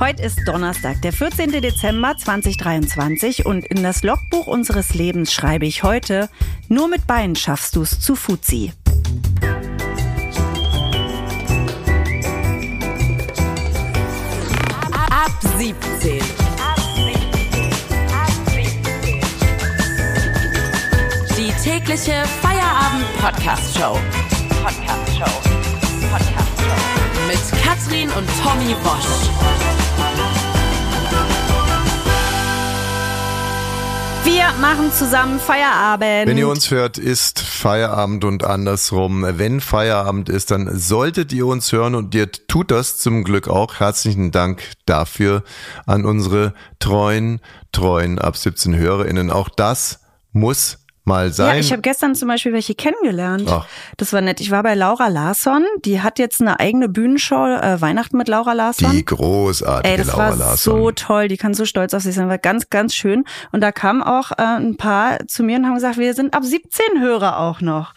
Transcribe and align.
Heute 0.00 0.22
ist 0.22 0.46
Donnerstag, 0.46 1.02
der 1.02 1.12
14. 1.12 1.50
Dezember 1.60 2.16
2023 2.16 3.44
und 3.46 3.64
in 3.64 3.82
das 3.82 4.04
Logbuch 4.04 4.46
unseres 4.46 4.94
Lebens 4.94 5.32
schreibe 5.32 5.66
ich 5.66 5.82
heute, 5.82 6.28
nur 6.68 6.86
mit 6.86 7.08
Beinen 7.08 7.34
schaffst 7.34 7.74
du's 7.74 7.98
zu 7.98 8.14
Fuzzi. 8.14 8.72
Ab 15.10 15.32
17. 15.58 16.20
Die 21.36 21.52
tägliche 21.64 22.22
Feierabend-Podcast-Show. 22.40 23.98
Podcast-Show. 24.62 25.47
Mit 27.28 27.62
Katrin 27.62 28.08
und 28.08 28.26
Tommy 28.42 28.74
Bosch. 28.82 29.28
Wir 34.24 34.50
machen 34.58 34.90
zusammen 34.92 35.38
Feierabend. 35.38 36.26
Wenn 36.26 36.38
ihr 36.38 36.48
uns 36.48 36.70
hört, 36.70 36.96
ist 36.96 37.40
Feierabend 37.40 38.24
und 38.24 38.44
andersrum. 38.44 39.26
Wenn 39.28 39.60
Feierabend 39.60 40.30
ist, 40.30 40.50
dann 40.52 40.78
solltet 40.78 41.30
ihr 41.34 41.46
uns 41.46 41.70
hören 41.70 41.94
und 41.94 42.14
ihr 42.14 42.32
tut 42.32 42.70
das 42.70 42.96
zum 42.96 43.24
Glück 43.24 43.46
auch. 43.46 43.78
Herzlichen 43.78 44.30
Dank 44.30 44.62
dafür 44.86 45.42
an 45.84 46.06
unsere 46.06 46.54
treuen, 46.78 47.42
treuen 47.72 48.18
ab 48.18 48.38
17 48.38 48.74
HörerInnen. 48.74 49.30
Auch 49.30 49.50
das 49.50 50.00
muss 50.32 50.78
mal 51.08 51.32
sein. 51.32 51.54
Ja, 51.56 51.60
ich 51.60 51.72
habe 51.72 51.82
gestern 51.82 52.14
zum 52.14 52.28
Beispiel 52.28 52.52
welche 52.52 52.76
kennengelernt. 52.76 53.48
Ach. 53.50 53.66
Das 53.96 54.12
war 54.12 54.20
nett. 54.20 54.40
Ich 54.40 54.52
war 54.52 54.62
bei 54.62 54.74
Laura 54.74 55.08
Larsson. 55.08 55.64
Die 55.84 56.00
hat 56.00 56.20
jetzt 56.20 56.40
eine 56.40 56.60
eigene 56.60 56.88
Bühnenshow, 56.88 57.46
äh, 57.46 57.80
Weihnachten 57.80 58.16
mit 58.16 58.28
Laura 58.28 58.52
Larsson. 58.52 58.92
Die 58.92 59.04
großartige 59.04 59.90
Ey, 59.90 59.98
das 59.98 60.06
Laura 60.08 60.18
war 60.18 60.36
Larsson. 60.36 60.76
so 60.76 60.90
toll. 60.92 61.26
Die 61.26 61.36
kann 61.36 61.54
so 61.54 61.64
stolz 61.64 61.94
auf 61.94 62.02
sich 62.02 62.14
sein. 62.14 62.28
War 62.28 62.38
ganz, 62.38 62.70
ganz 62.70 62.94
schön. 62.94 63.24
Und 63.50 63.60
da 63.62 63.72
kamen 63.72 64.02
auch 64.02 64.30
äh, 64.32 64.42
ein 64.42 64.76
paar 64.76 65.26
zu 65.26 65.42
mir 65.42 65.56
und 65.56 65.66
haben 65.66 65.74
gesagt, 65.74 65.98
wir 65.98 66.14
sind 66.14 66.34
ab 66.34 66.44
17 66.44 67.00
Hörer 67.00 67.40
auch 67.40 67.60
noch. 67.60 67.94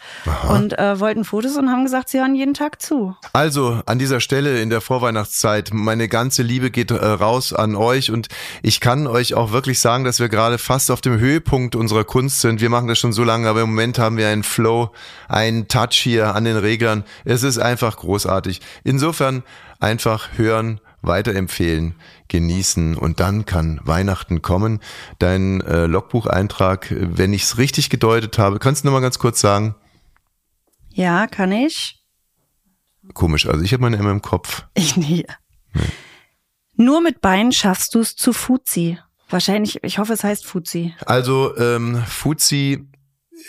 Und 0.48 0.78
äh, 0.78 0.98
wollten 0.98 1.24
Fotos 1.24 1.56
und 1.56 1.70
haben 1.70 1.84
gesagt, 1.84 2.08
sie 2.08 2.18
hören 2.18 2.34
jeden 2.34 2.54
Tag 2.54 2.80
zu. 2.82 3.14
Also 3.32 3.80
an 3.86 3.98
dieser 3.98 4.20
Stelle 4.20 4.60
in 4.60 4.70
der 4.70 4.80
Vorweihnachtszeit, 4.80 5.70
meine 5.72 6.08
ganze 6.08 6.42
Liebe 6.42 6.70
geht 6.70 6.90
äh, 6.90 6.94
raus 6.94 7.52
an 7.52 7.76
euch 7.76 8.10
und 8.10 8.28
ich 8.62 8.80
kann 8.80 9.06
euch 9.06 9.34
auch 9.34 9.52
wirklich 9.52 9.80
sagen, 9.80 10.04
dass 10.04 10.18
wir 10.18 10.28
gerade 10.28 10.58
fast 10.58 10.90
auf 10.90 11.00
dem 11.00 11.18
Höhepunkt 11.18 11.76
unserer 11.76 12.04
Kunst 12.04 12.40
sind. 12.40 12.60
Wir 12.60 12.70
machen 12.70 12.88
das 12.88 12.98
schon 13.02 13.12
so 13.12 13.24
lange, 13.24 13.48
aber 13.48 13.60
im 13.60 13.68
Moment 13.70 13.98
haben 13.98 14.16
wir 14.16 14.28
einen 14.28 14.42
Flow, 14.42 14.92
einen 15.28 15.68
Touch 15.68 15.92
hier 15.92 16.34
an 16.34 16.44
den 16.44 16.56
Reglern. 16.56 17.04
Es 17.24 17.42
ist 17.42 17.58
einfach 17.58 17.98
großartig. 17.98 18.62
Insofern 18.84 19.42
einfach 19.80 20.38
hören, 20.38 20.80
weiterempfehlen, 21.02 21.96
genießen 22.28 22.96
und 22.96 23.20
dann 23.20 23.44
kann 23.44 23.80
Weihnachten 23.82 24.40
kommen. 24.40 24.80
Dein 25.18 25.60
äh, 25.60 25.86
Logbucheintrag, 25.86 26.94
wenn 26.96 27.34
ich 27.34 27.42
es 27.42 27.58
richtig 27.58 27.90
gedeutet 27.90 28.38
habe, 28.38 28.58
kannst 28.58 28.84
du 28.84 28.88
noch 28.88 28.94
mal 28.94 29.00
ganz 29.00 29.18
kurz 29.18 29.40
sagen? 29.40 29.74
Ja, 30.90 31.26
kann 31.26 31.52
ich? 31.52 32.02
Komisch, 33.14 33.46
also 33.46 33.62
ich 33.62 33.72
habe 33.72 33.82
meine 33.82 33.96
immer 33.96 34.12
im 34.12 34.22
Kopf. 34.22 34.64
Ich 34.74 34.96
nie. 34.96 35.26
Nur 36.76 37.00
mit 37.00 37.20
Beinen 37.20 37.52
schaffst 37.52 37.94
du 37.94 38.00
es 38.00 38.16
zu 38.16 38.32
Fuzzi. 38.32 38.98
Wahrscheinlich, 39.32 39.82
ich 39.82 39.98
hoffe, 39.98 40.12
es 40.12 40.24
heißt 40.24 40.46
Fuzzi. 40.46 40.94
Also 41.06 41.56
ähm, 41.56 42.02
Fuzzi, 42.06 42.86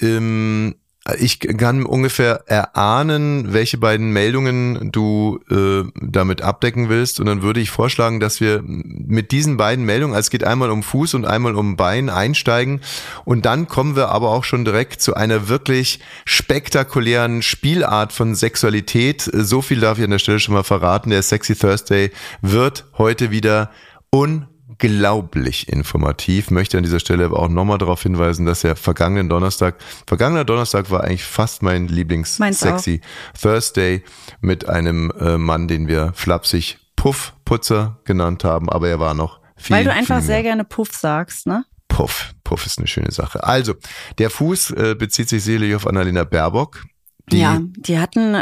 ähm, 0.02 0.76
ich 1.20 1.40
kann 1.40 1.86
ungefähr 1.86 2.44
erahnen, 2.46 3.52
welche 3.52 3.78
beiden 3.78 4.12
Meldungen 4.12 4.90
du 4.90 5.42
äh, 5.52 5.84
damit 6.02 6.42
abdecken 6.42 6.88
willst. 6.88 7.20
Und 7.20 7.26
dann 7.26 7.42
würde 7.42 7.60
ich 7.60 7.72
vorschlagen, 7.72 8.22
dass 8.22 8.40
wir 8.40 8.62
mit 8.64 9.32
diesen 9.32 9.58
beiden 9.58 9.84
Meldungen, 9.84 10.16
also 10.16 10.28
es 10.28 10.30
geht 10.30 10.46
einmal 10.46 10.72
um 10.72 10.82
Fuß 10.82 11.16
und 11.16 11.26
einmal 11.26 11.56
um 11.56 11.76
Bein, 11.76 12.10
einsteigen. 12.10 12.80
Und 13.26 13.46
dann 13.46 13.68
kommen 13.68 13.98
wir 13.98 14.10
aber 14.10 14.30
auch 14.30 14.46
schon 14.46 14.64
direkt 14.64 15.02
zu 15.02 15.16
einer 15.16 15.50
wirklich 15.50 16.00
spektakulären 16.24 17.42
Spielart 17.42 18.14
von 18.14 18.34
Sexualität. 18.34 19.30
So 19.34 19.62
viel 19.62 19.82
darf 19.82 19.98
ich 19.98 20.06
an 20.06 20.12
der 20.12 20.20
Stelle 20.20 20.40
schon 20.40 20.54
mal 20.54 20.64
verraten. 20.64 21.10
Der 21.10 21.22
Sexy 21.22 21.56
Thursday 21.56 22.12
wird 22.42 22.86
heute 22.98 23.30
wieder 23.30 23.72
un 24.10 24.48
unglaublich 24.82 25.68
informativ. 25.70 26.52
Möchte 26.52 26.78
an 26.78 26.84
dieser 26.84 27.00
Stelle 27.00 27.26
aber 27.26 27.40
auch 27.40 27.50
nochmal 27.50 27.78
darauf 27.78 28.04
hinweisen, 28.04 28.46
dass 28.46 28.62
der 28.62 28.76
vergangenen 28.76 29.30
Donnerstag, 29.30 29.76
vergangener 30.08 30.46
Donnerstag 30.46 30.90
war 30.92 31.04
eigentlich 31.04 31.24
fast 31.24 31.62
mein 31.64 31.88
Lieblings-Sexy 31.88 33.02
Thursday 33.40 34.04
mit 34.42 34.68
einem 34.68 35.12
äh, 35.20 35.38
Mann, 35.38 35.68
den 35.68 35.88
wir 35.88 36.12
flapsig 36.16 36.80
Puffputzer 36.96 38.00
genannt 38.06 38.44
haben, 38.44 38.70
aber 38.70 38.90
er 38.90 39.00
war 39.00 39.14
noch 39.14 39.40
viel, 39.58 39.76
Weil 39.76 39.84
du 39.86 39.92
einfach 39.92 40.22
sehr 40.22 40.44
gerne 40.44 40.64
Puff 40.64 40.92
sagst, 40.94 41.48
ne? 41.48 41.66
Puff. 41.88 42.34
Puff 42.44 42.66
ist 42.66 42.80
eine 42.80 42.88
schöne 42.88 43.12
Sache. 43.12 43.44
Also, 43.44 43.76
der 44.18 44.30
Fuß 44.30 44.72
äh, 44.72 44.96
bezieht 44.98 45.30
sich 45.30 45.44
sicherlich 45.44 45.76
auf 45.76 45.86
Annalena 45.88 46.24
Baerbock. 46.24 46.84
Die, 47.32 47.40
ja, 47.40 47.62
die 47.62 48.00
hatten 48.00 48.34
äh, 48.36 48.40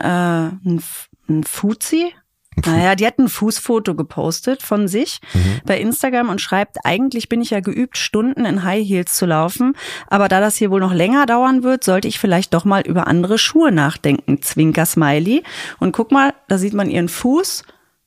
ein, 0.66 0.78
F- 0.78 1.10
ein 1.30 1.44
Fuzzi. 1.44 2.14
Naja, 2.66 2.96
die 2.96 3.06
hat 3.06 3.20
ein 3.20 3.30
Fußfoto 3.30 3.96
gepostet 3.96 4.62
von 4.64 4.88
sich 4.88 5.20
Mhm. 5.34 5.62
bei 5.66 5.80
Instagram 5.80 6.30
und 6.30 6.42
schreibt, 6.42 6.78
eigentlich 6.84 7.30
bin 7.30 7.42
ich 7.42 7.50
ja 7.52 7.60
geübt, 7.60 7.98
Stunden 7.98 8.46
in 8.46 8.64
High 8.64 8.88
Heels 8.88 9.16
zu 9.16 9.26
laufen, 9.26 9.76
aber 10.08 10.28
da 10.28 10.40
das 10.40 10.58
hier 10.58 10.72
wohl 10.72 10.80
noch 10.80 10.94
länger 10.94 11.26
dauern 11.26 11.64
wird, 11.64 11.84
sollte 11.84 12.08
ich 12.08 12.20
vielleicht 12.20 12.54
doch 12.54 12.66
mal 12.66 12.82
über 12.82 13.08
andere 13.08 13.38
Schuhe 13.38 13.72
nachdenken. 13.72 14.42
Zwinker 14.42 14.86
Smiley. 14.86 15.44
Und 15.80 15.92
guck 15.92 16.12
mal, 16.12 16.34
da 16.48 16.58
sieht 16.58 16.74
man 16.74 16.90
ihren 16.90 17.10
Fuß 17.10 17.64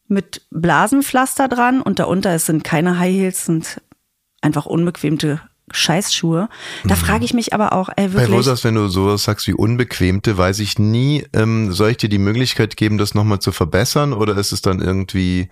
mit 0.09 0.43
Blasenpflaster 0.51 1.49
dran 1.49 1.81
und 1.81 1.99
darunter 1.99 2.31
es 2.35 2.47
sind 2.47 2.63
keine 2.65 2.99
High 2.99 3.15
Heels, 3.15 3.47
sind 3.47 3.81
einfach 4.43 4.67
unbequemte 4.67 5.41
Scheißschuhe. 5.71 6.49
Da 6.85 6.95
frage 6.95 7.25
ich 7.25 7.33
mich 7.35 7.53
aber 7.55 7.73
auch, 7.73 7.89
ey, 7.97 8.09
Mhm. 8.09 8.13
Bei 8.13 8.21
wirklich. 8.21 8.37
Rosas, 8.37 8.65
wenn 8.65 8.75
du 8.75 8.89
sowas 8.89 9.25
sagst 9.25 9.47
wie 9.47 9.55
unbequemte, 9.55 10.37
weiß 10.37 10.59
ich 10.59 10.79
nie, 10.79 11.25
ähm, 11.33 11.73
soll 11.73 11.91
ich 11.91 11.97
dir 11.97 12.09
die 12.09 12.19
Möglichkeit 12.19 12.77
geben, 12.77 12.99
das 12.99 13.15
nochmal 13.15 13.39
zu 13.39 13.51
verbessern 13.53 14.13
oder 14.13 14.37
ist 14.37 14.53
es 14.53 14.61
dann 14.63 14.81
irgendwie, 14.81 15.49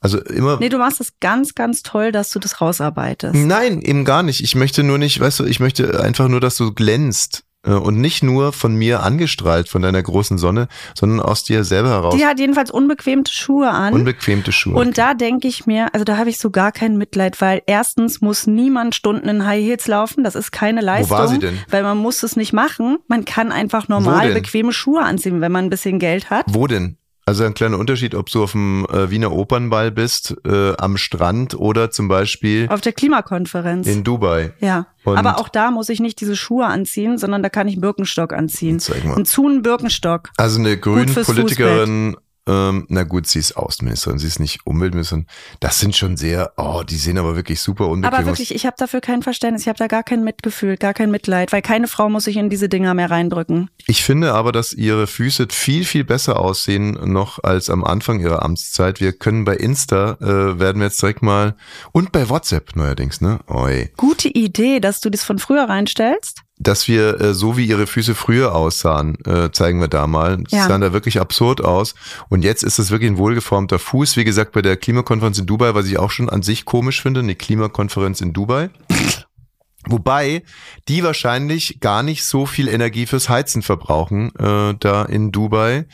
also 0.00 0.18
immer. 0.20 0.56
Nee, 0.58 0.68
du 0.70 0.78
machst 0.78 1.00
es 1.00 1.12
ganz, 1.20 1.54
ganz 1.54 1.82
toll, 1.82 2.12
dass 2.12 2.30
du 2.30 2.38
das 2.38 2.60
rausarbeitest. 2.60 3.34
Nein, 3.34 3.82
eben 3.82 4.04
gar 4.04 4.22
nicht. 4.22 4.42
Ich 4.42 4.54
möchte 4.54 4.82
nur 4.82 4.98
nicht, 4.98 5.20
weißt 5.20 5.40
du, 5.40 5.44
ich 5.44 5.60
möchte 5.60 6.00
einfach 6.02 6.28
nur, 6.28 6.40
dass 6.40 6.56
du 6.56 6.72
glänzt. 6.72 7.44
Äh, 7.66 7.72
Und 7.72 8.00
nicht 8.00 8.22
nur 8.22 8.52
von 8.52 8.74
mir 8.74 9.02
angestrahlt, 9.02 9.68
von 9.68 9.82
deiner 9.82 10.02
großen 10.02 10.38
Sonne, 10.38 10.68
sondern 10.94 11.20
aus 11.20 11.44
dir 11.44 11.64
selber 11.64 11.90
heraus. 11.90 12.16
Die 12.16 12.26
hat 12.26 12.38
jedenfalls 12.40 12.70
unbequemte 12.70 13.32
Schuhe 13.32 13.70
an. 13.70 13.94
Unbequemte 13.94 14.52
Schuhe. 14.52 14.74
Und 14.74 14.98
da 14.98 15.14
denke 15.14 15.48
ich 15.48 15.66
mir, 15.66 15.92
also 15.92 16.04
da 16.04 16.16
habe 16.16 16.30
ich 16.30 16.38
so 16.38 16.50
gar 16.50 16.72
kein 16.72 16.96
Mitleid, 16.96 17.40
weil 17.40 17.62
erstens 17.66 18.20
muss 18.20 18.46
niemand 18.46 18.94
Stunden 18.94 19.28
in 19.28 19.46
High 19.46 19.62
Heels 19.64 19.86
laufen, 19.86 20.24
das 20.24 20.34
ist 20.34 20.50
keine 20.52 20.80
Leistung. 20.80 21.16
war 21.16 21.28
sie 21.28 21.38
denn? 21.38 21.58
Weil 21.68 21.82
man 21.82 21.98
muss 21.98 22.22
es 22.22 22.36
nicht 22.36 22.52
machen. 22.52 22.98
Man 23.08 23.24
kann 23.24 23.52
einfach 23.52 23.88
normal 23.88 24.32
bequeme 24.32 24.72
Schuhe 24.72 25.02
anziehen, 25.02 25.40
wenn 25.40 25.52
man 25.52 25.66
ein 25.66 25.70
bisschen 25.70 25.98
Geld 25.98 26.30
hat. 26.30 26.46
Wo 26.48 26.66
denn? 26.66 26.96
Also 27.24 27.44
ein 27.44 27.54
kleiner 27.54 27.78
Unterschied, 27.78 28.16
ob 28.16 28.30
du 28.30 28.42
auf 28.42 28.50
dem 28.52 28.84
äh, 28.86 29.10
Wiener 29.10 29.30
Opernball 29.30 29.92
bist, 29.92 30.34
äh, 30.44 30.72
am 30.76 30.96
Strand 30.96 31.54
oder 31.54 31.90
zum 31.92 32.08
Beispiel 32.08 32.66
Auf 32.68 32.80
der 32.80 32.92
Klimakonferenz. 32.92 33.86
in 33.86 34.02
Dubai. 34.02 34.52
ja. 34.60 34.86
Und- 35.04 35.18
Aber 35.18 35.38
auch 35.40 35.48
da 35.48 35.72
muss 35.72 35.88
ich 35.88 35.98
nicht 35.98 36.20
diese 36.20 36.36
Schuhe 36.36 36.66
anziehen, 36.66 37.18
sondern 37.18 37.42
da 37.42 37.48
kann 37.48 37.66
ich 37.66 37.80
Birkenstock 37.80 38.32
anziehen. 38.32 38.78
Zeig 38.78 39.04
mal. 39.04 39.16
Ein 39.16 39.24
Zun 39.24 39.62
Birkenstock. 39.62 40.30
Also 40.36 40.60
eine 40.60 40.76
Grünen-Politikerin, 40.78 42.16
ähm, 42.46 42.86
na 42.88 43.04
gut, 43.04 43.28
sie 43.28 43.38
ist 43.38 43.56
Außenministerin, 43.56 44.18
sie 44.18 44.26
ist 44.26 44.40
nicht 44.40 44.66
Umweltministerin. 44.66 45.26
Das 45.60 45.78
sind 45.78 45.94
schon 45.94 46.16
sehr, 46.16 46.52
oh, 46.56 46.82
die 46.82 46.96
sehen 46.96 47.18
aber 47.18 47.36
wirklich 47.36 47.60
super 47.60 47.86
unbequem 47.88 48.14
Aber 48.14 48.26
wirklich, 48.26 48.52
ich 48.52 48.66
habe 48.66 48.74
dafür 48.78 49.00
kein 49.00 49.22
Verständnis, 49.22 49.62
ich 49.62 49.68
habe 49.68 49.78
da 49.78 49.86
gar 49.86 50.02
kein 50.02 50.24
Mitgefühl, 50.24 50.76
gar 50.76 50.92
kein 50.92 51.12
Mitleid, 51.12 51.52
weil 51.52 51.62
keine 51.62 51.86
Frau 51.86 52.08
muss 52.08 52.24
sich 52.24 52.36
in 52.36 52.50
diese 52.50 52.68
Dinger 52.68 52.94
mehr 52.94 53.10
reindrücken. 53.10 53.70
Ich 53.86 54.02
finde 54.02 54.34
aber, 54.34 54.50
dass 54.50 54.72
ihre 54.72 55.06
Füße 55.06 55.46
viel, 55.50 55.84
viel 55.84 56.04
besser 56.04 56.40
aussehen 56.40 57.12
noch 57.12 57.42
als 57.44 57.70
am 57.70 57.84
Anfang 57.84 58.18
ihrer 58.18 58.42
Amtszeit. 58.42 59.00
Wir 59.00 59.12
können 59.12 59.44
bei 59.44 59.56
Insta, 59.56 60.16
äh, 60.20 60.58
werden 60.58 60.80
wir 60.80 60.86
jetzt 60.86 61.00
direkt 61.00 61.22
mal, 61.22 61.56
und 61.92 62.10
bei 62.10 62.28
WhatsApp 62.28 62.74
neuerdings, 62.74 63.20
ne? 63.20 63.38
Oi. 63.46 63.92
Gute 63.96 64.28
Idee, 64.28 64.80
dass 64.80 65.00
du 65.00 65.10
das 65.10 65.22
von 65.22 65.38
früher 65.38 65.64
reinstellst. 65.68 66.42
Dass 66.62 66.88
wir 66.88 67.20
äh, 67.20 67.34
so 67.34 67.56
wie 67.56 67.66
ihre 67.66 67.86
Füße 67.86 68.14
früher 68.14 68.54
aussahen, 68.54 69.16
äh, 69.26 69.50
zeigen 69.52 69.80
wir 69.80 69.88
da 69.88 70.06
mal. 70.06 70.38
Das 70.44 70.52
Ja. 70.52 70.68
sahen 70.68 70.80
da 70.80 70.92
wirklich 70.92 71.20
absurd 71.20 71.62
aus. 71.62 71.94
Und 72.28 72.42
jetzt 72.44 72.62
ist 72.62 72.78
es 72.78 72.90
wirklich 72.90 73.10
ein 73.10 73.18
wohlgeformter 73.18 73.78
Fuß. 73.78 74.16
Wie 74.16 74.24
gesagt, 74.24 74.52
bei 74.52 74.62
der 74.62 74.76
Klimakonferenz 74.76 75.38
in 75.38 75.46
Dubai, 75.46 75.74
was 75.74 75.86
ich 75.86 75.98
auch 75.98 76.10
schon 76.10 76.28
an 76.28 76.42
sich 76.42 76.64
komisch 76.64 77.02
finde, 77.02 77.20
eine 77.20 77.34
Klimakonferenz 77.34 78.20
in 78.20 78.32
Dubai. 78.32 78.70
Wobei 79.88 80.42
die 80.88 81.02
wahrscheinlich 81.02 81.80
gar 81.80 82.02
nicht 82.04 82.24
so 82.24 82.46
viel 82.46 82.68
Energie 82.68 83.06
fürs 83.06 83.28
Heizen 83.28 83.62
verbrauchen, 83.62 84.32
äh, 84.38 84.74
da 84.78 85.04
in 85.04 85.32
Dubai. 85.32 85.86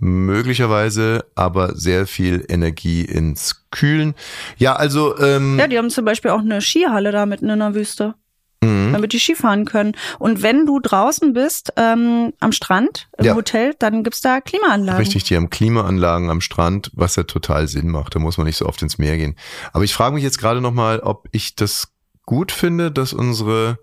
Möglicherweise 0.00 1.24
aber 1.34 1.74
sehr 1.74 2.06
viel 2.06 2.44
Energie 2.48 3.02
ins 3.04 3.64
Kühlen. 3.70 4.14
Ja, 4.56 4.74
also 4.76 5.18
ähm, 5.18 5.58
Ja, 5.58 5.66
die 5.66 5.76
haben 5.78 5.90
zum 5.90 6.04
Beispiel 6.04 6.30
auch 6.30 6.38
eine 6.40 6.60
Skihalle 6.60 7.10
da 7.12 7.26
mitten 7.26 7.48
in 7.50 7.58
der 7.58 7.74
Wüste. 7.74 8.14
Mhm. 8.60 8.92
damit 8.92 9.12
die 9.12 9.20
Skifahren 9.20 9.64
können. 9.64 9.92
Und 10.18 10.42
wenn 10.42 10.66
du 10.66 10.80
draußen 10.80 11.32
bist, 11.32 11.72
ähm, 11.76 12.32
am 12.40 12.52
Strand, 12.52 13.08
im 13.16 13.26
Ja. 13.26 13.34
Hotel, 13.36 13.74
dann 13.78 14.02
gibt's 14.02 14.20
da 14.20 14.40
Klimaanlagen. 14.40 14.98
Richtig, 15.00 15.24
die 15.24 15.36
haben 15.36 15.48
Klimaanlagen 15.50 16.28
am 16.30 16.40
Strand, 16.40 16.90
was 16.94 17.14
ja 17.16 17.22
total 17.22 17.68
Sinn 17.68 17.88
macht. 17.88 18.14
Da 18.14 18.18
muss 18.18 18.36
man 18.36 18.46
nicht 18.46 18.56
so 18.56 18.66
oft 18.66 18.82
ins 18.82 18.98
Meer 18.98 19.16
gehen. 19.16 19.36
Aber 19.72 19.84
ich 19.84 19.94
frage 19.94 20.14
mich 20.14 20.24
jetzt 20.24 20.38
gerade 20.38 20.60
nochmal, 20.60 21.00
ob 21.00 21.28
ich 21.30 21.54
das 21.54 21.92
gut 22.26 22.50
finde, 22.52 22.90
dass 22.90 23.12
unsere 23.12 23.78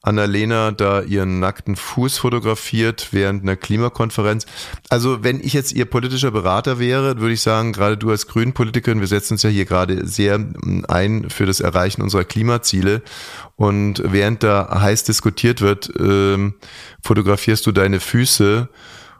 Annalena 0.00 0.70
da 0.70 1.02
ihren 1.02 1.40
nackten 1.40 1.74
Fuß 1.74 2.18
fotografiert 2.18 3.08
während 3.10 3.42
einer 3.42 3.56
Klimakonferenz. 3.56 4.46
Also 4.88 5.24
wenn 5.24 5.40
ich 5.40 5.52
jetzt 5.52 5.72
ihr 5.72 5.86
politischer 5.86 6.30
Berater 6.30 6.78
wäre, 6.78 7.18
würde 7.18 7.34
ich 7.34 7.42
sagen, 7.42 7.72
gerade 7.72 7.96
du 7.96 8.10
als 8.10 8.28
Grünpolitikerin, 8.28 9.00
wir 9.00 9.08
setzen 9.08 9.34
uns 9.34 9.42
ja 9.42 9.50
hier 9.50 9.64
gerade 9.64 10.06
sehr 10.06 10.38
mm, 10.38 10.84
ein 10.86 11.30
für 11.30 11.46
das 11.46 11.60
Erreichen 11.60 12.02
unserer 12.02 12.24
Klimaziele. 12.24 13.02
Und 13.56 14.00
während 14.04 14.44
da 14.44 14.80
heiß 14.80 15.02
diskutiert 15.02 15.60
wird, 15.60 15.92
ähm, 15.98 16.54
fotografierst 17.02 17.66
du 17.66 17.72
deine 17.72 17.98
Füße 17.98 18.68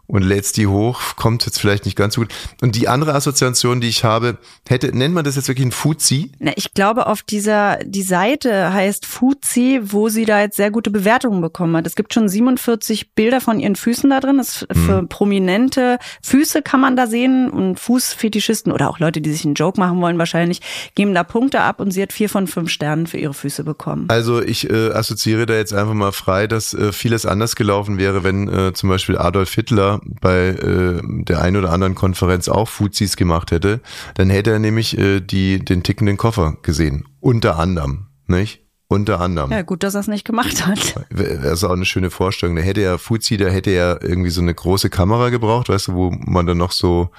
und 0.08 0.22
lädst 0.22 0.56
die 0.56 0.66
hoch, 0.66 1.16
kommt 1.16 1.44
jetzt 1.44 1.60
vielleicht 1.60 1.84
nicht 1.84 1.96
ganz 1.96 2.14
so 2.14 2.22
gut. 2.22 2.30
Und 2.62 2.74
die 2.76 2.88
andere 2.88 3.14
Assoziation, 3.14 3.80
die 3.80 3.88
ich 3.88 4.04
habe, 4.04 4.38
hätte, 4.66 4.96
nennt 4.96 5.14
man 5.14 5.24
das 5.24 5.36
jetzt 5.36 5.48
wirklich 5.48 5.66
ein 5.66 5.72
Fuzzi? 5.72 6.32
Na, 6.38 6.52
ich 6.56 6.72
glaube, 6.72 7.06
auf 7.06 7.22
dieser, 7.22 7.76
die 7.84 8.02
Seite 8.02 8.72
heißt 8.72 9.04
Fuzi, 9.04 9.80
wo 9.82 10.08
sie 10.08 10.24
da 10.24 10.40
jetzt 10.40 10.56
sehr 10.56 10.70
gute 10.70 10.90
Bewertungen 10.90 11.42
bekommen 11.42 11.76
hat. 11.76 11.86
Es 11.86 11.94
gibt 11.94 12.14
schon 12.14 12.28
47 12.28 13.14
Bilder 13.14 13.40
von 13.40 13.60
ihren 13.60 13.76
Füßen 13.76 14.08
da 14.08 14.20
drin. 14.20 14.38
Das 14.38 14.62
ist 14.62 14.66
für 14.72 15.02
prominente 15.06 15.98
Füße 16.22 16.62
kann 16.62 16.80
man 16.80 16.96
da 16.96 17.06
sehen 17.06 17.50
und 17.50 17.78
Fußfetischisten 17.78 18.72
oder 18.72 18.88
auch 18.88 18.98
Leute, 18.98 19.20
die 19.20 19.30
sich 19.30 19.44
einen 19.44 19.54
Joke 19.54 19.78
machen 19.78 20.00
wollen 20.00 20.18
wahrscheinlich, 20.18 20.60
geben 20.94 21.14
da 21.14 21.22
Punkte 21.22 21.60
ab 21.60 21.80
und 21.80 21.90
sie 21.90 22.00
hat 22.00 22.12
vier 22.12 22.30
von 22.30 22.46
fünf 22.46 22.70
Sternen 22.70 23.06
für 23.06 23.18
ihre 23.18 23.34
Füße 23.34 23.62
bekommen. 23.62 24.06
Also 24.08 24.40
ich 24.40 24.70
äh, 24.70 24.90
assoziiere 24.90 25.44
da 25.44 25.54
jetzt 25.54 25.74
einfach 25.74 25.94
mal 25.94 26.12
frei, 26.12 26.46
dass 26.46 26.72
äh, 26.72 26.92
vieles 26.92 27.26
anders 27.26 27.56
gelaufen 27.56 27.98
wäre, 27.98 28.24
wenn 28.24 28.48
äh, 28.48 28.72
zum 28.72 28.88
Beispiel 28.88 29.18
Adolf 29.18 29.52
Hitler 29.52 29.97
bei 30.20 30.48
äh, 30.48 31.00
der 31.02 31.40
einen 31.40 31.56
oder 31.56 31.72
anderen 31.72 31.94
Konferenz 31.94 32.48
auch 32.48 32.68
Fuzis 32.68 33.16
gemacht 33.16 33.50
hätte. 33.50 33.80
Dann 34.14 34.30
hätte 34.30 34.50
er 34.50 34.58
nämlich 34.58 34.96
äh, 34.98 35.20
die, 35.20 35.64
den 35.64 35.82
tickenden 35.82 36.16
Koffer 36.16 36.56
gesehen. 36.62 37.04
Unter 37.20 37.58
anderem, 37.58 38.06
nicht? 38.26 38.64
Unter 38.90 39.20
anderem. 39.20 39.50
Ja, 39.50 39.62
gut, 39.62 39.82
dass 39.82 39.94
er 39.94 40.00
es 40.00 40.08
nicht 40.08 40.24
gemacht 40.24 40.66
hat. 40.66 40.94
Das 41.10 41.58
ist 41.58 41.64
auch 41.64 41.72
eine 41.72 41.84
schöne 41.84 42.10
Vorstellung. 42.10 42.56
Da 42.56 42.62
hätte 42.62 42.80
er 42.80 42.98
Fuzzi, 42.98 43.36
da 43.36 43.48
hätte 43.48 43.70
er 43.70 44.02
irgendwie 44.02 44.30
so 44.30 44.40
eine 44.40 44.54
große 44.54 44.88
Kamera 44.88 45.28
gebraucht, 45.28 45.68
weißt 45.68 45.88
du, 45.88 45.94
wo 45.94 46.10
man 46.10 46.46
dann 46.46 46.56
noch 46.56 46.72
so 46.72 47.10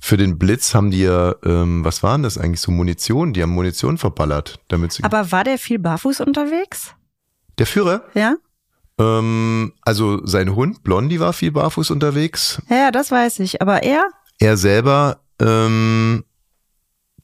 für 0.00 0.16
den 0.16 0.36
Blitz 0.36 0.74
haben 0.74 0.90
die 0.90 1.02
ja, 1.02 1.36
ähm, 1.44 1.84
was 1.84 2.02
waren 2.02 2.24
das 2.24 2.38
eigentlich, 2.38 2.60
so 2.60 2.72
Munition? 2.72 3.32
Die 3.32 3.42
haben 3.42 3.52
Munition 3.52 3.98
verballert, 3.98 4.58
damit 4.66 4.90
sie. 4.92 5.04
Aber 5.04 5.30
war 5.30 5.44
der 5.44 5.58
viel 5.58 5.78
barfuß 5.78 6.22
unterwegs? 6.22 6.96
der 7.58 7.66
Führer? 7.66 8.02
Ja? 8.14 8.36
Ähm, 9.02 9.72
also 9.82 10.24
sein 10.26 10.54
Hund 10.54 10.82
Blondie 10.82 11.18
war 11.20 11.32
viel 11.32 11.52
barfuß 11.52 11.90
unterwegs. 11.90 12.60
Ja, 12.70 12.90
das 12.90 13.10
weiß 13.10 13.40
ich. 13.40 13.60
Aber 13.62 13.82
er? 13.82 14.04
Er 14.38 14.56
selber, 14.56 15.20
ähm, 15.40 16.24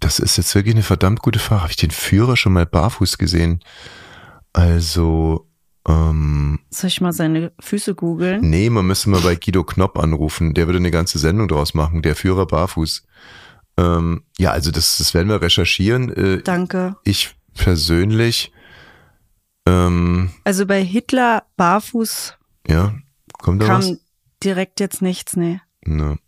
das 0.00 0.18
ist 0.18 0.36
jetzt 0.36 0.54
wirklich 0.54 0.74
eine 0.74 0.82
verdammt 0.82 1.22
gute 1.22 1.38
Frage. 1.38 1.62
Habe 1.62 1.70
ich 1.70 1.76
den 1.76 1.90
Führer 1.90 2.36
schon 2.36 2.52
mal 2.52 2.66
barfuß 2.66 3.18
gesehen? 3.18 3.60
Also, 4.52 5.46
ähm, 5.86 6.58
Soll 6.70 6.88
ich 6.88 7.00
mal 7.00 7.12
seine 7.12 7.52
Füße 7.60 7.94
googeln? 7.94 8.40
nee, 8.48 8.70
man 8.70 8.86
müsste 8.86 9.10
mal 9.10 9.20
bei 9.20 9.36
Guido 9.36 9.64
Knopp 9.64 9.98
anrufen. 9.98 10.54
Der 10.54 10.66
würde 10.66 10.78
eine 10.78 10.90
ganze 10.90 11.18
Sendung 11.18 11.48
draus 11.48 11.74
machen. 11.74 12.02
Der 12.02 12.16
Führer 12.16 12.46
barfuß. 12.46 13.04
Ähm, 13.76 14.22
ja, 14.38 14.50
also 14.50 14.70
das, 14.70 14.98
das 14.98 15.14
werden 15.14 15.28
wir 15.28 15.40
recherchieren. 15.40 16.12
Äh, 16.12 16.42
Danke. 16.42 16.96
ich 17.04 17.34
persönlich, 17.54 18.52
ähm, 19.68 20.30
Also 20.44 20.66
bei 20.66 20.82
Hitler 20.82 21.44
barfuß 21.56 22.34
ja, 22.68 22.94
kommt 23.38 23.62
da 23.62 23.68
was? 23.68 23.86
kam 23.86 23.98
direkt 24.42 24.80
jetzt 24.80 25.02
nichts, 25.02 25.36
nee. 25.36 25.60
Ne. 25.84 26.18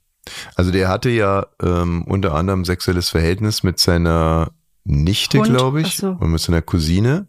Also 0.54 0.70
der 0.70 0.88
hatte 0.88 1.10
ja 1.10 1.46
ähm, 1.62 2.04
unter 2.04 2.34
anderem 2.34 2.64
sexuelles 2.64 3.08
Verhältnis 3.08 3.62
mit 3.62 3.78
seiner 3.78 4.52
Nichte, 4.84 5.40
glaube 5.40 5.82
ich, 5.82 5.96
so. 5.96 6.10
und 6.10 6.30
mit 6.30 6.40
seiner 6.40 6.62
Cousine. 6.62 7.26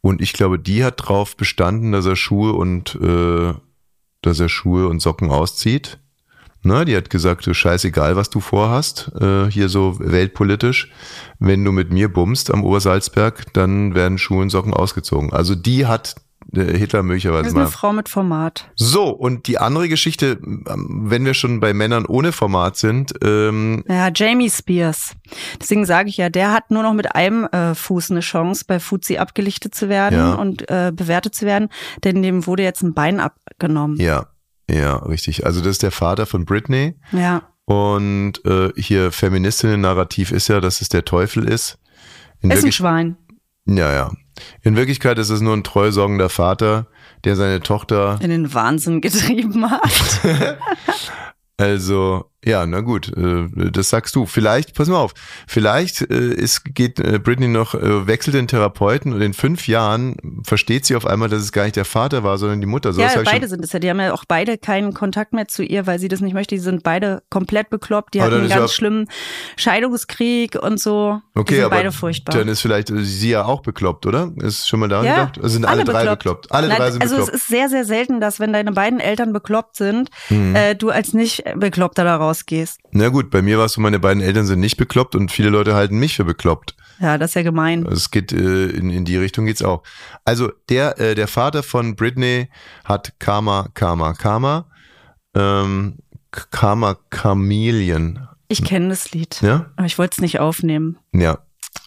Und 0.00 0.20
ich 0.20 0.32
glaube, 0.32 0.58
die 0.58 0.84
hat 0.84 0.94
drauf 0.98 1.36
bestanden, 1.36 1.92
dass 1.92 2.06
er 2.06 2.16
Schuhe 2.16 2.52
und 2.52 2.94
äh, 2.96 3.54
dass 4.22 4.40
er 4.40 4.48
Schuhe 4.48 4.88
und 4.88 5.00
Socken 5.00 5.30
auszieht. 5.30 5.98
Na, 6.66 6.84
die 6.84 6.96
hat 6.96 7.10
gesagt, 7.10 7.46
du 7.46 7.54
scheißegal, 7.54 8.16
was 8.16 8.28
du 8.28 8.40
vorhast, 8.40 9.12
äh, 9.20 9.48
hier 9.50 9.68
so 9.68 9.98
weltpolitisch. 10.00 10.90
Wenn 11.38 11.64
du 11.64 11.70
mit 11.70 11.92
mir 11.92 12.12
bummst 12.12 12.52
am 12.52 12.64
Obersalzberg, 12.64 13.52
dann 13.52 13.94
werden 13.94 14.18
Schuhe 14.18 14.42
und 14.42 14.50
Socken 14.50 14.74
ausgezogen. 14.74 15.32
Also 15.32 15.54
die 15.54 15.86
hat 15.86 16.16
äh, 16.54 16.76
Hitler 16.76 17.00
Das 17.00 17.06
möglicherweise 17.06 17.48
ist 17.48 17.54
mal 17.54 17.62
eine 17.62 17.70
Frau 17.70 17.92
mit 17.92 18.08
Format. 18.08 18.68
so, 18.74 19.10
und 19.10 19.46
die 19.46 19.58
andere 19.58 19.88
Geschichte, 19.88 20.38
ähm, 20.42 20.66
wenn 21.06 21.24
wir 21.24 21.34
schon 21.34 21.60
bei 21.60 21.72
Männern 21.72 22.04
ohne 22.06 22.32
Format 22.32 22.76
sind, 22.76 23.12
ähm, 23.22 23.84
Ja, 23.88 24.08
Jamie 24.14 24.50
Spears. 24.50 25.12
Deswegen 25.60 25.84
sage 25.86 26.08
ich 26.08 26.16
ja, 26.16 26.30
der 26.30 26.52
hat 26.52 26.70
nur 26.72 26.82
noch 26.82 26.94
mit 26.94 27.14
einem 27.14 27.44
äh, 27.44 27.74
Fuß 27.76 28.10
eine 28.10 28.20
Chance, 28.20 28.64
bei 28.66 28.80
Fuzzi 28.80 29.18
abgelichtet 29.18 29.74
zu 29.74 29.88
werden 29.88 30.18
Ja. 30.18 30.34
und 30.34 30.68
äh, 30.70 30.92
bewertet 30.94 31.34
zu 31.36 31.46
werden, 31.46 31.68
denn 32.04 32.22
dem 32.22 32.46
wurde 32.46 32.62
jetzt 32.64 32.82
ein 32.82 32.94
Bein 32.94 33.20
abgenommen. 33.20 33.98
ja, 34.00 34.26
ja, 34.70 34.96
richtig. 34.96 35.46
Also 35.46 35.60
das 35.60 35.72
ist 35.72 35.82
der 35.82 35.90
Vater 35.90 36.26
von 36.26 36.44
Britney. 36.44 36.94
Ja. 37.12 37.42
Und 37.64 38.44
äh, 38.44 38.70
hier 38.76 39.10
Feministinnen-Narrativ 39.12 40.30
ist 40.30 40.48
ja, 40.48 40.60
dass 40.60 40.80
es 40.80 40.88
der 40.88 41.04
Teufel 41.04 41.48
ist. 41.48 41.78
In 42.40 42.50
Ist 42.50 42.64
ein 42.64 42.72
Schwein. 42.72 43.16
ja, 43.66 43.92
ja. 43.92 44.12
In 44.62 44.76
Wirklichkeit 44.76 45.18
ist 45.18 45.30
es 45.30 45.40
nur 45.40 45.56
ein 45.56 45.64
treusorgender 45.64 46.28
Vater, 46.28 46.88
der 47.24 47.36
seine 47.36 47.60
Tochter, 47.60 48.18
In 48.20 48.30
den 48.30 48.52
Wahnsinn 48.52 49.00
getrieben 49.00 49.70
hat. 49.70 50.20
also 51.56 52.30
ja, 52.46 52.64
na 52.66 52.80
gut, 52.80 53.08
äh, 53.16 53.48
das 53.72 53.90
sagst 53.90 54.14
du. 54.14 54.24
Vielleicht, 54.26 54.74
pass 54.74 54.88
mal 54.88 54.98
auf, 54.98 55.12
vielleicht 55.46 56.02
äh, 56.02 56.28
ist, 56.32 56.64
geht 56.74 57.00
äh, 57.00 57.18
Britney 57.18 57.48
noch, 57.48 57.74
wechselt 57.74 58.34
den 58.34 58.46
Therapeuten 58.48 59.12
und 59.12 59.20
in 59.20 59.34
fünf 59.34 59.66
Jahren 59.68 60.16
versteht 60.44 60.86
sie 60.86 60.96
auf 60.96 61.04
einmal, 61.06 61.28
dass 61.28 61.42
es 61.42 61.52
gar 61.52 61.64
nicht 61.64 61.76
der 61.76 61.84
Vater 61.84 62.22
war, 62.24 62.38
sondern 62.38 62.60
die 62.60 62.66
Mutter. 62.66 62.92
So, 62.92 63.00
ja, 63.02 63.10
beide 63.24 63.48
sind 63.48 63.64
es 63.64 63.72
ja. 63.72 63.78
Die 63.80 63.90
haben 63.90 64.00
ja 64.00 64.12
auch 64.12 64.24
beide 64.26 64.56
keinen 64.58 64.94
Kontakt 64.94 65.32
mehr 65.32 65.48
zu 65.48 65.62
ihr, 65.62 65.86
weil 65.86 65.98
sie 65.98 66.08
das 66.08 66.20
nicht 66.20 66.34
möchte. 66.34 66.54
Die 66.54 66.60
sind 66.60 66.82
beide 66.82 67.22
komplett 67.30 67.68
bekloppt. 67.70 68.14
Die 68.14 68.20
Aber 68.20 68.30
hatten 68.30 68.40
einen 68.42 68.48
ganz 68.48 68.72
schlimmen 68.72 69.08
Scheidungskrieg 69.56 70.54
und 70.56 70.80
so. 70.80 71.20
die 71.34 71.40
Okay, 71.40 71.54
sind 71.56 71.64
aber 71.64 71.76
beide 71.76 71.92
furchtbar. 71.92 72.34
dann 72.36 72.48
ist 72.48 72.60
vielleicht 72.60 72.88
sie 72.94 73.30
ja 73.30 73.44
auch 73.44 73.62
bekloppt, 73.62 74.06
oder? 74.06 74.32
Ist 74.36 74.68
schon 74.68 74.80
mal 74.80 74.88
daran 74.88 75.04
ja, 75.06 75.14
gedacht? 75.24 75.38
Also 75.38 75.48
sind 75.50 75.64
alle, 75.64 75.84
drei 75.84 76.06
bekloppt. 76.06 76.52
Alle 76.52 76.68
Nein, 76.68 76.78
drei 76.78 76.90
sind 76.92 77.02
also 77.02 77.16
bekloppt. 77.16 77.34
es 77.34 77.40
ist 77.42 77.48
sehr, 77.48 77.68
sehr 77.68 77.84
selten, 77.84 78.20
dass 78.20 78.40
wenn 78.40 78.52
deine 78.52 78.72
beiden 78.72 79.00
Eltern 79.00 79.32
bekloppt 79.32 79.76
sind, 79.76 80.10
Mhm. 80.30 80.54
äh, 80.56 80.74
du 80.74 80.90
als 80.90 81.12
nicht 81.12 81.44
Bekloppter 81.56 82.04
da 82.04 82.16
rausgehst. 82.36 82.80
Na 82.92 83.08
gut, 83.08 83.30
bei 83.30 83.42
mir 83.42 83.58
war 83.58 83.66
es 83.66 83.72
so, 83.72 83.80
meine 83.80 83.98
beiden 83.98 84.22
Eltern 84.22 84.46
sind 84.46 84.60
nicht 84.60 84.76
bekloppt 84.76 85.14
und 85.14 85.30
viele 85.32 85.50
Leute 85.50 85.74
halten 85.74 85.98
mich 85.98 86.16
für 86.16 86.24
bekloppt. 86.24 86.76
Ja, 87.00 87.18
das 87.18 87.30
ist 87.30 87.34
ja 87.34 87.42
gemein. 87.42 87.84
Es 87.86 88.10
geht 88.10 88.32
äh, 88.32 88.66
in, 88.68 88.90
in 88.90 89.04
die 89.04 89.16
Richtung 89.16 89.44
geht's 89.46 89.62
auch. 89.62 89.82
Also 90.24 90.50
der 90.68 90.98
äh, 90.98 91.14
der 91.14 91.28
Vater 91.28 91.62
von 91.62 91.94
Britney 91.96 92.48
hat 92.84 93.14
Karma 93.18 93.68
Karma 93.74 94.14
Karma 94.14 94.66
ähm, 95.34 95.96
Karma 96.30 96.96
Chameleon. 97.10 98.26
Ich 98.48 98.64
kenne 98.64 98.90
das 98.90 99.10
Lied, 99.12 99.40
Ja? 99.42 99.66
aber 99.76 99.86
ich 99.86 99.98
wollte 99.98 100.14
es 100.16 100.20
nicht 100.20 100.38
aufnehmen. 100.38 100.98
Ja. 101.12 101.38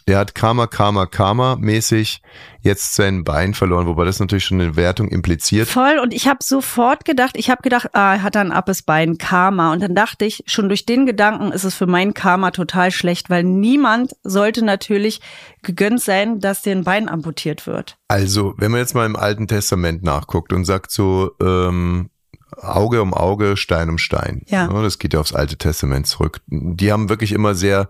Der 0.07 0.17
hat 0.17 0.33
Karma 0.33 0.67
Karma 0.67 1.05
Karma 1.05 1.55
mäßig 1.55 2.21
jetzt 2.61 2.95
sein 2.95 3.23
Bein 3.23 3.53
verloren, 3.53 3.85
wobei 3.85 4.05
das 4.05 4.19
natürlich 4.19 4.45
schon 4.45 4.59
eine 4.59 4.75
Wertung 4.75 5.07
impliziert. 5.07 5.67
Voll 5.67 5.99
und 6.01 6.13
ich 6.13 6.27
habe 6.27 6.39
sofort 6.43 7.05
gedacht, 7.05 7.37
ich 7.37 7.49
habe 7.49 7.61
gedacht, 7.61 7.89
ah, 7.93 8.15
er 8.15 8.23
hat 8.23 8.35
ein 8.35 8.51
abes 8.51 8.81
Bein, 8.81 9.17
Karma. 9.17 9.71
Und 9.71 9.81
dann 9.81 9.95
dachte 9.95 10.25
ich, 10.25 10.43
schon 10.47 10.67
durch 10.67 10.85
den 10.85 11.05
Gedanken 11.05 11.51
ist 11.51 11.63
es 11.63 11.75
für 11.75 11.87
mein 11.87 12.13
Karma 12.13 12.51
total 12.51 12.91
schlecht, 12.91 13.29
weil 13.29 13.43
niemand 13.43 14.15
sollte 14.23 14.65
natürlich 14.65 15.21
gegönnt 15.61 16.01
sein, 16.01 16.39
dass 16.39 16.61
dir 16.63 16.71
ein 16.71 16.83
Bein 16.83 17.07
amputiert 17.07 17.67
wird. 17.67 17.97
Also, 18.07 18.55
wenn 18.57 18.71
man 18.71 18.81
jetzt 18.81 18.95
mal 18.95 19.05
im 19.05 19.15
Alten 19.15 19.47
Testament 19.47 20.03
nachguckt 20.03 20.53
und 20.53 20.65
sagt 20.65 20.91
so, 20.91 21.31
ähm, 21.41 22.09
Auge 22.57 23.01
um 23.01 23.13
Auge, 23.13 23.57
Stein 23.57 23.89
um 23.89 23.97
Stein. 23.97 24.41
Ja. 24.47 24.67
Das 24.67 24.99
geht 24.99 25.13
ja 25.13 25.19
aufs 25.19 25.33
Alte 25.33 25.57
Testament 25.57 26.07
zurück. 26.07 26.41
Die 26.47 26.91
haben 26.91 27.09
wirklich 27.09 27.31
immer 27.31 27.55
sehr, 27.55 27.89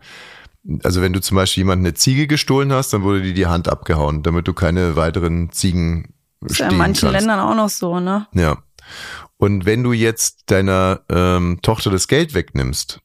also 0.84 1.01
wenn 1.01 1.13
du 1.13 1.22
zum 1.22 1.36
Beispiel 1.36 1.62
jemanden 1.62 1.86
eine 1.86 1.94
Ziege 1.94 2.28
gestohlen 2.28 2.72
hast, 2.74 2.92
dann 2.94 3.04
wurde 3.04 3.22
dir 3.22 3.34
die 3.34 3.48
Hand 3.48 3.68
abgehauen, 3.68 4.24
damit 4.24 4.48
du 4.48 4.54
keine 4.54 4.96
weiteren 4.96 5.51
Ziegen 5.51 6.13
Das 6.42 6.54
ist 6.54 6.58
ja 6.60 6.70
in 6.70 6.78
manchen 6.78 7.10
kannst. 7.12 7.20
Ländern 7.28 7.39
auch 7.39 7.56
noch 7.56 7.70
so, 7.70 8.00
ne? 8.00 8.28
Ja. 8.34 8.58
Und 9.38 9.66
wenn 9.66 9.84
du 9.84 9.94
jetzt 9.94 10.44
deiner 10.51 11.01
ähm, 11.10 11.60
Tochter 11.62 11.92
das 11.92 12.08
Geld 12.08 12.34
wegnimmst, 12.34 13.00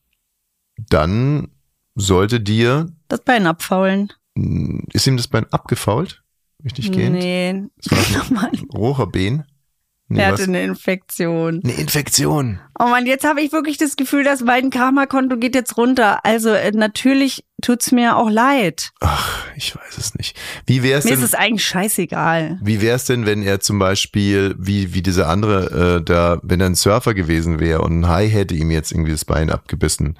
dann 0.77 1.49
sollte 1.95 2.41
dir, 2.41 2.87
Das 3.09 3.21
Bein 3.21 3.47
abfaulen. 3.47 4.13
ist 4.93 5.07
ihm 5.07 5.17
das 5.17 5.29
Bein 5.29 5.47
abgefault? 5.53 6.23
Richtig 6.65 6.91
gehend? 6.91 7.17
Nee, 7.19 7.63
Das 7.85 8.15
war 8.33 8.33
Mann, 8.43 8.53
Roher 8.75 9.07
Bein? 9.07 9.45
Nee, 10.09 10.21
er 10.21 10.33
was? 10.33 10.41
hatte 10.41 10.51
eine 10.51 10.63
Infektion. 10.63 11.61
Eine 11.65 11.73
Infektion. 11.75 12.61
Oh 12.79 12.85
Mann, 12.85 13.07
jetzt 13.07 13.25
habe 13.25 13.41
ich 13.41 13.53
wirklich 13.53 13.79
das 13.79 13.97
Gefühl, 13.97 14.23
dass 14.23 14.43
mein 14.43 14.71
Karma-Konto 14.71 15.37
geht 15.39 15.55
jetzt 15.55 15.77
runter. 15.79 16.25
Also 16.25 16.51
äh, 16.51 16.73
natürlich 16.73 17.45
tut's 17.63 17.91
mir 17.91 18.17
auch 18.17 18.29
leid. 18.29 18.91
Ach, 19.01 19.47
ich 19.57 19.75
weiß 19.75 19.97
es 19.97 20.15
nicht. 20.15 20.37
Wie 20.67 20.83
wär's 20.83 21.05
Mir 21.05 21.13
denn? 21.13 21.21
ist 21.21 21.25
es 21.25 21.35
eigentlich 21.35 21.65
scheißegal. 21.65 22.59
Wie 22.63 22.83
wär's 22.83 23.07
denn, 23.07 23.25
wenn 23.25 23.43
er 23.43 23.61
zum 23.61 23.79
Beispiel, 23.79 24.55
wie, 24.59 24.93
wie 24.93 25.03
dieser 25.03 25.29
andere, 25.29 25.97
äh, 25.99 26.05
da, 26.05 26.39
wenn 26.43 26.61
er 26.61 26.67
ein 26.67 26.75
Surfer 26.75 27.15
gewesen 27.15 27.59
wäre 27.59 27.81
und 27.81 28.01
ein 28.01 28.09
Hai 28.09 28.29
hätte 28.29 28.55
ihm 28.55 28.71
jetzt 28.71 28.93
irgendwie 28.93 29.13
das 29.13 29.25
Bein 29.25 29.51
abgebissen 29.51 30.19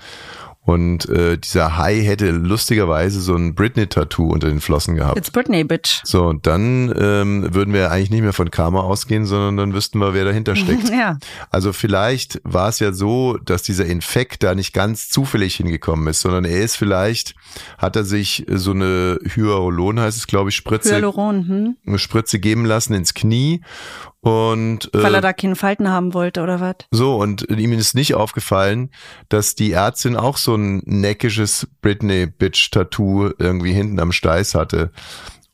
und 0.64 1.06
äh, 1.11 1.37
dieser 1.37 1.76
Hai 1.76 2.00
hätte 2.00 2.30
lustigerweise 2.30 3.21
so 3.21 3.35
ein 3.35 3.54
Britney-Tattoo 3.54 4.33
unter 4.33 4.49
den 4.49 4.61
Flossen 4.61 4.94
gehabt. 4.94 5.18
It's 5.18 5.30
Britney, 5.30 5.62
bitch. 5.62 6.00
So, 6.04 6.25
und 6.25 6.47
dann 6.47 6.94
ähm, 6.99 7.54
würden 7.54 7.75
wir 7.75 7.90
eigentlich 7.90 8.11
nicht 8.11 8.23
mehr 8.23 8.33
von 8.33 8.50
Karma 8.50 8.80
ausgehen, 8.80 9.26
sondern 9.26 9.59
dann 9.59 9.75
wüssten 9.75 9.99
wir, 9.99 10.14
wer 10.14 10.25
dahinter 10.25 10.56
steckt. 10.56 10.88
Ja. 10.88 11.18
Also 11.50 11.75
vielleicht 11.75 12.40
war 12.44 12.71
es 12.71 12.78
ja 12.78 12.94
so, 12.94 13.37
dass 13.44 13.62
dieser 13.62 13.85
Infekt 13.85 14.42
da 14.42 14.54
nicht 14.54 14.73
ganz 14.73 15.11
zufällig 15.11 15.56
hingekommen 15.56 16.06
ist, 16.09 16.23
sondern 16.23 16.47
er 16.47 16.62
ist 16.62 16.76
vielleicht, 16.76 17.35
hat 17.76 17.97
er 17.97 18.04
sich 18.04 18.47
so 18.49 18.71
eine 18.71 19.18
Hyaluron, 19.23 20.00
heißt 20.00 20.16
es 20.16 20.26
glaube 20.26 20.49
ich, 20.49 20.56
Spritze, 20.56 20.92
Hyaluron, 20.92 21.47
hm? 21.47 21.76
eine 21.87 21.99
Spritze 21.99 22.38
geben 22.38 22.64
lassen 22.64 22.94
ins 22.94 23.12
Knie 23.12 23.61
und 24.25 24.93
äh, 24.95 25.02
Weil 25.02 25.14
er 25.14 25.21
da 25.21 25.33
keine 25.33 25.54
Falten 25.54 25.88
haben 25.90 26.14
wollte, 26.14 26.43
oder 26.43 26.61
was? 26.61 26.76
so, 26.90 27.16
und 27.16 27.43
ihm 27.50 27.73
ist 27.73 27.95
nicht 27.95 28.14
aufgefallen, 28.14 28.90
dass 29.28 29.54
die 29.54 29.73
Ärztin 29.73 30.16
auch 30.16 30.38
so 30.38 30.54
ein 30.54 30.83
neckisches 30.87 31.69
Britney-Bitch-Tattoo 31.83 33.31
irgendwie 33.38 33.73
hinten 33.73 34.00
am 34.00 34.12
Steiß 34.12 34.54
hatte. 34.54 34.90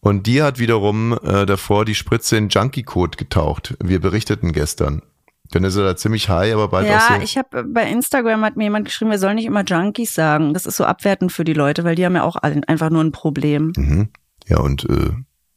Und 0.00 0.26
die 0.26 0.42
hat 0.42 0.58
wiederum 0.58 1.18
äh, 1.22 1.44
davor 1.46 1.84
die 1.84 1.94
Spritze 1.94 2.36
in 2.36 2.48
Junkie-Code 2.48 3.16
getaucht. 3.18 3.76
Wir 3.82 4.00
berichteten 4.00 4.52
gestern. 4.52 5.02
Dann 5.50 5.64
ist 5.64 5.74
er 5.76 5.82
da 5.84 5.96
ziemlich 5.96 6.28
high, 6.28 6.54
aber 6.54 6.68
bald 6.68 6.86
auch 6.86 6.90
Ja, 6.90 7.16
so. 7.16 7.22
ich 7.22 7.36
habe 7.36 7.64
bei 7.64 7.90
Instagram 7.90 8.42
hat 8.42 8.56
mir 8.56 8.64
jemand 8.64 8.84
geschrieben, 8.84 9.10
wir 9.10 9.18
sollen 9.18 9.34
nicht 9.34 9.46
immer 9.46 9.64
Junkies 9.64 10.14
sagen. 10.14 10.54
Das 10.54 10.64
ist 10.64 10.76
so 10.76 10.84
abwertend 10.84 11.32
für 11.32 11.42
die 11.44 11.54
Leute, 11.54 11.82
weil 11.82 11.96
die 11.96 12.06
haben 12.06 12.14
ja 12.14 12.22
auch 12.22 12.36
einfach 12.36 12.90
nur 12.90 13.02
ein 13.02 13.12
Problem. 13.12 13.72
mhm. 13.76 14.08
Ja, 14.46 14.58
und 14.60 14.88
äh, 14.88 15.10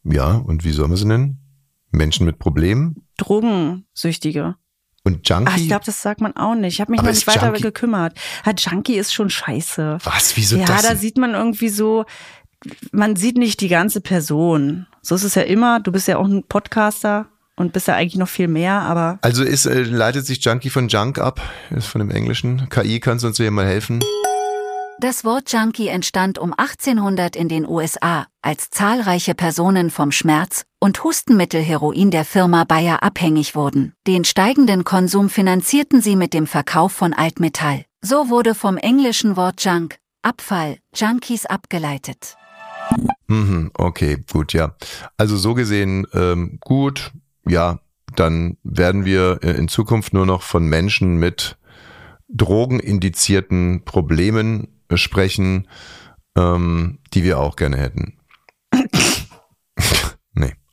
ja, 0.03 0.34
und 0.36 0.63
wie 0.65 0.72
soll 0.72 0.88
man 0.88 0.98
sie 0.98 1.05
nennen? 1.08 1.39
Menschen 1.93 2.25
mit 2.25 2.39
Problemen? 2.39 3.05
Drogensüchtige. 3.17 4.55
Und 5.05 5.27
Junkie? 5.27 5.45
Ach, 5.51 5.57
ich 5.57 5.67
glaube, 5.67 5.85
das 5.85 6.01
sagt 6.01 6.21
man 6.21 6.35
auch 6.38 6.55
nicht. 6.55 6.73
Ich 6.75 6.81
habe 6.81 6.91
mich 6.91 7.01
ist 7.01 7.07
nicht 7.07 7.27
weiter 7.27 7.47
Junkie- 7.47 7.62
gekümmert. 7.62 8.17
Ja, 8.45 8.53
Junkie 8.57 8.95
ist 8.95 9.13
schon 9.13 9.29
scheiße. 9.29 9.97
Was? 10.03 10.38
Wieso 10.38 10.57
ja, 10.57 10.65
das? 10.65 10.81
da 10.83 10.89
denn? 10.89 10.97
sieht 10.97 11.17
man 11.17 11.33
irgendwie 11.33 11.67
so, 11.69 12.05
man 12.91 13.15
sieht 13.17 13.38
nicht 13.38 13.59
die 13.59 13.67
ganze 13.67 14.00
Person. 14.00 14.88
So 15.01 15.15
ist 15.15 15.23
es 15.23 15.35
ja 15.35 15.41
immer. 15.41 15.81
Du 15.81 15.91
bist 15.91 16.07
ja 16.07 16.17
auch 16.17 16.25
ein 16.25 16.43
Podcaster 16.47 17.27
und 17.57 17.73
bist 17.73 17.88
ja 17.89 17.95
eigentlich 17.95 18.15
noch 18.15 18.29
viel 18.29 18.47
mehr, 18.47 18.79
aber 18.81 19.19
Also 19.21 19.43
ist, 19.43 19.65
äh, 19.65 19.81
leitet 19.83 20.25
sich 20.25 20.43
Junkie 20.43 20.69
von 20.69 20.88
Junk 20.88 21.19
ab, 21.19 21.41
ist 21.69 21.88
von 21.88 22.00
dem 22.00 22.09
Englischen. 22.09 22.69
KI, 22.69 23.00
kannst 23.01 23.23
du 23.23 23.27
uns 23.27 23.38
hier 23.38 23.51
mal 23.51 23.65
helfen? 23.65 24.00
Das 25.00 25.25
Wort 25.25 25.51
Junkie 25.51 25.88
entstand 25.89 26.38
um 26.39 26.53
1800 26.53 27.35
in 27.35 27.50
den 27.50 27.67
USA, 27.67 28.27
als 28.41 28.69
zahlreiche 28.69 29.35
Personen 29.35 29.89
vom 29.89 30.12
Schmerz- 30.13 30.63
und 30.83 31.01
Hustenmittel 31.01 31.61
Heroin 31.61 32.11
der 32.11 32.25
Firma 32.25 32.65
Bayer 32.65 33.03
abhängig 33.03 33.55
wurden. 33.55 33.93
Den 34.05 34.25
steigenden 34.25 34.83
Konsum 34.83 35.29
finanzierten 35.29 36.01
sie 36.01 36.17
mit 36.17 36.33
dem 36.33 36.45
Verkauf 36.45 36.91
von 36.91 37.13
Altmetall. 37.13 37.85
So 38.01 38.27
wurde 38.27 38.53
vom 38.53 38.75
englischen 38.75 39.37
Wort 39.37 39.63
Junk, 39.63 39.95
Abfall, 40.23 40.79
Junkies 40.93 41.45
abgeleitet. 41.45 42.35
Mhm, 43.27 43.71
okay, 43.75 44.17
gut, 44.29 44.51
ja. 44.51 44.75
Also 45.15 45.37
so 45.37 45.53
gesehen 45.53 46.05
ähm, 46.11 46.57
gut, 46.59 47.13
ja, 47.47 47.79
dann 48.17 48.57
werden 48.63 49.05
wir 49.05 49.39
äh, 49.41 49.51
in 49.51 49.69
Zukunft 49.69 50.13
nur 50.13 50.25
noch 50.25 50.41
von 50.41 50.67
Menschen 50.67 51.15
mit 51.15 51.57
drogenindizierten 52.27 53.85
Problemen 53.85 54.67
äh, 54.89 54.97
sprechen, 54.97 55.69
ähm, 56.35 56.99
die 57.13 57.23
wir 57.23 57.39
auch 57.39 57.55
gerne 57.55 57.77
hätten. 57.77 58.17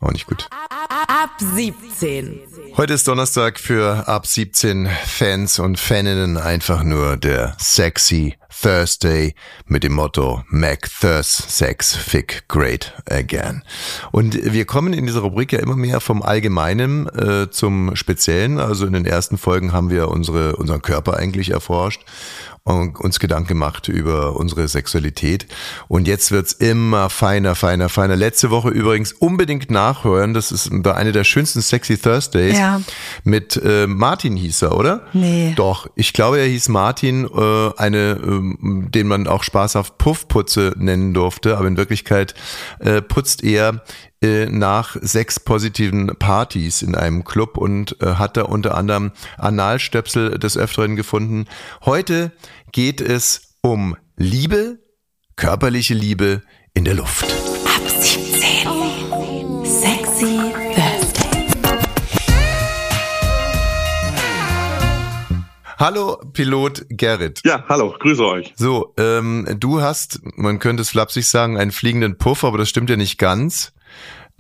Auch 0.01 0.13
nicht 0.13 0.27
gut. 0.27 0.49
Ab 0.51 1.31
17. 1.39 2.41
Heute 2.77 2.95
ist 2.95 3.07
Donnerstag 3.07 3.61
für 3.61 4.09
ab 4.09 4.27
17 4.27 4.89
Fans 5.05 5.59
und 5.59 5.79
Faninnen 5.79 6.39
einfach 6.39 6.83
nur 6.83 7.17
der 7.17 7.57
Sexy 7.59 8.37
Thursday 8.63 9.35
mit 9.67 9.85
dem 9.85 9.93
Motto 9.93 10.43
Mac 10.49 10.89
Thurs 11.01 11.45
Sex 11.49 11.95
Fick 11.95 12.45
Great 12.49 12.95
Again. 13.09 13.63
Und 14.13 14.53
wir 14.53 14.65
kommen 14.65 14.93
in 14.93 15.07
dieser 15.07 15.21
Rubrik 15.21 15.53
ja 15.53 15.61
immer 15.61 15.77
mehr 15.77 16.01
vom 16.01 16.23
Allgemeinen 16.23 17.07
äh, 17.09 17.51
zum 17.51 17.95
Speziellen. 17.97 18.59
Also 18.59 18.87
in 18.87 18.93
den 18.93 19.07
ersten 19.07 19.39
Folgen 19.39 19.73
haben 19.73 19.91
wir 19.91 20.09
unsere, 20.09 20.57
unseren 20.57 20.83
Körper 20.83 21.17
eigentlich 21.17 21.51
erforscht 21.51 22.03
uns 22.65 23.19
Gedanken 23.19 23.49
gemacht 23.49 23.89
über 23.89 24.37
unsere 24.37 24.69
Sexualität. 24.69 25.47
Und 25.89 26.07
jetzt 26.07 26.31
wird's 26.31 26.53
immer 26.53 27.11
feiner, 27.11 27.55
feiner, 27.55 27.89
feiner. 27.89 28.17
Letzte 28.17 28.51
Woche 28.51 28.69
übrigens 28.69 29.13
unbedingt 29.13 29.71
nachhören. 29.71 30.35
Das 30.35 30.53
ist 30.53 30.71
eine 30.71 31.13
der 31.13 31.25
schönsten 31.25 31.63
Sexy 31.63 31.99
Thursdays. 31.99 32.59
Ja. 32.59 32.81
Mit 33.25 33.61
äh, 33.65 33.87
Martin 33.87 34.37
hieß 34.37 34.63
er, 34.63 34.77
oder? 34.77 35.07
Nee. 35.13 35.55
Doch, 35.57 35.89
ich 35.97 36.13
glaube, 36.13 36.39
er 36.39 36.47
hieß 36.47 36.69
Martin, 36.69 37.25
äh, 37.27 37.71
eine, 37.77 38.21
ähm, 38.23 38.89
den 38.91 39.09
man 39.09 39.27
auch 39.27 39.43
spaßhaft 39.43 39.99
Puffputze 39.99 40.75
nennen 40.77 41.15
durfte, 41.15 41.57
aber 41.57 41.67
in 41.67 41.77
Wirklichkeit 41.77 42.35
äh, 42.79 43.03
putzt 43.03 43.43
er 43.43 43.83
äh, 44.23 44.47
nach 44.47 44.97
sechs 45.01 45.41
positiven 45.41 46.09
Partys 46.19 46.83
in 46.83 46.95
einem 46.95 47.25
Club 47.25 47.57
und 47.57 47.97
äh, 48.03 48.17
hat 48.17 48.37
da 48.37 48.43
unter 48.43 48.77
anderem 48.77 49.13
Analstöpsel 49.39 50.39
des 50.39 50.59
Öfteren 50.59 50.95
gefunden. 50.95 51.47
Heute 51.87 52.31
geht 52.71 53.01
es 53.01 53.57
um 53.63 53.97
Liebe, 54.17 54.79
körperliche 55.37 55.95
Liebe 55.95 56.43
in 56.75 56.85
der 56.85 56.95
Luft. 56.97 57.25
Ab 57.25 57.89
17. 57.89 59.65
Sexy 59.65 60.53
Thursday. 60.75 61.31
Hallo, 65.79 66.19
Pilot 66.35 66.85
Gerrit. 66.91 67.41
Ja, 67.47 67.65
hallo, 67.71 67.95
grüße 67.99 68.23
euch. 68.23 68.53
So, 68.55 68.93
ähm, 68.99 69.47
du 69.59 69.81
hast, 69.81 70.21
man 70.37 70.59
könnte 70.59 70.83
es 70.83 70.91
flapsig 70.91 71.27
sagen, 71.27 71.57
einen 71.57 71.71
fliegenden 71.71 72.19
Puff, 72.19 72.45
aber 72.45 72.59
das 72.59 72.69
stimmt 72.69 72.91
ja 72.91 72.97
nicht 72.97 73.17
ganz. 73.17 73.73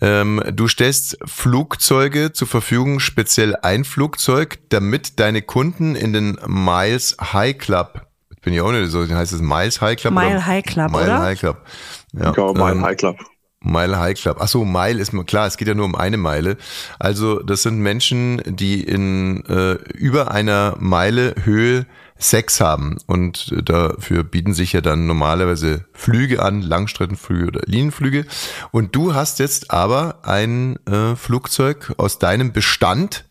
Ähm, 0.00 0.42
du 0.52 0.69
stellst 0.69 1.19
Flugzeuge 1.25 2.33
zur 2.33 2.49
Verfügung, 2.49 3.00
speziell 3.00 3.57
ein 3.57 3.85
Flugzeug, 3.85 4.59
damit 4.71 5.21
deine 5.21 5.42
Kunden 5.42 5.95
in 5.95 6.12
den 6.12 6.38
Miles 6.47 7.16
High 7.21 7.59
Club, 7.59 8.07
ich 8.35 8.40
bin 8.40 8.54
ja 8.54 8.62
auch 8.62 8.73
nicht 8.73 8.90
so, 8.90 9.07
heißt 9.07 9.33
es 9.33 9.42
Miles 9.42 9.80
High 9.80 9.99
Club? 9.99 10.14
Mile 10.14 10.28
oder? 10.30 10.47
High 10.47 10.64
Club, 10.64 10.90
Mile 10.90 11.04
oder? 11.04 11.21
High 11.21 11.38
Club. 11.38 11.66
Ja, 12.14 12.28
Ich 12.28 12.35
glaube, 12.35 12.59
mein 12.59 12.78
ähm, 12.78 12.85
High 12.85 12.97
Club. 12.97 13.19
Mile 13.62 13.99
High 13.99 14.19
Club. 14.19 14.38
Ach 14.40 14.49
so, 14.49 14.64
Mile 14.64 14.99
ist 14.99 15.12
mir 15.12 15.25
klar, 15.25 15.47
es 15.47 15.59
geht 15.59 15.69
ja 15.69 15.75
nur 15.75 15.85
um 15.85 15.95
eine 15.95 16.16
Meile. 16.16 16.57
Also 16.99 17.40
das 17.40 17.62
sind 17.62 17.78
Menschen, 17.78 18.40
die 18.47 18.83
in 18.83 19.45
äh, 19.45 19.75
über 19.92 20.30
einer 20.30 20.76
Meile 20.78 21.35
Höhe 21.45 21.85
Sex 22.20 22.60
haben 22.60 22.98
und 23.06 23.52
dafür 23.68 24.24
bieten 24.24 24.52
sich 24.52 24.72
ja 24.72 24.80
dann 24.80 25.06
normalerweise 25.06 25.86
Flüge 25.92 26.42
an, 26.42 26.60
Langstreckenflüge 26.60 27.46
oder 27.46 27.60
Linienflüge. 27.64 28.26
Und 28.70 28.94
du 28.94 29.14
hast 29.14 29.38
jetzt 29.38 29.70
aber 29.70 30.20
ein 30.22 30.76
äh, 30.86 31.16
Flugzeug 31.16 31.94
aus 31.96 32.18
deinem 32.18 32.52
Bestand. 32.52 33.24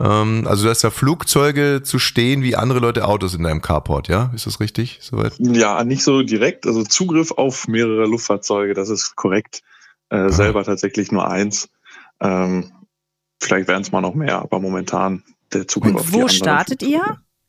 Ähm, 0.00 0.46
also 0.46 0.64
du 0.64 0.70
hast 0.70 0.82
ja 0.82 0.90
Flugzeuge 0.90 1.82
zu 1.82 1.98
stehen 1.98 2.42
wie 2.42 2.56
andere 2.56 2.78
Leute 2.78 3.06
Autos 3.06 3.34
in 3.34 3.42
deinem 3.42 3.62
Carport, 3.62 4.08
ja? 4.08 4.30
Ist 4.34 4.46
das 4.46 4.60
richtig? 4.60 4.98
Soweit? 5.02 5.34
Ja, 5.38 5.82
nicht 5.82 6.04
so 6.04 6.22
direkt. 6.22 6.66
Also 6.66 6.84
Zugriff 6.84 7.32
auf 7.32 7.66
mehrere 7.66 8.06
Luftfahrzeuge, 8.06 8.74
das 8.74 8.88
ist 8.88 9.16
korrekt. 9.16 9.62
Äh, 10.10 10.30
selber 10.30 10.62
tatsächlich 10.64 11.10
nur 11.10 11.28
eins. 11.28 11.68
Ähm, 12.20 12.70
vielleicht 13.40 13.66
werden 13.66 13.82
es 13.82 13.90
mal 13.90 14.00
noch 14.00 14.14
mehr, 14.14 14.38
aber 14.38 14.60
momentan 14.60 15.24
der 15.52 15.66
Zugriff 15.66 15.94
auf 15.96 16.06
Und 16.06 16.14
die 16.14 16.22
wo 16.22 16.28
startet 16.28 16.82
ihr? 16.82 17.02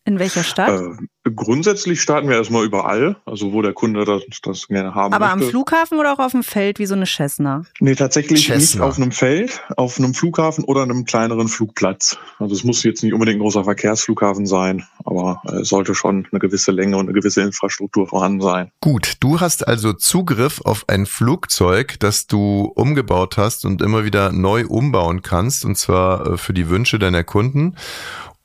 In 0.08 0.20
welcher 0.20 0.44
Stadt? 0.44 0.70
Äh, 0.70 1.32
grundsätzlich 1.32 2.00
starten 2.00 2.30
wir 2.30 2.36
erstmal 2.36 2.64
überall, 2.64 3.16
also 3.26 3.54
wo 3.54 3.64
der 3.64 3.74
Kunde 3.74 4.06
das, 4.06 4.22
das 4.44 4.68
gerne 4.68 4.94
haben 4.94 5.16
Aber 5.16 5.32
am 5.32 5.40
möchte. 5.40 5.50
Flughafen 5.50 5.98
oder 6.00 6.14
auch 6.14 6.20
auf 6.20 6.34
dem 6.34 6.44
Feld 6.44 6.78
wie 6.78 6.86
so 6.86 6.94
eine 6.94 7.08
Cessna? 7.08 7.64
Nee, 7.80 7.96
tatsächlich 7.96 8.48
nicht 8.48 8.70
Cessna. 8.70 8.86
auf 8.86 8.98
einem 8.98 9.12
Feld, 9.12 9.64
auf 9.78 9.98
einem 9.98 10.14
Flughafen 10.14 10.64
oder 10.64 10.84
einem 10.84 11.06
kleineren 11.06 11.48
Flugplatz. 11.48 12.20
Also 12.38 12.54
es 12.54 12.64
muss 12.64 12.84
jetzt 12.84 13.02
nicht 13.02 13.14
unbedingt 13.14 13.38
ein 13.38 13.42
großer 13.42 13.64
Verkehrsflughafen 13.64 14.46
sein, 14.46 14.86
aber 15.04 15.42
äh, 15.48 15.62
es 15.62 15.70
sollte 15.70 15.96
schon 15.96 16.28
eine 16.32 16.40
gewisse 16.40 16.72
Länge 16.72 16.98
und 16.98 17.08
eine 17.08 17.14
gewisse 17.14 17.42
Infrastruktur 17.42 18.08
vorhanden 18.08 18.42
sein. 18.42 18.70
Gut, 18.82 19.14
du 19.22 19.40
hast 19.40 19.68
also 19.68 19.92
Zugriff 19.94 20.62
auf 20.64 20.86
ein 20.88 21.08
Flugzeug, 21.08 21.96
das 22.00 22.28
du 22.28 22.72
umgebaut 22.76 23.38
hast 23.38 23.66
und 23.66 23.82
immer 23.82 24.06
wieder 24.06 24.32
neu 24.32 24.68
umbauen 24.68 25.24
kannst, 25.24 25.66
und 25.66 25.80
zwar 25.80 26.34
äh, 26.34 26.38
für 26.38 26.54
die 26.54 26.70
Wünsche 26.70 27.00
deiner 27.00 27.24
Kunden. 27.24 27.76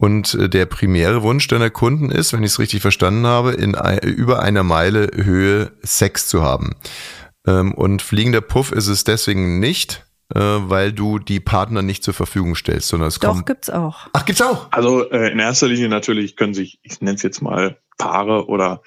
Und 0.01 0.33
äh, 0.33 0.49
der 0.49 0.65
primäre 0.65 1.23
Wunsch 1.23 1.47
deiner 1.47 1.69
Kunden 1.69 2.11
ist, 2.11 2.33
wenn 2.33 2.43
ich 2.43 2.53
es 2.53 2.59
richtig 2.59 2.81
verstanden 2.81 3.27
habe, 3.27 3.53
in 3.53 3.75
über 4.03 4.41
einer 4.43 4.63
Meile 4.63 5.11
Höhe 5.15 5.73
Sex 5.83 6.27
zu 6.27 6.43
haben. 6.43 6.75
Ähm, 7.47 7.75
Und 7.75 8.01
fliegender 8.01 8.41
Puff 8.41 8.73
ist 8.73 8.87
es 8.87 9.05
deswegen 9.05 9.61
nicht, 9.61 10.07
äh, 10.35 10.41
weil 10.41 10.95
du 10.95 11.19
die 11.19 11.39
Partner 11.39 11.83
nicht 11.83 12.03
zur 12.03 12.15
Verfügung 12.15 12.55
stellst, 12.55 12.89
sondern 12.89 13.09
es 13.09 13.19
Doch, 13.19 13.35
kommt. 13.35 13.47
gibt's 13.47 13.69
auch. 13.69 14.09
Ach, 14.15 14.25
gibt's 14.25 14.41
auch. 14.41 14.69
Also 14.73 15.11
äh, 15.11 15.33
in 15.33 15.39
erster 15.39 15.69
Linie 15.69 15.91
natürlich 15.91 16.35
können 16.35 16.55
sich, 16.55 16.79
ich 16.83 17.03
nenne 17.03 17.17
es 17.17 17.23
jetzt 17.23 17.43
mal 17.43 17.77
Paare 17.99 18.47
oder 18.49 18.81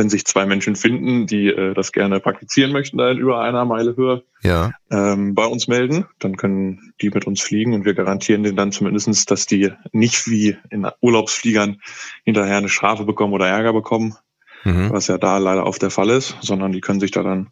wenn 0.00 0.08
sich 0.08 0.24
zwei 0.24 0.46
Menschen 0.46 0.76
finden, 0.76 1.26
die 1.26 1.48
äh, 1.48 1.74
das 1.74 1.92
gerne 1.92 2.20
praktizieren 2.20 2.72
möchten, 2.72 2.96
da 2.96 3.10
in 3.10 3.18
über 3.18 3.40
einer 3.42 3.66
Meile 3.66 3.94
Höhe, 3.96 4.22
Ja. 4.42 4.70
ähm, 4.90 5.34
bei 5.34 5.44
uns 5.44 5.68
melden. 5.68 6.06
Dann 6.18 6.38
können 6.38 6.94
die 7.02 7.10
mit 7.10 7.26
uns 7.26 7.42
fliegen 7.42 7.74
und 7.74 7.84
wir 7.84 7.92
garantieren 7.92 8.42
denen 8.42 8.56
dann 8.56 8.72
zumindestens, 8.72 9.26
dass 9.26 9.44
die 9.44 9.70
nicht 9.92 10.26
wie 10.26 10.56
in 10.70 10.86
Urlaubsfliegern 11.02 11.82
hinterher 12.24 12.56
eine 12.56 12.70
Strafe 12.70 13.04
bekommen 13.04 13.34
oder 13.34 13.46
Ärger 13.46 13.74
bekommen, 13.74 14.16
Mhm. 14.64 14.88
was 14.90 15.06
ja 15.06 15.18
da 15.18 15.36
leider 15.36 15.66
oft 15.66 15.82
der 15.82 15.90
Fall 15.90 16.08
ist, 16.08 16.36
sondern 16.40 16.72
die 16.72 16.80
können 16.80 17.00
sich 17.00 17.10
da 17.10 17.22
dann 17.22 17.48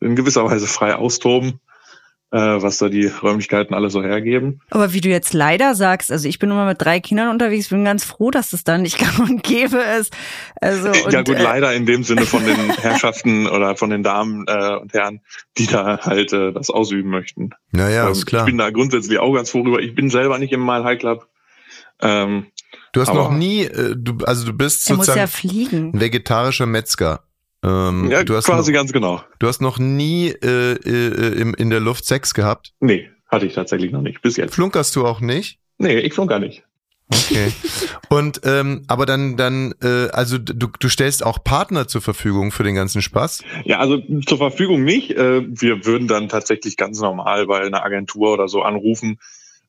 in 0.00 0.16
gewisser 0.16 0.44
Weise 0.46 0.66
frei 0.66 0.94
austoben, 0.96 1.60
was 2.38 2.78
da 2.78 2.88
die 2.88 3.06
Räumlichkeiten 3.06 3.74
alle 3.74 3.90
so 3.90 4.02
hergeben. 4.02 4.60
Aber 4.70 4.92
wie 4.92 5.00
du 5.00 5.08
jetzt 5.08 5.32
leider 5.34 5.74
sagst, 5.74 6.12
also 6.12 6.28
ich 6.28 6.38
bin 6.38 6.50
immer 6.50 6.64
mit 6.66 6.80
drei 6.80 7.00
Kindern 7.00 7.30
unterwegs, 7.30 7.68
bin 7.70 7.84
ganz 7.84 8.04
froh, 8.04 8.30
dass 8.30 8.52
es 8.52 8.62
da 8.64 8.78
nicht 8.78 8.98
gang 9.00 9.18
und 9.30 9.42
gäbe 9.42 9.78
ist. 9.98 10.16
Also, 10.60 10.88
und, 11.04 11.12
ja 11.12 11.22
gut, 11.22 11.36
äh, 11.36 11.42
leider 11.42 11.74
in 11.74 11.86
dem 11.86 12.04
Sinne 12.04 12.26
von 12.26 12.44
den 12.44 12.56
Herrschaften 12.80 13.46
oder 13.48 13.74
von 13.76 13.90
den 13.90 14.02
Damen 14.02 14.44
äh, 14.46 14.76
und 14.76 14.92
Herren, 14.92 15.20
die 15.58 15.66
da 15.66 15.98
halt 16.02 16.32
äh, 16.32 16.52
das 16.52 16.70
ausüben 16.70 17.10
möchten. 17.10 17.50
Naja, 17.72 18.06
Ähm, 18.06 18.12
ist 18.12 18.26
klar. 18.26 18.42
Ich 18.42 18.46
bin 18.46 18.58
da 18.58 18.70
grundsätzlich 18.70 19.18
auch 19.18 19.34
ganz 19.34 19.50
froh 19.50 19.62
drüber. 19.64 19.80
Ich 19.80 19.94
bin 19.94 20.08
selber 20.10 20.38
nicht 20.38 20.52
im 20.52 20.64
Mile 20.64 20.84
High 20.84 20.98
Club. 20.98 21.26
Ähm, 22.00 22.46
Du 22.92 23.00
hast 23.00 23.08
aber- 23.10 23.24
noch 23.24 23.32
nie, 23.32 23.62
äh, 23.64 23.94
du, 23.96 24.24
also 24.24 24.46
du 24.46 24.52
bist 24.52 24.88
muss 24.90 24.98
sozusagen 25.06 25.18
ja 25.18 25.26
fliegen. 25.26 25.90
ein 25.94 26.00
vegetarischer 26.00 26.66
Metzger. 26.66 27.22
Ähm, 27.62 28.10
ja, 28.10 28.24
du, 28.24 28.36
hast 28.36 28.46
quasi 28.46 28.72
noch, 28.72 28.78
ganz 28.78 28.92
genau. 28.92 29.22
du 29.38 29.46
hast 29.46 29.60
noch 29.60 29.78
nie 29.78 30.28
äh, 30.28 30.72
äh, 30.72 31.40
im, 31.40 31.54
in 31.54 31.70
der 31.70 31.80
Luft 31.80 32.06
Sex 32.06 32.32
gehabt. 32.32 32.72
Nee, 32.80 33.10
hatte 33.28 33.46
ich 33.46 33.54
tatsächlich 33.54 33.92
noch 33.92 34.02
nicht. 34.02 34.22
Bis 34.22 34.36
jetzt. 34.36 34.54
Flunkerst 34.54 34.96
du 34.96 35.06
auch 35.06 35.20
nicht? 35.20 35.58
Nee, 35.78 35.98
ich 35.98 36.14
gar 36.14 36.38
nicht. 36.38 36.64
Okay. 37.12 37.52
Und 38.08 38.40
ähm, 38.44 38.84
aber 38.86 39.04
dann, 39.04 39.36
dann, 39.36 39.74
äh, 39.82 40.08
also 40.12 40.38
du, 40.38 40.68
du 40.78 40.88
stellst 40.88 41.24
auch 41.24 41.42
Partner 41.42 41.88
zur 41.88 42.02
Verfügung 42.02 42.52
für 42.52 42.62
den 42.62 42.76
ganzen 42.76 43.02
Spaß. 43.02 43.42
Ja, 43.64 43.78
also 43.78 43.98
zur 44.26 44.38
Verfügung 44.38 44.84
nicht. 44.84 45.12
Äh, 45.12 45.42
wir 45.48 45.84
würden 45.86 46.06
dann 46.06 46.28
tatsächlich 46.28 46.76
ganz 46.76 47.00
normal 47.00 47.46
bei 47.46 47.60
einer 47.62 47.84
Agentur 47.84 48.32
oder 48.32 48.46
so 48.46 48.62
anrufen, 48.62 49.18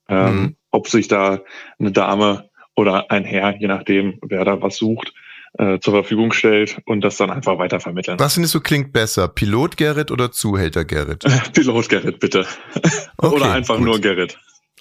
ähm, 0.07 0.36
Mhm. 0.36 0.55
ob 0.69 0.88
sich 0.88 1.07
da 1.07 1.41
eine 1.79 1.91
Dame 1.91 2.50
oder 2.75 3.10
ein 3.10 3.25
Herr, 3.25 3.55
je 3.60 3.67
nachdem, 3.67 4.19
wer 4.21 4.45
da 4.45 4.62
was 4.62 4.77
sucht, 4.77 5.13
äh, 5.58 5.79
zur 5.79 5.93
Verfügung 5.93 6.31
stellt 6.31 6.81
und 6.86 7.01
das 7.01 7.17
dann 7.17 7.29
einfach 7.29 7.58
weiter 7.58 7.79
vermitteln. 7.79 8.20
Was 8.20 8.36
findest 8.36 8.55
du 8.55 8.62
klingt 8.62 8.93
besser? 8.93 9.27
Pilot 9.27 9.77
Gerrit 9.77 10.12
oder 10.12 10.31
Zuhälter 10.31 10.86
Gerrit? 10.86 11.25
Pilot 11.53 11.89
Gerrit, 11.89 12.20
bitte. 12.20 12.46
Okay, 13.17 13.36
oder 13.36 13.51
einfach 13.51 13.75
gut. 13.75 13.86
nur 13.86 14.00
Gerrit. 14.00 14.39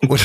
Oder 0.08 0.22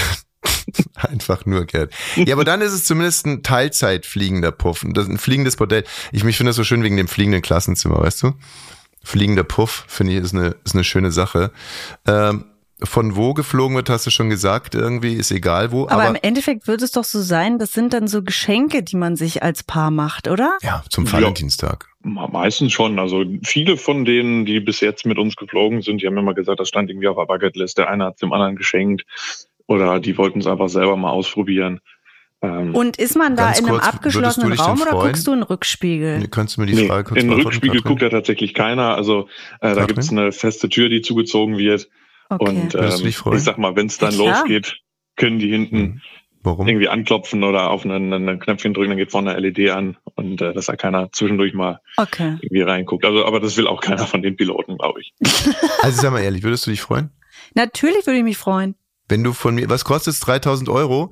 einfach 0.96 1.46
nur 1.46 1.66
Gerrit. 1.66 1.92
Ja, 2.16 2.34
aber 2.34 2.46
dann 2.46 2.62
ist 2.62 2.72
es 2.72 2.86
zumindest 2.86 3.26
ein 3.26 3.44
Teilzeitfliegender 3.44 4.54
Puff. 4.54 4.86
Das 4.88 5.10
ein 5.10 5.18
fliegendes 5.18 5.58
Bordell. 5.58 5.84
Ich 6.14 6.24
mich 6.24 6.38
finde 6.38 6.52
das 6.52 6.56
so 6.56 6.64
schön 6.64 6.82
wegen 6.82 6.96
dem 6.96 7.10
fliegenden 7.10 7.42
Klassenzimmer, 7.42 8.00
weißt 8.00 8.24
du? 8.24 8.34
Fliegender 9.04 9.44
Puff, 9.44 9.84
finde 9.90 10.14
ich, 10.14 10.20
ist 10.20 10.34
eine, 10.34 10.56
ist 10.64 10.76
eine 10.76 10.86
schöne 10.86 11.12
Sache. 11.12 11.52
Ähm, 12.08 12.46
von 12.84 13.16
wo 13.16 13.34
geflogen 13.34 13.76
wird, 13.78 13.90
hast 13.90 14.06
du 14.06 14.10
schon 14.12 14.30
gesagt, 14.30 14.76
irgendwie, 14.76 15.14
ist 15.14 15.32
egal 15.32 15.72
wo. 15.72 15.84
Aber, 15.84 15.94
Aber, 15.94 16.08
im 16.10 16.16
Endeffekt 16.22 16.68
wird 16.68 16.82
es 16.82 16.92
doch 16.92 17.06
so 17.06 17.22
sein, 17.22 17.58
das 17.58 17.72
sind 17.72 17.94
dann 17.94 18.08
so 18.08 18.22
Geschenke, 18.22 18.84
die 18.84 18.98
man 18.98 19.16
sich 19.16 19.42
als 19.44 19.64
Paar 19.64 19.92
macht, 19.92 20.28
oder? 20.28 20.58
ja, 20.62 20.84
zum 20.90 21.06
Ja. 21.06 21.14
Valentinstag. 21.14 21.88
Me- 22.04 22.28
Meistens 22.32 22.74
schon. 22.74 23.00
Also 23.00 23.24
viele 23.44 23.78
von 23.78 24.04
denen, 24.04 24.46
die 24.46 24.60
bis 24.60 24.82
jetzt 24.82 25.06
mit 25.06 25.18
uns 25.18 25.36
geflogen 25.38 25.82
sind, 25.82 26.02
die 26.02 26.08
haben 26.08 26.18
immer 26.18 26.34
gesagt, 26.34 26.60
das 26.60 26.68
stand 26.68 26.90
irgendwie 26.90 27.08
auf 27.08 27.16
der 27.18 27.26
Bucketlist. 27.26 27.78
Der 27.78 27.90
eine 27.90 28.06
hat 28.06 28.22
dem 28.22 28.34
anderen 28.34 28.56
geschenkt 28.58 29.06
oder 29.68 30.00
die 30.00 30.18
wollten 30.18 30.40
es 30.40 30.48
einfach 30.48 30.70
selber 30.70 30.98
mal 30.98 31.12
ausprobieren. 31.12 31.80
Ähm, 32.42 32.76
Und 32.76 32.98
ist 32.98 33.16
man 33.16 33.38
da 33.38 33.46
Ganz 33.46 33.60
in 33.60 33.66
einem 33.68 33.76
kurz, 33.76 33.88
abgeschlossenen 33.88 34.52
Raum 34.54 34.82
oder 34.82 34.92
guckst 34.92 35.26
du 35.26 35.32
in 35.32 35.40
den 35.40 35.44
Rückspiegel? 35.44 36.20
Nee, 36.20 36.28
Kannst 36.30 36.58
du 36.58 36.62
mir 36.62 36.68
die 36.68 36.76
nee, 36.76 36.88
Frage 36.88 37.06
kurz 37.06 37.22
in 37.22 37.30
den 37.30 37.40
Rückspiegel 37.40 37.78
Katrin? 37.78 37.90
guckt 37.90 38.02
ja 38.02 38.10
tatsächlich 38.10 38.54
keiner. 38.54 38.96
Also 38.96 39.30
äh, 39.62 39.70
da 39.70 39.76
Katrin? 39.76 39.88
gibt's 39.88 40.10
eine 40.12 40.32
feste 40.34 40.68
Tür, 40.68 40.90
die 40.90 41.02
zugezogen 41.02 41.58
wird. 41.58 41.88
Okay. 42.30 42.46
Und 42.50 42.76
ähm, 42.76 43.06
ich 43.06 43.44
sag 43.44 43.58
mal, 43.58 43.76
wenn 43.76 43.88
es 43.88 43.98
dann 43.98 44.14
Ja, 44.14 44.18
losgeht, 44.40 44.78
können 45.16 45.40
die 45.40 45.50
hinten 45.50 45.78
Hm. 45.78 46.02
Warum? 46.44 46.68
irgendwie 46.68 46.88
anklopfen 46.90 47.44
oder 47.44 47.72
auf 47.72 47.86
einen, 47.86 48.14
einen 48.14 48.40
Knöpfchen 48.40 48.76
drücken, 48.76 48.90
dann 48.90 48.98
geht 49.00 49.10
vorne 49.12 49.32
eine 49.32 49.40
LED 49.50 49.72
an 49.72 49.98
und 50.14 50.42
äh, 50.42 50.54
dass 50.54 50.68
da 50.68 50.76
keiner 50.76 51.12
zwischendurch 51.12 51.56
mal 51.56 51.80
okay. 51.98 52.38
irgendwie 52.40 52.62
reinguckt. 52.62 53.04
Also, 53.04 53.26
aber 53.26 53.40
das 53.40 53.58
will 53.58 53.68
auch 53.68 53.82
keiner 53.82 54.06
von 54.06 54.22
den 54.22 54.36
Piloten, 54.36 54.78
glaube 54.78 55.02
ich. 55.02 55.14
Also 55.82 56.02
sag 56.02 56.12
mal 56.12 56.22
ehrlich, 56.22 56.44
würdest 56.44 56.68
du 56.68 56.72
dich 56.72 56.82
freuen? 56.82 57.10
Natürlich 57.56 58.06
würde 58.06 58.18
ich 58.20 58.24
mich 58.24 58.38
freuen. 58.38 58.76
Wenn 59.08 59.24
du 59.24 59.34
von 59.34 59.56
mir, 59.56 59.70
was 59.70 59.86
kostet 59.86 60.14
es? 60.14 60.20
3000 60.20 60.70
Euro? 60.70 61.12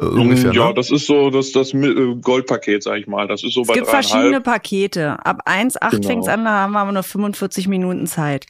Äh, 0.00 0.04
ungefähr, 0.04 0.52
ja, 0.52 0.68
ne? 0.68 0.74
das 0.74 0.90
ist 0.90 1.06
so 1.06 1.30
das, 1.30 1.52
das 1.52 1.74
äh, 1.74 2.14
Goldpaket, 2.22 2.82
sag 2.82 2.98
ich 2.98 3.06
mal. 3.06 3.28
Das 3.28 3.44
ist 3.44 3.54
so 3.54 3.62
Es 3.62 3.68
bei 3.68 3.74
gibt 3.74 3.88
verschiedene. 3.88 4.40
Pakete. 4.40 5.24
Ab 5.24 5.42
1,8 5.46 5.90
Genau. 5.90 6.08
fängt's 6.08 6.28
an, 6.28 6.44
da 6.44 6.50
haben 6.50 6.72
wir 6.72 6.80
aber 6.80 6.92
nur 6.92 7.02
45 7.02 7.68
Minuten 7.68 8.06
Zeit. 8.06 8.46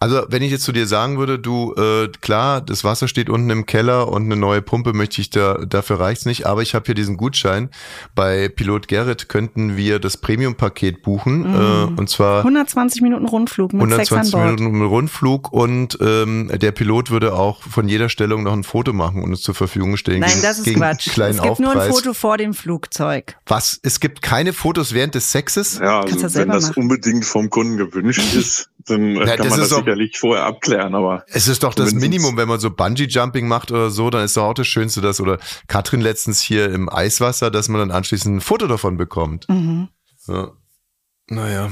Also, 0.00 0.22
wenn 0.28 0.42
ich 0.42 0.50
jetzt 0.50 0.64
zu 0.64 0.72
dir 0.72 0.86
sagen 0.86 1.18
würde, 1.18 1.38
du, 1.38 1.74
äh, 1.74 2.08
klar, 2.20 2.60
das 2.60 2.84
Wasser 2.84 3.08
steht 3.08 3.28
unten 3.30 3.50
im 3.50 3.66
Keller 3.66 4.08
und 4.08 4.24
eine 4.24 4.36
neue 4.36 4.62
Pumpe 4.62 4.92
möchte 4.92 5.20
ich 5.20 5.30
da, 5.30 5.58
dafür 5.66 6.00
reicht's 6.00 6.24
nicht, 6.26 6.46
aber 6.46 6.62
ich 6.62 6.74
habe 6.74 6.84
hier 6.86 6.94
diesen 6.94 7.16
Gutschein. 7.16 7.70
Bei 8.14 8.48
Pilot 8.48 8.88
Gerrit 8.88 9.28
könnten 9.28 9.76
wir 9.76 9.98
das 9.98 10.16
Premium-Paket 10.16 11.02
buchen, 11.02 11.40
Mhm. 11.40 11.54
äh, 11.96 12.00
und 12.00 12.08
zwar 12.10 12.38
120 12.44 13.02
Minuten 13.02 13.26
Rundflug 13.26 13.72
mit 13.72 13.82
Sex 13.90 14.12
an 14.12 14.18
120 14.18 14.32
Bord. 14.32 14.60
Minuten 14.60 14.84
Rundflug 14.84 15.52
und 15.52 15.98
ähm, 16.00 16.50
der 16.54 16.72
Pilot 16.72 17.10
würde 17.10 17.34
auch 17.34 17.62
von 17.62 17.88
jeder 17.88 18.08
Stellung 18.08 18.42
noch 18.42 18.52
ein 18.52 18.64
Foto 18.64 18.92
machen 18.92 19.22
und 19.22 19.32
es 19.32 19.42
zur 19.42 19.54
Verfügung 19.54 19.96
stellen. 19.96 20.20
Nein, 20.20 20.30
gegen- 20.30 20.42
das 20.42 20.58
ist 20.58 20.64
gegen 20.64 20.80
Quatsch. 20.80 21.10
Kleinen 21.10 21.36
Es 21.36 21.42
gibt 21.42 21.60
nur 21.60 21.70
ein 21.72 21.78
Aufpreis. 21.78 21.94
Foto 21.96 22.14
vor 22.14 22.36
dem 22.38 22.54
Flugzeug. 22.54 23.36
Was? 23.46 23.78
Es 23.82 24.00
gibt 24.00 24.22
keine 24.22 24.52
Fotos 24.52 24.92
während 24.94 25.14
des 25.14 25.30
Sexes? 25.30 25.78
Ja, 25.78 26.00
Kannst 26.00 26.14
du 26.14 26.14
also, 26.14 26.22
wenn 26.24 26.30
selber 26.30 26.52
das 26.54 26.68
machen. 26.68 26.82
unbedingt 26.82 27.24
vom 27.24 27.50
Kunden 27.50 27.76
gewünscht 27.76 28.20
ist, 28.34 28.68
dann 28.86 29.16
äh, 29.16 29.26
Ja, 29.26 29.36
kann 29.36 29.48
das 29.48 29.53
man 29.56 29.64
ist 29.64 29.70
das 29.72 29.78
auch- 29.78 29.84
sicherlich 29.84 30.18
vorher 30.18 30.44
abklären. 30.46 30.94
Aber 30.94 31.24
Es 31.28 31.48
ist 31.48 31.62
doch 31.62 31.74
das 31.74 31.92
Minimum, 31.92 32.36
wenn 32.36 32.48
man 32.48 32.60
so 32.60 32.70
Bungee-Jumping 32.70 33.46
macht 33.48 33.70
oder 33.70 33.90
so, 33.90 34.10
dann 34.10 34.24
ist 34.24 34.36
doch 34.36 34.44
auch 34.44 34.54
das 34.54 34.66
Schönste, 34.66 35.00
dass, 35.00 35.20
oder 35.20 35.38
Katrin 35.68 36.00
letztens 36.00 36.40
hier 36.40 36.70
im 36.70 36.88
Eiswasser, 36.88 37.50
dass 37.50 37.68
man 37.68 37.80
dann 37.80 37.90
anschließend 37.90 38.36
ein 38.36 38.40
Foto 38.40 38.66
davon 38.66 38.96
bekommt. 38.96 39.48
Mhm. 39.48 39.88
Ja. 40.28 40.50
Naja, 41.28 41.70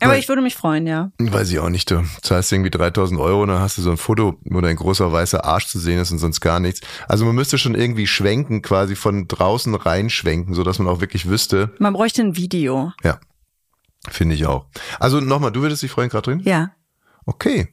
Aber 0.00 0.12
Weil- 0.12 0.20
ich 0.20 0.28
würde 0.28 0.42
mich 0.42 0.54
freuen, 0.54 0.86
ja. 0.86 1.10
weiß 1.18 1.50
ich 1.50 1.58
auch 1.58 1.70
nicht. 1.70 1.90
Du 1.90 2.04
zahlst 2.22 2.52
irgendwie 2.52 2.70
3000 2.70 3.18
Euro 3.20 3.42
und 3.42 3.48
dann 3.48 3.58
hast 3.60 3.78
du 3.78 3.82
so 3.82 3.90
ein 3.90 3.96
Foto, 3.96 4.38
wo 4.44 4.60
dein 4.60 4.76
großer 4.76 5.10
weißer 5.12 5.44
Arsch 5.44 5.66
zu 5.66 5.78
sehen 5.80 5.98
ist 5.98 6.12
und 6.12 6.18
sonst 6.18 6.40
gar 6.40 6.60
nichts. 6.60 6.80
Also 7.08 7.24
man 7.24 7.34
müsste 7.34 7.58
schon 7.58 7.74
irgendwie 7.74 8.06
schwenken, 8.06 8.62
quasi 8.62 8.94
von 8.94 9.26
draußen 9.26 9.74
reinschwenken, 9.74 10.54
so 10.54 10.62
dass 10.62 10.78
man 10.78 10.86
auch 10.86 11.00
wirklich 11.00 11.28
wüsste. 11.28 11.74
Man 11.80 11.94
bräuchte 11.94 12.22
ein 12.22 12.36
Video. 12.36 12.92
Ja, 13.02 13.18
finde 14.08 14.36
ich 14.36 14.46
auch. 14.46 14.66
Also 15.00 15.18
nochmal, 15.20 15.50
du 15.50 15.62
würdest 15.62 15.82
dich 15.82 15.90
freuen, 15.90 16.10
Katrin? 16.10 16.40
Ja. 16.44 16.70
Okay. 17.28 17.68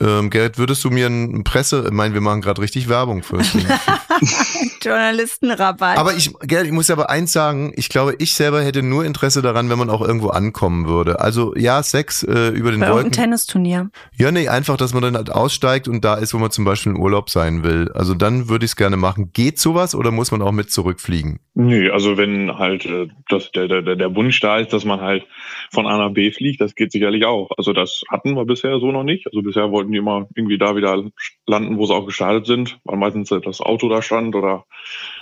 Ähm, 0.00 0.30
Gerrit, 0.30 0.58
würdest 0.58 0.82
du 0.82 0.90
mir 0.90 1.06
ein 1.06 1.44
Presse, 1.44 1.84
ich 1.86 1.92
meine, 1.92 2.14
wir 2.14 2.20
machen 2.20 2.40
gerade 2.40 2.60
richtig 2.60 2.88
Werbung 2.88 3.22
für 3.22 3.36
das 3.36 3.52
Ding. 3.52 3.64
Journalistenrabatt. 4.86 5.98
Aber 5.98 6.14
ich, 6.14 6.32
Gerrit, 6.40 6.66
ich 6.66 6.72
muss 6.72 6.90
aber 6.90 7.10
eins 7.10 7.32
sagen, 7.32 7.72
ich 7.76 7.88
glaube, 7.88 8.14
ich 8.18 8.34
selber 8.34 8.62
hätte 8.62 8.82
nur 8.82 9.04
Interesse 9.04 9.42
daran, 9.42 9.68
wenn 9.68 9.78
man 9.78 9.90
auch 9.90 10.00
irgendwo 10.00 10.28
ankommen 10.28 10.86
würde. 10.86 11.20
Also 11.20 11.54
ja, 11.56 11.82
Sex 11.82 12.22
äh, 12.22 12.48
über 12.48 12.70
den 12.70 12.80
bei 12.80 12.88
Wolken. 12.88 13.06
irgendeinem 13.06 13.12
Tennisturnier. 13.12 13.90
Ja, 14.16 14.30
nee, 14.30 14.48
einfach, 14.48 14.76
dass 14.76 14.94
man 14.94 15.02
dann 15.02 15.16
halt 15.16 15.30
aussteigt 15.30 15.88
und 15.88 16.04
da 16.04 16.14
ist, 16.14 16.32
wo 16.34 16.38
man 16.38 16.50
zum 16.50 16.64
Beispiel 16.64 16.92
in 16.92 16.98
Urlaub 16.98 17.30
sein 17.30 17.62
will. 17.62 17.90
Also 17.94 18.14
dann 18.14 18.48
würde 18.48 18.64
ich 18.64 18.72
es 18.72 18.76
gerne 18.76 18.96
machen. 18.96 19.30
Geht 19.32 19.58
sowas 19.58 19.94
oder 19.94 20.10
muss 20.10 20.30
man 20.30 20.42
auch 20.42 20.52
mit 20.52 20.70
zurückfliegen? 20.70 21.40
nö, 21.56 21.90
also 21.90 22.16
wenn 22.16 22.56
halt 22.58 22.84
äh, 22.84 23.08
das, 23.28 23.50
der, 23.50 23.66
der, 23.66 23.96
der 23.96 24.14
Wunsch 24.14 24.38
da 24.40 24.58
ist, 24.58 24.72
dass 24.72 24.84
man 24.84 25.00
halt 25.00 25.26
von 25.72 25.86
A 25.86 25.96
nach 25.96 26.12
B 26.12 26.30
fliegt, 26.30 26.60
das 26.60 26.74
geht 26.74 26.92
sicherlich 26.92 27.24
auch. 27.24 27.50
Also 27.56 27.72
das 27.72 28.02
hatten 28.10 28.34
wir 28.34 28.44
bisher 28.44 28.78
so 28.78 28.92
noch 28.92 29.02
nicht. 29.02 29.26
Also 29.26 29.42
bisher 29.42 29.70
wollten 29.72 29.90
die 29.90 29.98
immer 29.98 30.28
irgendwie 30.34 30.58
da 30.58 30.76
wieder 30.76 31.02
landen, 31.46 31.78
wo 31.78 31.86
sie 31.86 31.94
auch 31.94 32.06
gestartet 32.06 32.46
sind, 32.46 32.78
weil 32.84 32.98
meistens 32.98 33.30
das 33.30 33.60
Auto 33.60 33.88
da 33.88 34.02
stand 34.02 34.34
oder 34.34 34.66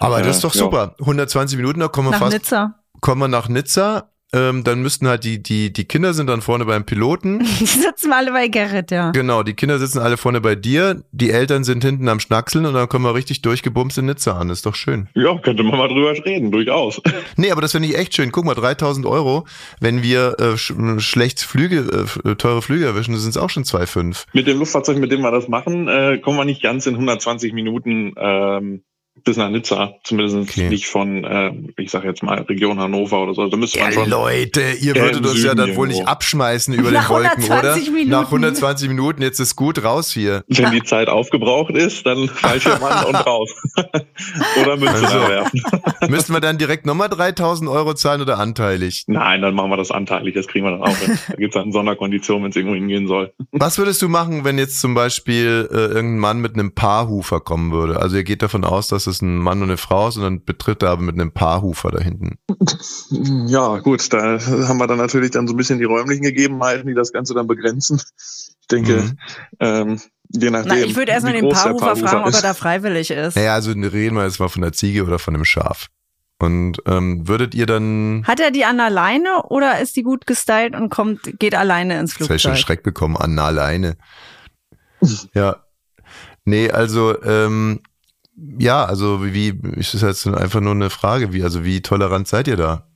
Aber 0.01 0.21
Äh, 0.21 0.23
das 0.25 0.37
ist 0.37 0.45
doch 0.45 0.55
ja. 0.55 0.61
super. 0.61 0.95
120 1.01 1.57
Minuten, 1.57 1.81
da 1.81 1.89
kommen 1.89 2.09
wir 2.09 2.13
Nach 2.13 2.19
fast, 2.21 2.33
Nizza. 2.35 2.75
kommen 3.01 3.21
wir 3.21 3.29
nach 3.29 3.49
Nizza. 3.49 4.11
Ähm, 4.33 4.65
dann 4.65 4.83
müssten 4.83 5.07
halt 5.07 5.23
die, 5.23 5.41
die, 5.41 5.73
die 5.73 5.85
Kinder 5.85 6.13
sind 6.13 6.27
dann 6.27 6.41
vorne 6.41 6.65
beim 6.65 6.85
Piloten. 6.85 7.39
Die 7.61 7.67
sitzen 7.67 8.13
alle 8.13 8.33
bei 8.33 8.49
Gerrit, 8.49 8.91
ja. 8.91 9.13
Genau, 9.13 9.45
die 9.45 9.55
Kinder 9.55 9.79
sitzen 9.79 10.01
alle 10.01 10.17
vorne 10.17 10.41
bei 10.41 10.57
dir, 10.57 11.05
die 11.13 11.31
Eltern 11.31 11.63
sind 11.63 11.85
hinten 11.85 12.09
am 12.09 12.19
Schnackseln 12.19 12.67
und 12.67 12.75
dann 12.75 12.89
kommen 12.89 13.05
wir 13.05 13.15
richtig 13.15 13.43
durchgebumst 13.43 13.97
in 13.99 14.07
Nizza 14.07 14.37
an. 14.37 14.51
Ist 14.51 14.67
doch 14.67 14.75
schön. 14.75 15.09
ja, 15.15 15.39
könnte 15.39 15.63
man 15.63 15.79
mal 15.79 15.87
drüber 15.87 16.13
reden, 16.27 16.51
durchaus. 16.51 17.01
Nee, 17.37 17.53
aber 17.53 17.61
das 17.61 17.71
finde 17.71 17.87
ich 17.89 17.97
echt 17.97 18.17
schön. 18.17 18.33
Guck 18.33 18.45
mal, 18.45 18.55
3000 18.57 19.07
Euro, 19.07 19.47
wenn 19.79 20.03
wir 20.03 20.35
äh, 20.41 20.57
sch 20.57 20.73
schlecht 20.99 21.39
Flüge, 21.41 22.07
äh, 22.25 22.35
teure 22.35 22.61
Flüge 22.61 22.87
erwischen, 22.87 23.17
sind 23.17 23.31
es 23.31 23.37
auch 23.37 23.51
schon 23.51 23.63
2,5. 23.63 24.25
Mit 24.33 24.49
dem 24.49 24.59
Luftfahrzeug, 24.59 24.99
mit 24.99 25.13
dem 25.13 25.21
wir 25.21 25.31
das 25.31 25.47
machen, 25.47 25.87
äh, 25.87 26.19
kommen 26.19 26.39
wir 26.39 26.45
nicht 26.45 26.61
ganz 26.61 26.87
in 26.87 26.95
120 26.95 27.53
Minuten 27.53 28.15
ähm, 28.17 28.83
bis 29.23 29.37
nach 29.37 29.49
Nizza, 29.49 29.95
zumindest 30.03 30.37
Okay. 30.37 30.69
nicht 30.69 30.87
von, 30.87 31.23
äh, 31.25 31.53
ich 31.77 31.91
sage 31.91 32.09
jetzt 32.09 32.23
mal 32.23 32.41
Region 32.43 32.81
Hannover 32.81 33.23
oder 33.23 33.33
so. 33.35 33.47
Da 33.49 33.57
müsste 33.57 33.79
man 33.79 33.93
schon. 33.93 34.11
Leute, 34.11 34.61
ihr 34.81 34.95
Ja, 34.97 35.03
würdet 35.03 35.25
uns 35.25 35.43
ja 35.43 35.55
dann 35.55 35.77
wohl 35.77 35.89
nicht 35.89 36.07
abschmeißen 36.07 36.75
über 36.75 36.91
Nach 36.91 37.07
den 37.09 37.15
Wolken, 37.15 37.45
oder? 37.45 37.55
120 37.75 37.91
Minuten. 37.93 38.11
Nach 38.11 38.25
120 38.27 38.89
Minuten, 38.89 39.23
jetzt 39.23 39.39
ist 39.41 39.55
gut 39.57 39.83
raus 39.85 40.11
hier. 40.13 40.43
Wenn 40.49 40.73
die 40.73 40.83
Zeit 40.83 41.09
aufgebraucht 41.09 41.75
ist, 41.77 42.05
dann 42.07 42.29
Fallschirmmann 42.29 43.05
und 43.07 43.15
raus. 43.15 43.51
oder 44.61 44.77
Münze 44.77 44.95
Also. 45.07 45.29
werfen. 45.29 45.63
Müssten 46.09 46.33
wir 46.33 46.41
dann 46.41 46.59
direkt 46.59 46.85
nochmal 46.85 47.09
3000 47.09 47.71
Euro 47.71 47.95
zahlen 47.95 48.21
oder 48.21 48.39
anteilig? 48.39 49.05
Nein, 49.07 49.43
dann 49.43 49.55
machen 49.55 49.71
wir 49.71 49.77
das 49.77 49.91
anteilig, 49.91 50.35
das 50.35 50.49
kriegen 50.49 50.65
wir 50.67 50.73
dann 50.73 50.83
auch 50.83 50.97
hin. 50.97 51.19
Da 51.29 51.35
gibt's 51.37 51.55
dann 51.55 51.73
Sonderkonditionen, 51.73 52.45
wenn 52.45 52.51
es 52.51 52.57
irgendwo 52.57 52.75
hingehen 52.75 53.07
soll. 53.07 53.33
Was 53.53 53.79
würdest 53.79 54.03
du 54.03 54.09
machen, 54.09 54.45
wenn 54.45 54.59
jetzt 54.59 54.81
zum 54.81 54.95
Beispiel 54.95 55.69
äh, 55.71 55.75
irgendein 55.77 56.19
Mann 56.19 56.41
mit 56.41 56.55
einem 56.55 56.75
Paarhufer 56.75 57.41
kommen 57.41 57.73
würde? 57.73 58.01
Also 58.01 58.17
ihr 58.17 58.25
geht 58.25 58.43
davon 58.43 58.65
aus, 58.65 58.89
dass 58.89 59.04
es 59.07 59.23
ein 59.23 59.39
Mann 59.39 59.59
und 59.59 59.69
eine 59.69 59.77
Frau 59.77 60.09
ist 60.09 60.17
und 60.17 60.23
dann 60.23 60.45
betritt 60.45 60.83
er 60.83 60.91
aber 60.91 61.03
mit 61.03 61.15
einem 61.15 61.33
Paarhufer 61.33 61.91
da 61.91 62.01
hinten. 62.03 62.39
Ja, 63.49 63.79
gut, 63.79 64.13
da 64.13 64.39
haben 64.41 64.79
wir 64.79 64.87
dann 64.87 64.99
natürlich 64.99 65.31
dann 65.31 65.47
so 65.47 65.55
ein 65.55 65.57
bisschen 65.57 65.79
die 65.79 65.85
räumlichen 65.85 66.23
Gegebenheiten, 66.23 66.87
die 66.89 66.95
das 66.95 67.13
Ganze 67.13 67.35
dann 67.35 67.47
begrenzen. 67.47 68.01
Ich 68.61 68.67
denke, 68.69 69.03
Mhm. 69.03 69.19
ähm, 69.61 70.01
je 70.31 70.51
nachdem. 70.51 70.69
Na, 70.69 70.77
ich 70.79 70.97
würde 70.97 71.13
erstmal 71.13 71.35
den 71.35 71.45
der 71.49 71.55
Paarhufer 71.55 71.97
fragen, 71.97 72.23
ob 72.23 72.29
ist. 72.31 72.37
er 72.37 72.43
da 72.43 72.55
freiwillig 72.55 73.11
ist. 73.11 73.37
Naja, 73.37 73.55
also 73.55 73.73
reden 73.73 74.17
wir 74.17 74.25
jetzt 74.25 74.41
mal 74.41 74.49
von 74.49 74.63
der 74.63 74.73
Ziege 74.73 75.05
oder 75.05 75.19
von 75.19 75.35
einem 75.35 75.45
Schaf. 75.45 75.89
Und 76.41 76.79
ähm, 76.87 77.29
würdet 77.29 77.55
ihr 77.55 77.67
dann 77.67 78.25
Hat 78.27 78.41
er 78.41 78.51
die 78.51 78.65
an 78.65 78.77
der 78.79 78.91
Leine 78.91 79.45
oder 79.49 79.79
ist 79.81 79.97
die 79.97 80.03
gut 80.03 80.27
gestylt 80.27 80.75
und 80.75 80.89
kommt, 80.91 81.39
geht 81.39 81.55
alleine 81.55 81.99
ins 82.01 82.15
hab 82.15 82.23
ich 82.23 82.27
schon 82.27 82.39
Flugzeug? 82.39 82.59
Schreck 82.59 82.83
bekommen, 82.83 83.17
Anna 83.17 83.45
alleine. 83.47 83.97
ja. 85.35 85.57
Nee, 86.45 86.71
also, 86.71 87.23
ähm, 87.23 87.81
ja, 88.37 88.85
also 88.85 89.25
wie, 89.25 89.59
ist 89.77 89.95
das 89.95 90.03
jetzt 90.03 90.27
einfach 90.27 90.61
nur 90.61 90.73
eine 90.73 90.91
Frage, 90.91 91.33
wie, 91.33 91.43
also 91.43 91.65
wie 91.65 91.83
tolerant 91.83 92.29
seid 92.29 92.49
ihr 92.49 92.57
da? 92.57 92.89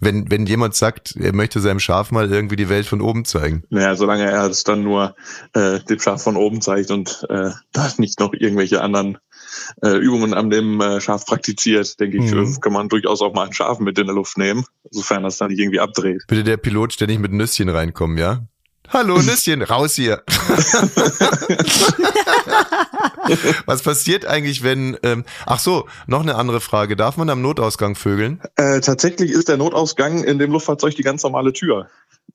Wenn, 0.00 0.28
wenn 0.28 0.44
jemand 0.46 0.74
sagt, 0.74 1.14
er 1.16 1.32
möchte 1.32 1.60
seinem 1.60 1.78
Schaf 1.78 2.10
mal 2.10 2.30
irgendwie 2.30 2.56
die 2.56 2.68
Welt 2.68 2.84
von 2.84 3.00
oben 3.00 3.24
zeigen. 3.24 3.62
Naja, 3.70 3.94
solange 3.94 4.24
er 4.24 4.44
es 4.50 4.64
dann 4.64 4.82
nur 4.82 5.14
äh, 5.52 5.78
dem 5.80 6.00
Schaf 6.00 6.22
von 6.22 6.36
oben 6.36 6.60
zeigt 6.60 6.90
und 6.90 7.24
äh, 7.30 7.50
da 7.72 7.92
nicht 7.98 8.18
noch 8.18 8.32
irgendwelche 8.32 8.80
anderen 8.80 9.18
äh, 9.82 9.96
Übungen 9.96 10.34
an 10.34 10.50
dem 10.50 10.80
äh, 10.80 11.00
Schaf 11.00 11.24
praktiziert, 11.26 12.00
denke 12.00 12.16
ich, 12.18 12.32
Mhm. 12.32 12.54
äh, 12.56 12.60
kann 12.60 12.72
man 12.72 12.88
durchaus 12.88 13.22
auch 13.22 13.34
mal 13.34 13.46
ein 13.46 13.52
Schaf 13.52 13.78
mit 13.78 13.96
in 13.96 14.06
der 14.06 14.16
Luft 14.16 14.36
nehmen, 14.36 14.64
sofern 14.90 15.22
das 15.22 15.38
dann 15.38 15.50
nicht 15.50 15.60
irgendwie 15.60 15.80
abdreht. 15.80 16.24
Bitte 16.26 16.42
der 16.42 16.56
Pilot 16.56 16.92
ständig 16.92 17.20
mit 17.20 17.32
Nüsschen 17.32 17.68
reinkommen, 17.68 18.18
ja? 18.18 18.46
Hallo 18.90 19.16
Nüsschen, 19.16 19.62
raus 19.62 19.94
hier. 19.94 20.22
Was 23.66 23.82
passiert 23.82 24.26
eigentlich, 24.26 24.62
wenn, 24.62 24.96
ähm, 25.02 25.24
ach 25.46 25.58
so, 25.58 25.88
noch 26.06 26.20
eine 26.22 26.36
andere 26.36 26.60
Frage. 26.60 26.94
Darf 26.94 27.16
man 27.16 27.30
am 27.30 27.42
Notausgang 27.42 27.94
vögeln? 27.96 28.40
Äh, 28.56 28.80
tatsächlich 28.80 29.30
ist 29.30 29.48
der 29.48 29.56
Notausgang 29.56 30.22
in 30.22 30.38
dem 30.38 30.52
Luftfahrzeug 30.52 30.94
die 30.96 31.02
ganz 31.02 31.22
normale 31.22 31.52
Tür. 31.52 31.88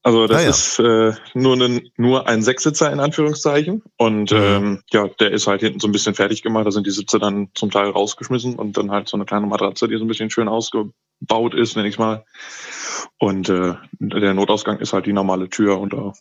Also 0.03 0.27
das 0.27 0.37
Ah, 0.37 0.41
ja. 0.43 0.49
ist 0.49 0.79
äh, 0.79 1.13
nur, 1.33 1.55
ein, 1.55 1.81
nur 1.97 2.27
ein 2.27 2.41
Sechssitzer 2.41 2.91
in 2.91 2.99
Anführungszeichen. 2.99 3.83
Und 3.97 4.31
Mhm. 4.31 4.37
ähm, 4.37 4.81
ja, 4.91 5.07
der 5.19 5.31
ist 5.31 5.47
halt 5.47 5.61
hinten 5.61 5.79
so 5.79 5.87
ein 5.87 5.91
bisschen 5.91 6.15
fertig 6.15 6.41
gemacht. 6.41 6.65
Da 6.65 6.71
sind 6.71 6.87
die 6.87 6.91
Sitze 6.91 7.19
dann 7.19 7.49
zum 7.53 7.69
Teil 7.71 7.89
rausgeschmissen 7.89 8.55
und 8.55 8.77
dann 8.77 8.91
halt 8.91 9.07
so 9.07 9.17
eine 9.17 9.25
kleine 9.25 9.47
Matratze, 9.47 9.87
die 9.87 9.97
so 9.97 10.03
ein 10.03 10.07
bisschen 10.07 10.29
schön 10.29 10.47
ausgebaut 10.47 11.53
ist, 11.53 11.75
nenn 11.75 11.85
ich 11.85 11.99
mal. 11.99 12.23
Und 13.17 13.49
äh, 13.49 13.73
der 13.99 14.33
Notausgang 14.33 14.79
ist 14.79 14.93
halt 14.93 15.05
die 15.05 15.13
normale 15.13 15.49
Tür 15.49 15.79
und 15.79 15.93
da 15.93 16.13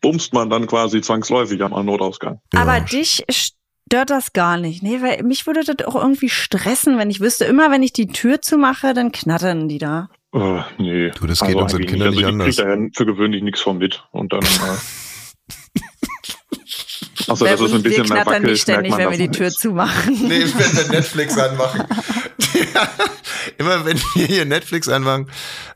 bumst 0.00 0.32
man 0.32 0.50
dann 0.50 0.66
quasi 0.66 1.00
zwangsläufig 1.00 1.62
am 1.62 1.72
Notausgang. 1.84 2.40
Aber 2.54 2.74
Ja. 2.78 2.80
dich 2.80 3.24
stört 3.30 4.10
das 4.10 4.32
gar 4.32 4.56
nicht, 4.56 4.82
nee, 4.82 5.00
weil 5.00 5.22
mich 5.22 5.46
würde 5.46 5.64
das 5.64 5.86
auch 5.86 5.96
irgendwie 5.96 6.28
stressen, 6.28 6.98
wenn 6.98 7.10
ich 7.10 7.20
wüsste, 7.20 7.44
immer 7.46 7.70
wenn 7.70 7.82
ich 7.82 7.92
die 7.92 8.08
Tür 8.08 8.40
zumache, 8.42 8.94
dann 8.94 9.12
knattern 9.12 9.68
die 9.68 9.78
da. 9.78 10.10
Äh, 10.34 10.60
nee. 10.78 11.10
Du, 11.10 11.26
das 11.26 11.40
geht 11.40 11.56
unseren 11.56 11.80
eigentlich 11.80 11.90
Kindern 11.90 12.10
nicht 12.10 12.24
also 12.24 12.28
anders. 12.28 12.48
Ich 12.48 12.56
krieg 12.56 12.96
für 12.96 13.06
gewöhnlich 13.06 13.42
nichts 13.42 13.60
von 13.62 13.78
mit. 13.78 14.04
Und 14.12 14.32
dann. 14.32 14.42
Äh, 14.42 14.46
Weil 17.28 17.50
dass 17.50 17.60
es 17.60 17.72
ein 17.72 17.84
wir 17.84 17.90
bisschen 17.90 18.08
mehr 18.08 18.22
knattern 18.22 18.42
nicht 18.42 18.62
ständig, 18.62 18.92
merkt 18.96 19.04
wenn 19.04 19.10
wir 19.18 19.26
die 19.26 19.28
das 19.28 19.36
Tür 19.36 19.46
nicht. 19.46 19.60
zumachen. 19.60 20.14
Nee, 20.28 20.44
wenn 20.44 20.76
wir 20.76 20.88
Netflix 20.88 21.38
anmachen. 21.38 21.84
Immer 23.58 23.84
wenn 23.84 23.98
wir 24.14 24.26
hier 24.26 24.44
Netflix 24.44 24.88
anmachen, 24.88 25.30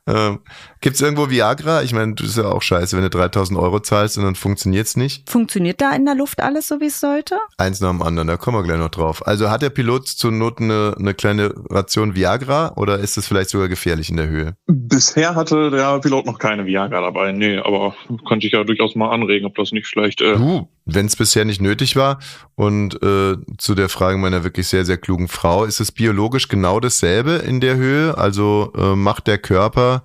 ähm, 0.06 0.40
gibt's 0.82 1.00
irgendwo 1.00 1.30
Viagra? 1.30 1.82
Ich 1.82 1.94
meine, 1.94 2.14
das 2.14 2.28
ist 2.28 2.36
ja 2.36 2.46
auch 2.46 2.60
scheiße, 2.60 2.96
wenn 2.96 3.04
du 3.04 3.10
3000 3.10 3.58
Euro 3.58 3.80
zahlst 3.80 4.18
und 4.18 4.24
dann 4.24 4.34
funktioniert's 4.34 4.96
nicht. 4.96 5.30
Funktioniert 5.30 5.80
da 5.80 5.92
in 5.92 6.04
der 6.04 6.14
Luft 6.14 6.40
alles 6.40 6.68
so, 6.68 6.80
wie 6.80 6.86
es 6.86 7.00
sollte? 7.00 7.38
Eins 7.56 7.80
nach 7.80 7.90
dem 7.90 8.02
anderen, 8.02 8.28
da 8.28 8.36
kommen 8.36 8.58
wir 8.58 8.62
gleich 8.62 8.78
noch 8.78 8.90
drauf. 8.90 9.26
Also 9.26 9.50
hat 9.50 9.62
der 9.62 9.70
Pilot 9.70 10.08
zur 10.08 10.32
Not 10.32 10.60
eine, 10.60 10.94
eine 10.98 11.14
kleine 11.14 11.54
Ration 11.70 12.14
Viagra 12.14 12.72
oder 12.76 12.98
ist 12.98 13.16
das 13.16 13.26
vielleicht 13.26 13.50
sogar 13.50 13.68
gefährlich 13.68 14.10
in 14.10 14.16
der 14.18 14.28
Höhe? 14.28 14.54
Bisher 14.66 15.34
hatte 15.34 15.70
der 15.70 16.00
Pilot 16.00 16.26
noch 16.26 16.38
keine 16.38 16.66
Viagra 16.66 17.00
dabei. 17.00 17.32
Nee, 17.32 17.58
aber 17.58 17.94
könnte 18.28 18.46
ich 18.46 18.52
ja 18.52 18.64
durchaus 18.64 18.94
mal 18.94 19.10
anregen, 19.10 19.46
ob 19.46 19.54
das 19.54 19.72
nicht 19.72 19.86
vielleicht. 19.86 20.20
Äh, 20.20 20.36
Du, 20.36 20.68
wenn 20.84 21.06
es 21.06 21.14
bisher 21.14 21.44
nicht 21.44 21.60
nötig 21.60 21.94
war 21.94 22.18
und 22.56 23.00
äh, 23.02 23.36
zu 23.58 23.74
der 23.76 23.88
Frage 23.88 24.18
meiner 24.18 24.42
wirklich 24.42 24.66
sehr, 24.66 24.84
sehr 24.84 24.96
klugen 24.98 25.28
Frau, 25.28 25.64
ist 25.64 25.78
es 25.80 25.92
biologisch 25.92 26.48
genau 26.48 26.80
dasselbe 26.80 27.34
in 27.46 27.60
der 27.60 27.76
Höhe? 27.76 28.18
Also 28.18 28.72
äh, 28.76 28.96
macht 28.96 29.28
der 29.28 29.38
Körper 29.38 30.02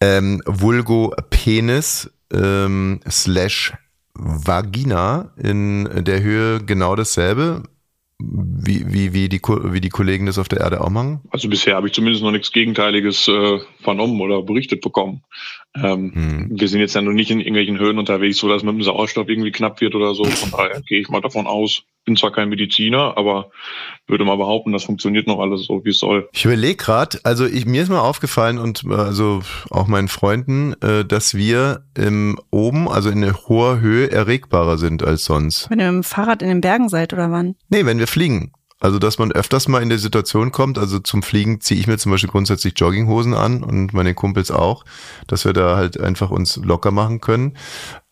ähm, 0.00 0.42
Vulgo 0.46 1.14
Penis 1.30 2.10
ähm, 2.32 3.00
slash 3.08 3.72
Vagina 4.14 5.32
in 5.36 5.88
der 6.04 6.22
Höhe 6.22 6.62
genau 6.64 6.96
dasselbe? 6.96 7.62
Wie, 8.22 8.84
wie, 8.92 9.14
wie, 9.14 9.30
die, 9.30 9.40
wie 9.40 9.80
die 9.80 9.88
Kollegen 9.88 10.26
das 10.26 10.38
auf 10.38 10.48
der 10.48 10.60
Erde 10.60 10.82
auch 10.82 10.90
machen? 10.90 11.20
also 11.30 11.48
bisher 11.48 11.74
habe 11.74 11.86
ich 11.86 11.94
zumindest 11.94 12.22
noch 12.22 12.32
nichts 12.32 12.52
Gegenteiliges 12.52 13.28
äh, 13.28 13.58
vernommen 13.82 14.20
oder 14.20 14.42
berichtet 14.42 14.82
bekommen. 14.82 15.22
Ähm, 15.74 16.12
Hm. 16.14 16.48
Wir 16.50 16.68
sind 16.68 16.80
jetzt 16.80 16.94
ja 16.94 17.00
noch 17.00 17.12
nicht 17.12 17.30
in 17.30 17.40
irgendwelchen 17.40 17.78
Höhen 17.78 17.98
unterwegs, 17.98 18.36
so 18.36 18.48
dass 18.48 18.62
mit 18.62 18.74
dem 18.74 18.82
Sauerstoff 18.82 19.28
irgendwie 19.28 19.52
knapp 19.52 19.80
wird 19.80 19.94
oder 19.94 20.14
so. 20.14 20.24
Von 20.24 20.50
daher 20.50 20.82
gehe 20.82 21.00
ich 21.00 21.08
mal 21.08 21.22
davon 21.22 21.46
aus. 21.46 21.84
Bin 22.04 22.16
zwar 22.16 22.32
kein 22.32 22.48
Mediziner, 22.48 23.16
aber 23.16 23.50
würde 24.06 24.24
mal 24.24 24.36
behaupten, 24.36 24.72
das 24.72 24.84
funktioniert 24.84 25.26
noch 25.26 25.38
alles 25.38 25.66
so, 25.66 25.84
wie 25.84 25.90
es 25.90 25.98
soll. 25.98 26.28
Ich 26.32 26.44
überlege 26.44 26.76
gerade, 26.76 27.20
also 27.24 27.46
ich, 27.46 27.66
mir 27.66 27.82
ist 27.82 27.88
mal 27.88 28.00
aufgefallen 28.00 28.58
und 28.58 28.84
äh, 28.88 28.94
also 28.94 29.42
auch 29.70 29.86
meinen 29.86 30.08
Freunden, 30.08 30.74
äh, 30.82 31.04
dass 31.04 31.34
wir 31.34 31.84
im 31.96 32.38
oben, 32.50 32.88
also 32.88 33.10
in 33.10 33.32
hoher 33.48 33.80
Höhe 33.80 34.10
erregbarer 34.10 34.78
sind 34.78 35.02
als 35.02 35.24
sonst. 35.24 35.68
Wenn 35.70 35.80
ihr 35.80 35.92
mit 35.92 36.04
dem 36.04 36.04
Fahrrad 36.04 36.42
in 36.42 36.48
den 36.48 36.60
Bergen 36.60 36.88
seid 36.88 37.12
oder 37.12 37.30
wann? 37.30 37.56
Nee, 37.68 37.84
wenn 37.84 37.98
wir 37.98 38.06
fliegen. 38.06 38.52
Also, 38.82 38.98
dass 38.98 39.18
man 39.18 39.30
öfters 39.30 39.68
mal 39.68 39.82
in 39.82 39.90
der 39.90 39.98
Situation 39.98 40.52
kommt, 40.52 40.78
also 40.78 40.98
zum 41.00 41.22
Fliegen 41.22 41.60
ziehe 41.60 41.78
ich 41.78 41.86
mir 41.86 41.98
zum 41.98 42.12
Beispiel 42.12 42.30
grundsätzlich 42.30 42.72
Jogginghosen 42.78 43.34
an 43.34 43.62
und 43.62 43.92
meine 43.92 44.14
Kumpels 44.14 44.50
auch, 44.50 44.86
dass 45.26 45.44
wir 45.44 45.52
da 45.52 45.76
halt 45.76 46.00
einfach 46.00 46.30
uns 46.30 46.56
locker 46.56 46.90
machen 46.90 47.20
können, 47.20 47.58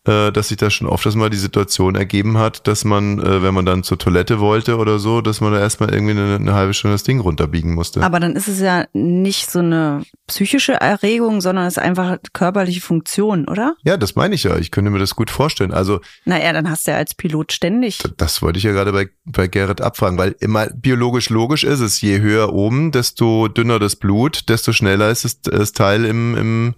äh, 0.09 0.31
dass 0.31 0.47
sich 0.47 0.57
da 0.57 0.69
schon 0.69 0.87
oft 0.87 1.05
mal 1.15 1.29
die 1.29 1.37
Situation 1.37 1.95
ergeben 1.95 2.37
hat, 2.37 2.67
dass 2.67 2.83
man, 2.83 3.19
äh, 3.19 3.43
wenn 3.43 3.53
man 3.53 3.65
dann 3.65 3.83
zur 3.83 3.97
Toilette 3.97 4.39
wollte 4.39 4.77
oder 4.77 4.97
so, 4.97 5.21
dass 5.21 5.39
man 5.39 5.53
da 5.53 5.59
erstmal 5.59 5.93
irgendwie 5.93 6.11
eine, 6.11 6.35
eine 6.35 6.53
halbe 6.53 6.73
Stunde 6.73 6.95
das 6.95 7.03
Ding 7.03 7.19
runterbiegen 7.19 7.75
musste. 7.75 8.01
Aber 8.01 8.19
dann 8.19 8.35
ist 8.35 8.47
es 8.47 8.59
ja 8.59 8.85
nicht 8.93 9.51
so 9.51 9.59
eine 9.59 10.03
psychische 10.27 10.73
Erregung, 10.73 11.41
sondern 11.41 11.65
es 11.65 11.77
ist 11.77 11.83
einfach 11.83 12.17
körperliche 12.33 12.81
Funktion, 12.81 13.47
oder? 13.47 13.75
ja, 13.83 13.97
das 13.97 14.15
meine 14.15 14.35
ich 14.35 14.43
ja. 14.43 14.57
Ich 14.57 14.71
könnte 14.71 14.89
mir 14.89 14.99
das 14.99 15.15
gut 15.15 15.29
vorstellen. 15.29 15.73
Also, 15.73 15.99
Naja, 16.25 16.53
dann 16.53 16.69
hast 16.69 16.87
du 16.87 16.91
ja 16.91 16.97
als 16.97 17.13
Pilot 17.13 17.53
ständig. 17.53 17.99
Das 18.17 18.41
wollte 18.41 18.57
ich 18.57 18.63
ja 18.63 18.71
gerade 18.71 18.91
bei, 18.91 19.09
bei 19.25 19.47
Gerrit 19.47 19.81
abfragen, 19.81 20.17
weil 20.17 20.35
immer 20.39 20.67
biologisch 20.67 21.29
logisch 21.29 21.63
ist 21.63 21.81
es, 21.81 22.01
je 22.01 22.19
höher 22.19 22.53
oben, 22.53 22.91
desto 22.91 23.47
dünner 23.47 23.79
das 23.79 23.95
Blut, 23.95 24.49
desto 24.49 24.73
schneller 24.73 25.09
ist 25.09 25.23
das, 25.23 25.41
das 25.41 25.71
Teil 25.73 26.05
im, 26.05 26.35
im, 26.35 26.75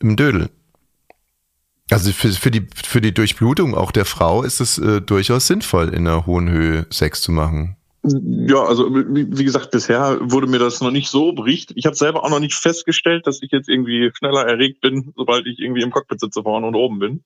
im 0.00 0.16
Dödel. 0.16 0.48
Also 1.92 2.12
für, 2.12 2.28
für, 2.30 2.50
die, 2.50 2.66
für 2.74 3.00
die 3.00 3.12
Durchblutung 3.12 3.74
auch 3.74 3.92
der 3.92 4.04
Frau 4.04 4.42
ist 4.42 4.60
es 4.60 4.78
äh, 4.78 5.00
durchaus 5.00 5.46
sinnvoll, 5.46 5.88
in 5.88 6.06
einer 6.06 6.26
hohen 6.26 6.48
Höhe 6.48 6.86
Sex 6.90 7.22
zu 7.22 7.32
machen. 7.32 7.76
Ja, 8.04 8.64
also 8.64 8.92
wie, 8.92 9.44
gesagt, 9.44 9.70
bisher 9.70 10.18
wurde 10.20 10.48
mir 10.48 10.58
das 10.58 10.80
noch 10.80 10.90
nicht 10.90 11.08
so 11.08 11.32
berichtet. 11.32 11.76
Ich 11.76 11.86
habe 11.86 11.94
selber 11.94 12.24
auch 12.24 12.30
noch 12.30 12.40
nicht 12.40 12.54
festgestellt, 12.54 13.28
dass 13.28 13.40
ich 13.42 13.52
jetzt 13.52 13.68
irgendwie 13.68 14.10
schneller 14.14 14.44
erregt 14.44 14.80
bin, 14.80 15.12
sobald 15.16 15.46
ich 15.46 15.60
irgendwie 15.60 15.82
im 15.82 15.92
Cockpit 15.92 16.18
sitze 16.18 16.42
vorne 16.42 16.66
und 16.66 16.74
oben 16.74 16.98
bin. 16.98 17.24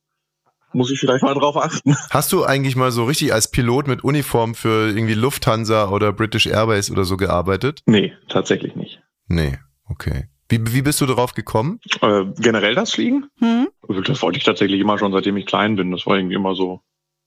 Muss 0.75 0.91
ich 0.91 1.01
vielleicht 1.01 1.23
mal 1.23 1.33
drauf 1.33 1.57
achten. 1.57 1.97
Hast 2.11 2.31
du 2.33 2.45
eigentlich 2.45 2.77
mal 2.77 2.91
so 2.91 3.05
richtig 3.05 3.33
als 3.33 3.51
Pilot 3.51 3.89
mit 3.89 4.05
Uniform 4.05 4.55
für 4.55 4.89
irgendwie 4.89 5.15
Lufthansa 5.15 5.89
oder 5.89 6.13
British 6.13 6.47
Airways 6.47 6.91
oder 6.91 7.05
so 7.05 7.17
gearbeitet? 7.17 7.81
Nee, 7.87 8.13
tatsächlich 8.29 8.77
nicht. 8.77 9.01
Nee, 9.29 9.59
okay. 9.89 10.29
Wie, 10.49 10.61
wie 10.73 10.83
bist 10.83 11.01
du 11.01 11.07
darauf 11.07 11.35
gekommen? 11.35 11.81
Äh, 12.03 12.25
generell 12.39 12.75
das 12.75 12.93
Fliegen? 12.93 13.27
Hm? 13.41 13.69
Also 13.89 14.01
Das 14.01 14.23
wollte 14.23 14.39
ich 14.39 14.45
tatsächlich 14.45 14.81
immer 14.81 14.99
schon, 14.99 15.13
seitdem 15.13 15.37
ich 15.37 15.47
klein 15.47 15.77
bin. 15.77 15.91
Das 15.91 16.07
war 16.07 16.17
irgendwie 16.17 16.37
immer 16.37 16.55
so 16.55 16.81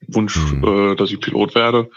Wunsch, 0.07 0.37
Mhm. 0.37 0.63
äh, 0.91 0.95
dass 0.95 1.11
ich 1.11 1.19
Pilot 1.19 1.55
werde. 1.55 1.89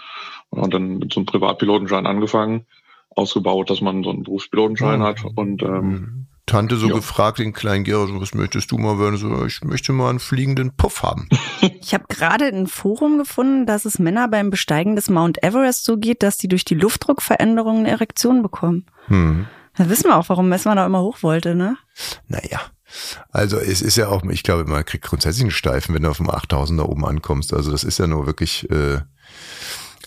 Und 0.51 0.75
dann 0.75 0.99
mit 0.99 1.13
so 1.13 1.21
einem 1.21 1.27
Privatpilotenschein 1.27 2.07
angefangen, 2.07 2.67
ausgebaut, 3.11 3.71
dass 3.71 3.81
man 3.81 4.03
so 4.03 4.11
einen 4.11 4.25
Berufspilotenschein 4.25 4.99
Mhm. 5.01 5.05
hat. 5.05 5.25
Und 5.37 5.63
ähm, 5.63 6.27
Tante 6.47 6.77
so 6.77 6.89
Ja. 6.89 6.95
gefragt, 6.95 7.39
den 7.39 7.53
kleinen 7.53 7.85
Gerhard, 7.85 8.09
so, 8.09 8.21
was 8.21 8.35
möchtest 8.35 8.73
du 8.73 8.77
mal 8.79 8.99
werden? 8.99 9.17
So, 9.17 9.47
ich 9.47 9.63
möchte 9.63 9.93
mal 9.93 10.11
einen 10.11 10.19
fliegenden 10.19 10.77
Puff 10.77 11.03
haben. 11.03 11.29
Ich 11.85 11.95
habe 11.95 12.05
gerade 12.09 12.47
ein 12.47 12.67
Forum 12.67 13.19
gefunden, 13.19 13.67
dass 13.67 13.85
es 13.85 13.99
Männer 13.99 14.27
beim 14.29 14.51
Besteigen 14.51 14.97
des 14.97 15.09
Mount 15.11 15.43
Everest 15.45 15.85
so 15.85 15.97
geht, 15.99 16.23
dass 16.23 16.37
die 16.39 16.49
durch 16.49 16.65
die 16.65 16.75
Luftdruckveränderungen 16.75 17.81
eine 17.85 17.91
Erektion 17.91 18.43
bekommen. 18.43 18.87
Hm. 19.07 19.47
Da 19.77 19.89
wissen 19.89 20.05
wir 20.05 20.17
auch, 20.17 20.29
warum 20.29 20.49
Messmann 20.49 20.77
da 20.77 20.85
immer 20.87 21.01
hoch 21.03 21.23
wollte, 21.23 21.55
ne? 21.55 21.77
Naja. 22.29 22.61
Also 23.31 23.57
es 23.59 23.81
ist 23.81 23.97
ja 23.97 24.09
auch, 24.09 24.23
ich 24.25 24.43
glaube, 24.43 24.65
man 24.71 24.85
kriegt 24.85 25.05
grundsätzlich 25.05 25.43
einen 25.45 25.51
Steifen, 25.51 25.95
wenn 25.95 26.03
du 26.03 26.11
auf 26.11 26.19
dem 26.19 26.29
8000 26.29 26.79
da 26.79 26.85
oben 26.85 27.07
ankommst. 27.07 27.55
Also 27.55 27.71
das 27.71 27.85
ist 27.85 27.99
ja 27.99 28.07
nur 28.07 28.27
wirklich, 28.27 28.71
äh, 28.71 29.01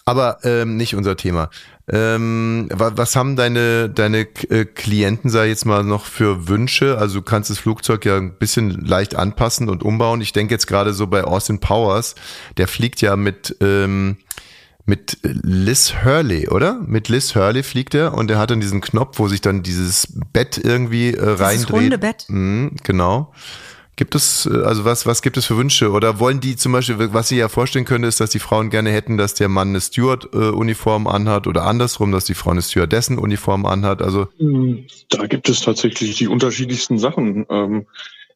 aber 0.07 0.37
ähm, 0.43 0.77
nicht 0.77 0.93
unser 0.95 1.17
Thema. 1.17 1.49
Ähm, 1.91 2.67
wa- 2.71 2.91
was 2.95 3.15
haben 3.15 3.35
deine, 3.35 3.89
deine 3.89 4.19
äh, 4.19 4.65
Klienten, 4.65 5.31
sei 5.31 5.47
jetzt 5.47 5.65
mal, 5.65 5.83
noch 5.83 6.05
für 6.05 6.47
Wünsche? 6.47 6.99
Also 6.99 7.15
du 7.15 7.21
kannst 7.23 7.49
das 7.49 7.57
Flugzeug 7.57 8.05
ja 8.05 8.17
ein 8.17 8.37
bisschen 8.37 8.69
leicht 8.85 9.15
anpassen 9.15 9.67
und 9.67 9.81
umbauen. 9.81 10.21
Ich 10.21 10.31
denke 10.31 10.53
jetzt 10.53 10.67
gerade 10.67 10.93
so 10.93 11.07
bei 11.07 11.23
Austin 11.23 11.59
Powers, 11.59 12.13
der 12.57 12.67
fliegt 12.67 13.01
ja 13.01 13.15
mit, 13.15 13.57
ähm, 13.61 14.17
mit 14.85 15.17
Liz 15.23 15.95
Hurley, 16.03 16.47
oder? 16.49 16.79
Mit 16.85 17.09
Liz 17.09 17.35
Hurley 17.35 17.63
fliegt 17.63 17.95
er 17.95 18.13
und 18.13 18.29
er 18.29 18.37
hat 18.37 18.51
dann 18.51 18.61
diesen 18.61 18.81
Knopf, 18.81 19.17
wo 19.19 19.27
sich 19.27 19.41
dann 19.41 19.63
dieses 19.63 20.07
Bett 20.31 20.59
irgendwie 20.63 21.13
äh, 21.13 21.23
reindreht. 21.29 21.71
runde 21.73 21.97
Bett. 21.97 22.25
Mhm, 22.27 22.75
genau. 22.83 23.33
Gibt 23.97 24.13
es, 24.13 24.45
äh, 24.45 24.61
also 24.63 24.85
was, 24.85 25.05
was 25.05 25.21
gibt 25.21 25.37
es 25.37 25.45
für 25.45 25.57
Wünsche? 25.57 25.89
Oder 25.91 26.19
wollen 26.19 26.39
die 26.41 26.55
zum 26.55 26.73
Beispiel, 26.73 27.13
was 27.13 27.29
sie 27.29 27.37
ja 27.37 27.47
vorstellen 27.49 27.85
könnte, 27.85 28.07
ist, 28.07 28.19
dass 28.19 28.29
die 28.29 28.39
Frauen 28.39 28.69
gerne 28.69 28.91
hätten, 28.91 29.17
dass 29.17 29.33
der 29.33 29.47
Mann 29.49 29.69
eine 29.69 29.81
Steward-Uniform 29.81 31.07
anhat 31.07 31.47
oder 31.47 31.63
andersrum, 31.63 32.11
dass 32.11 32.25
die 32.25 32.33
Frau 32.35 32.51
eine 32.51 32.61
Stewardessen-Uniform 32.61 33.65
anhat. 33.65 34.01
Also, 34.01 34.27
Da 35.09 35.27
gibt 35.27 35.49
es 35.49 35.61
tatsächlich 35.61 36.17
die 36.17 36.27
unterschiedlichsten 36.27 36.97
Sachen. 36.99 37.45
Ähm, 37.49 37.87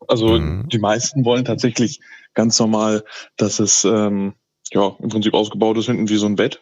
also 0.07 0.39
Mhm. 0.39 0.67
die 0.69 0.79
meisten 0.79 1.25
wollen 1.25 1.43
tatsächlich 1.45 1.99
ganz 2.33 2.57
normal, 2.57 3.03
dass 3.35 3.59
es 3.59 3.83
ähm, 3.83 4.33
ja 4.73 4.95
im 4.99 5.09
Prinzip 5.09 5.33
ausgebaut 5.33 5.77
ist 5.77 5.85
hinten 5.87 6.09
wie 6.09 6.17
so 6.17 6.25
ein 6.25 6.35
Bett. 6.35 6.61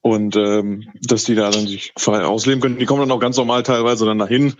Und 0.00 0.36
ähm, 0.36 0.88
dass 1.02 1.24
die 1.24 1.34
da 1.34 1.50
dann 1.50 1.66
sich 1.66 1.92
frei 1.96 2.24
ausleben 2.24 2.60
können. 2.60 2.78
Die 2.78 2.84
kommen 2.86 3.00
dann 3.00 3.10
auch 3.10 3.18
ganz 3.18 3.36
normal 3.36 3.62
teilweise 3.64 4.06
dann 4.06 4.18
dahin. 4.18 4.54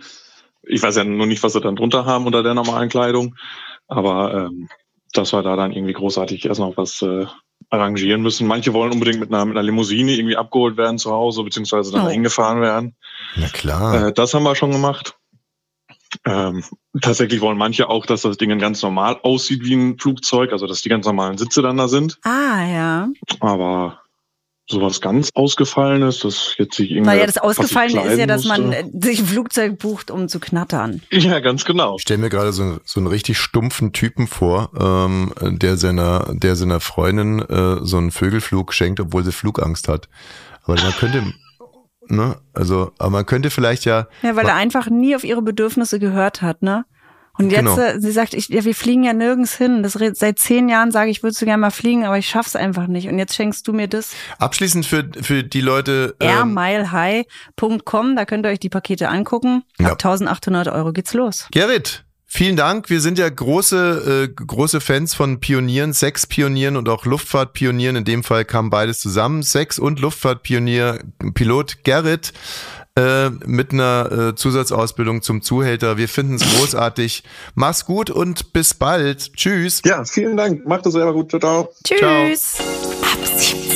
Ich 0.63 0.83
weiß 0.83 0.97
ja 0.97 1.03
nur 1.05 1.25
nicht, 1.25 1.41
was 1.43 1.53
sie 1.53 1.61
dann 1.61 1.77
drunter 1.77 2.05
haben 2.05 2.25
unter 2.25 2.43
der 2.43 2.53
normalen 2.53 2.89
Kleidung. 2.89 3.35
Aber 3.87 4.33
ähm, 4.33 4.67
dass 5.13 5.31
wir 5.31 5.43
da 5.43 5.55
dann 5.55 5.71
irgendwie 5.71 5.93
großartig 5.93 6.45
erst 6.45 6.59
noch 6.59 6.75
was 6.75 7.01
äh, 7.01 7.25
arrangieren 7.69 8.21
müssen. 8.21 8.47
Manche 8.47 8.73
wollen 8.73 8.91
unbedingt 8.91 9.19
mit 9.19 9.33
einer, 9.33 9.45
mit 9.45 9.55
einer 9.55 9.63
Limousine 9.63 10.11
irgendwie 10.13 10.35
abgeholt 10.35 10.75
werden 10.77 10.97
zu 10.97 11.11
Hause, 11.11 11.43
beziehungsweise 11.43 11.91
dann 11.91 12.01
Oh. 12.01 12.05
dahin 12.05 12.23
gefahren 12.23 12.61
werden. 12.61 12.95
na 13.35 13.47
klar. 13.47 14.07
Äh, 14.07 14.13
das 14.13 14.33
haben 14.33 14.43
wir 14.43 14.55
schon 14.55 14.71
gemacht. 14.71 15.16
Ähm, 16.27 16.63
tatsächlich 17.01 17.41
wollen 17.41 17.57
manche 17.57 17.89
auch, 17.89 18.05
dass 18.05 18.23
das 18.23 18.37
Ding 18.37 18.57
ganz 18.59 18.81
normal 18.81 19.17
aussieht 19.23 19.63
wie 19.63 19.75
ein 19.75 19.97
Flugzeug, 19.97 20.51
also 20.51 20.67
dass 20.67 20.81
die 20.81 20.89
ganz 20.89 21.05
normalen 21.05 21.37
Sitze 21.37 21.61
dann 21.61 21.77
da 21.77 21.87
sind. 21.87 22.19
Ah, 22.23 22.65
ja. 22.65 23.07
Aber 23.39 24.01
sowas 24.69 24.99
ganz 24.99 25.31
Ausgefallenes, 25.33 26.19
das 26.19 26.55
jetzt 26.57 26.75
sich 26.75 26.91
irgendwie. 26.91 27.09
Naja, 27.09 27.25
das 27.25 27.37
Ausgefallene 27.37 28.01
ist 28.01 28.19
ja, 28.19 28.25
dass 28.25 28.43
man 28.43 28.67
musste. 28.67 28.79
äh, 28.79 29.01
sich 29.01 29.19
ein 29.19 29.25
Flugzeug 29.25 29.79
bucht, 29.79 30.11
um 30.11 30.27
zu 30.27 30.39
knattern. 30.39 31.01
Ja, 31.11 31.39
ganz 31.39 31.63
genau. 31.63 31.95
Ich 31.95 32.01
stelle 32.01 32.19
mir 32.19 32.29
gerade 32.29 32.51
so, 32.51 32.79
so 32.83 32.99
einen 32.99 33.07
richtig 33.07 33.37
stumpfen 33.37 33.93
Typen 33.93 34.27
vor, 34.27 34.71
ähm, 34.77 35.33
der 35.41 35.77
seiner, 35.77 36.33
der 36.33 36.55
seiner 36.55 36.79
Freundin 36.79 37.39
äh, 37.39 37.77
so 37.81 37.97
einen 37.97 38.11
Vögelflug 38.11 38.73
schenkt, 38.73 38.99
obwohl 38.99 39.23
sie 39.23 39.31
Flugangst 39.31 39.87
hat. 39.87 40.09
Aber 40.63 40.75
man 40.75 40.91
könnte, 40.91 41.33
ne, 42.09 42.35
also, 42.53 42.91
aber 42.99 43.09
man 43.09 43.25
könnte 43.25 43.49
vielleicht 43.49 43.85
ja, 43.85 44.07
Ja, 44.21 44.35
weil 44.35 44.45
er 44.47 44.55
einfach 44.55 44.89
nie 44.89 45.15
auf 45.15 45.23
ihre 45.23 45.41
Bedürfnisse 45.41 45.99
gehört 45.99 46.41
hat, 46.41 46.61
ne? 46.61 46.85
Und 47.39 47.51
jetzt, 47.51 47.59
Genau. 47.59 47.77
äh, 47.77 47.99
sie 48.01 48.11
sagt, 48.11 48.33
ich, 48.33 48.49
ja, 48.49 48.65
wir 48.65 48.73
fliegen 48.73 49.03
ja 49.03 49.13
nirgends 49.13 49.55
hin. 49.55 49.83
Das, 49.83 49.93
seit 49.93 50.39
zehn 50.39 50.69
Jahren 50.69 50.89
sage 50.91 51.11
ich, 51.11 51.21
würdest 51.21 51.39
du 51.39 51.45
gerne 51.45 51.61
mal 51.61 51.69
fliegen, 51.69 52.03
aber 52.03 52.17
ich 52.17 52.27
schaff's 52.27 52.55
einfach 52.55 52.87
nicht. 52.87 53.07
Und 53.09 53.19
jetzt 53.19 53.35
schenkst 53.35 53.67
du 53.67 53.73
mir 53.73 53.87
das. 53.87 54.13
abschließend 54.39 54.87
für, 54.87 55.07
für 55.21 55.43
die 55.43 55.61
Leute, 55.61 56.15
ähm, 56.19 56.57
airmilehigh.com, 56.57 58.15
da 58.15 58.25
könnt 58.25 58.45
ihr 58.45 58.49
euch 58.49 58.59
die 58.59 58.69
Pakete 58.69 59.09
angucken. 59.09 59.63
Ja. 59.79 59.87
Ab 59.87 59.91
1800 60.03 60.67
Euro 60.69 60.93
geht's 60.93 61.13
los. 61.13 61.47
Gerrit, 61.51 62.05
vielen 62.37 62.55
Dank. 62.55 62.89
Wir 62.89 63.01
sind 63.01 63.17
ja 63.17 63.27
große, 63.27 64.27
äh, 64.29 64.43
große 64.45 64.79
Fans 64.79 65.15
von 65.15 65.39
Pionieren, 65.39 65.91
Sexpionieren 65.93 66.77
und 66.77 66.87
auch 66.87 67.05
Luftfahrtpionieren. 67.05 67.95
In 67.95 68.05
dem 68.05 68.23
Fall 68.23 68.45
kam 68.45 68.69
beides 68.69 68.99
zusammen. 68.99 69.41
Sex- 69.41 69.79
und 69.79 69.99
Luftfahrtpionier, 69.99 70.99
Pilot 71.33 71.83
Gerrit 71.83 72.33
äh, 72.95 73.31
mit 73.45 73.73
einer 73.73 74.11
äh, 74.11 74.35
Zusatzausbildung 74.35 75.23
zum 75.23 75.41
Zuhälter. 75.41 75.97
Wir 75.97 76.07
finden 76.07 76.35
es 76.35 76.43
großartig. 76.57 77.23
Mach's 77.55 77.85
gut 77.85 78.11
und 78.11 78.53
bis 78.53 78.75
bald. 78.75 79.33
Tschüss. 79.33 79.81
Ja, 79.83 80.05
vielen 80.05 80.37
Dank. 80.37 80.65
Macht 80.67 80.85
es 80.85 80.93
selber 80.93 81.13
gut. 81.13 81.31
Ciao, 81.31 81.39
ciao. 81.39 81.69
Tschüss. 81.83 82.57
Ab 83.01 83.66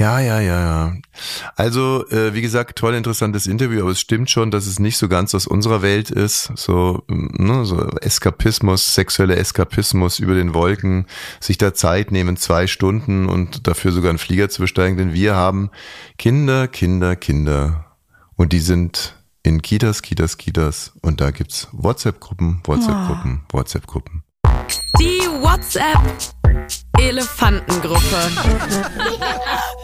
Ja, 0.00 0.18
ja, 0.18 0.40
ja, 0.40 0.60
ja. 0.62 0.96
Also, 1.56 2.08
äh, 2.08 2.32
wie 2.32 2.40
gesagt, 2.40 2.78
toll 2.78 2.94
interessantes 2.94 3.46
Interview, 3.46 3.82
aber 3.82 3.90
es 3.90 4.00
stimmt 4.00 4.30
schon, 4.30 4.50
dass 4.50 4.66
es 4.66 4.78
nicht 4.78 4.96
so 4.96 5.08
ganz 5.08 5.34
aus 5.34 5.46
unserer 5.46 5.82
Welt 5.82 6.10
ist. 6.10 6.50
So, 6.56 7.02
ne, 7.06 7.66
so 7.66 7.86
Eskapismus, 8.00 8.94
sexueller 8.94 9.36
Eskapismus 9.36 10.18
über 10.18 10.34
den 10.34 10.54
Wolken, 10.54 11.04
sich 11.38 11.58
da 11.58 11.74
Zeit 11.74 12.12
nehmen, 12.12 12.38
zwei 12.38 12.66
Stunden 12.66 13.28
und 13.28 13.66
dafür 13.66 13.92
sogar 13.92 14.08
einen 14.08 14.18
Flieger 14.18 14.48
zu 14.48 14.62
besteigen, 14.62 14.96
denn 14.96 15.12
wir 15.12 15.34
haben 15.34 15.68
Kinder, 16.16 16.66
Kinder, 16.66 17.14
Kinder. 17.14 17.84
Und 18.36 18.54
die 18.54 18.60
sind 18.60 19.16
in 19.42 19.60
Kitas, 19.60 20.00
Kitas, 20.00 20.38
Kitas. 20.38 20.92
Und 21.02 21.20
da 21.20 21.30
gibt's 21.30 21.68
WhatsApp-Gruppen, 21.72 22.62
WhatsApp-Gruppen, 22.64 23.42
WhatsApp-Gruppen. 23.52 24.22
Die 24.98 25.20
WhatsApp 25.42 25.98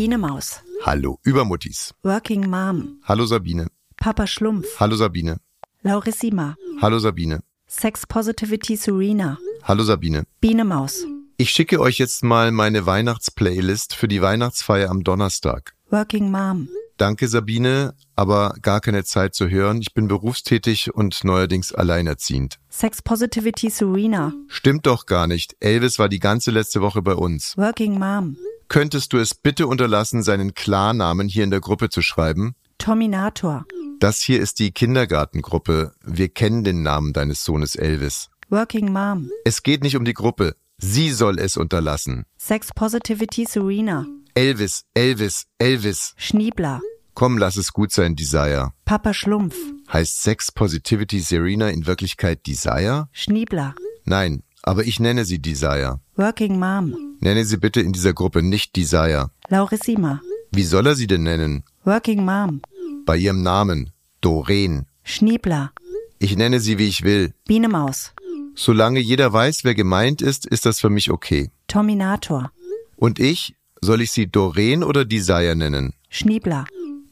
Biene 0.00 0.16
Maus. 0.16 0.62
Hallo, 0.82 1.18
Übermuttis. 1.24 1.92
Working 2.02 2.48
Mom. 2.48 3.00
Hallo 3.04 3.26
Sabine. 3.26 3.66
Papa 3.98 4.26
Schlumpf. 4.26 4.80
Hallo 4.80 4.96
Sabine. 4.96 5.40
Laurissima. 5.82 6.56
Hallo 6.80 6.98
Sabine. 6.98 7.40
Sex 7.66 8.06
Positivity 8.06 8.76
Serena. 8.76 9.36
Hallo 9.62 9.82
Sabine. 9.82 10.24
Biene 10.40 10.64
Maus. 10.64 11.04
Ich 11.36 11.50
schicke 11.50 11.80
euch 11.80 11.98
jetzt 11.98 12.24
mal 12.24 12.50
meine 12.50 12.86
Weihnachtsplaylist 12.86 13.94
für 13.94 14.08
die 14.08 14.22
Weihnachtsfeier 14.22 14.88
am 14.88 15.04
Donnerstag. 15.04 15.74
Working 15.90 16.30
Mom. 16.30 16.70
Danke 16.96 17.28
Sabine, 17.28 17.92
aber 18.16 18.54
gar 18.62 18.80
keine 18.80 19.04
Zeit 19.04 19.34
zu 19.34 19.50
hören. 19.50 19.82
Ich 19.82 19.92
bin 19.92 20.08
berufstätig 20.08 20.94
und 20.94 21.24
neuerdings 21.24 21.74
alleinerziehend. 21.74 22.58
Sex 22.70 23.02
Positivity 23.02 23.68
Serena. 23.68 24.32
Stimmt 24.48 24.86
doch 24.86 25.04
gar 25.04 25.26
nicht. 25.26 25.56
Elvis 25.60 25.98
war 25.98 26.08
die 26.08 26.20
ganze 26.20 26.50
letzte 26.50 26.80
Woche 26.80 27.02
bei 27.02 27.14
uns. 27.14 27.54
Working 27.58 27.98
Mom. 27.98 28.38
Könntest 28.70 29.12
du 29.12 29.18
es 29.18 29.34
bitte 29.34 29.66
unterlassen, 29.66 30.22
seinen 30.22 30.54
Klarnamen 30.54 31.26
hier 31.26 31.42
in 31.42 31.50
der 31.50 31.58
Gruppe 31.58 31.88
zu 31.88 32.02
schreiben? 32.02 32.54
Tominator. 32.78 33.66
Das 33.98 34.20
hier 34.20 34.40
ist 34.40 34.60
die 34.60 34.70
Kindergartengruppe. 34.70 35.92
Wir 36.04 36.28
kennen 36.28 36.62
den 36.62 36.84
Namen 36.84 37.12
deines 37.12 37.42
Sohnes 37.42 37.74
Elvis. 37.74 38.30
Working 38.48 38.92
Mom. 38.92 39.28
Es 39.44 39.64
geht 39.64 39.82
nicht 39.82 39.96
um 39.96 40.04
die 40.04 40.14
Gruppe. 40.14 40.54
Sie 40.78 41.10
soll 41.10 41.40
es 41.40 41.56
unterlassen. 41.56 42.26
Sex 42.38 42.68
Positivity 42.72 43.44
Serena. 43.44 44.06
Elvis, 44.34 44.84
Elvis, 44.94 45.46
Elvis. 45.58 46.14
Schniebler. 46.16 46.80
Komm, 47.14 47.38
lass 47.38 47.56
es 47.56 47.72
gut 47.72 47.90
sein, 47.90 48.14
Desire. 48.14 48.72
Papa 48.84 49.14
Schlumpf. 49.14 49.56
Heißt 49.92 50.22
Sex 50.22 50.52
Positivity 50.52 51.18
Serena 51.18 51.70
in 51.70 51.88
Wirklichkeit 51.88 52.46
Desire? 52.46 53.08
Schniebler. 53.10 53.74
Nein, 54.04 54.44
aber 54.62 54.84
ich 54.84 55.00
nenne 55.00 55.24
sie 55.24 55.40
Desire. 55.40 56.00
Working 56.16 56.58
Mom. 56.58 57.16
Nenne 57.20 57.44
sie 57.44 57.56
bitte 57.56 57.80
in 57.80 57.92
dieser 57.92 58.12
Gruppe 58.12 58.42
nicht 58.42 58.76
Desire. 58.76 59.30
Laurissima. 59.48 60.20
Wie 60.52 60.64
soll 60.64 60.86
er 60.86 60.94
sie 60.94 61.06
denn 61.06 61.22
nennen? 61.22 61.64
Working 61.84 62.24
Mom. 62.24 62.60
Bei 63.06 63.16
ihrem 63.16 63.42
Namen. 63.42 63.90
Doreen. 64.20 64.86
Schniebler. 65.04 65.72
Ich 66.18 66.36
nenne 66.36 66.60
sie, 66.60 66.78
wie 66.78 66.88
ich 66.88 67.02
will. 67.02 67.32
Biene 67.46 67.68
Maus. 67.68 68.12
Solange 68.54 69.00
jeder 69.00 69.32
weiß, 69.32 69.64
wer 69.64 69.74
gemeint 69.74 70.20
ist, 70.20 70.44
ist 70.46 70.66
das 70.66 70.80
für 70.80 70.90
mich 70.90 71.10
okay. 71.10 71.50
Tominator. 71.66 72.52
Und 72.96 73.18
ich? 73.18 73.54
Soll 73.80 74.02
ich 74.02 74.10
sie 74.10 74.26
Doreen 74.26 74.84
oder 74.84 75.06
Desire 75.06 75.56
nennen? 75.56 75.94
Schniebler. 76.10 76.66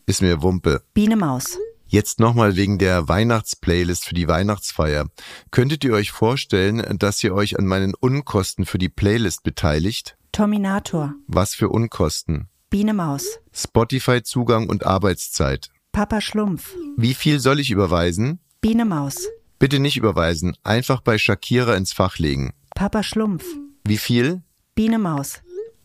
Ist 0.04 0.20
mir 0.20 0.42
Wumpe. 0.42 0.82
Biene 0.92 1.16
Maus. 1.16 1.58
Jetzt 1.90 2.20
nochmal 2.20 2.56
wegen 2.56 2.78
der 2.78 3.08
Weihnachtsplaylist 3.08 4.04
für 4.04 4.14
die 4.14 4.28
Weihnachtsfeier. 4.28 5.08
Könntet 5.50 5.84
ihr 5.84 5.94
euch 5.94 6.10
vorstellen, 6.10 6.98
dass 6.98 7.24
ihr 7.24 7.34
euch 7.34 7.58
an 7.58 7.66
meinen 7.66 7.94
Unkosten 7.94 8.66
für 8.66 8.76
die 8.76 8.90
Playlist 8.90 9.42
beteiligt? 9.42 10.18
Tominator. 10.32 11.14
Was 11.26 11.54
für 11.54 11.70
Unkosten? 11.70 12.48
Biene 12.68 12.92
Maus. 12.92 13.38
Spotify-Zugang 13.54 14.68
und 14.68 14.84
Arbeitszeit. 14.84 15.70
Papa 15.92 16.20
Schlumpf. 16.20 16.74
Wie 16.98 17.14
viel 17.14 17.40
soll 17.40 17.58
ich 17.58 17.70
überweisen? 17.70 18.38
Biene 18.60 18.84
Maus. 18.84 19.26
Bitte 19.58 19.78
nicht 19.78 19.96
überweisen, 19.96 20.56
einfach 20.62 21.00
bei 21.00 21.16
Shakira 21.16 21.74
ins 21.74 21.94
Fach 21.94 22.18
legen. 22.18 22.52
Papa 22.74 23.02
Schlumpf. 23.02 23.44
Wie 23.84 23.96
viel? 23.96 24.42
Biene 24.74 24.98
Maus. 24.98 25.40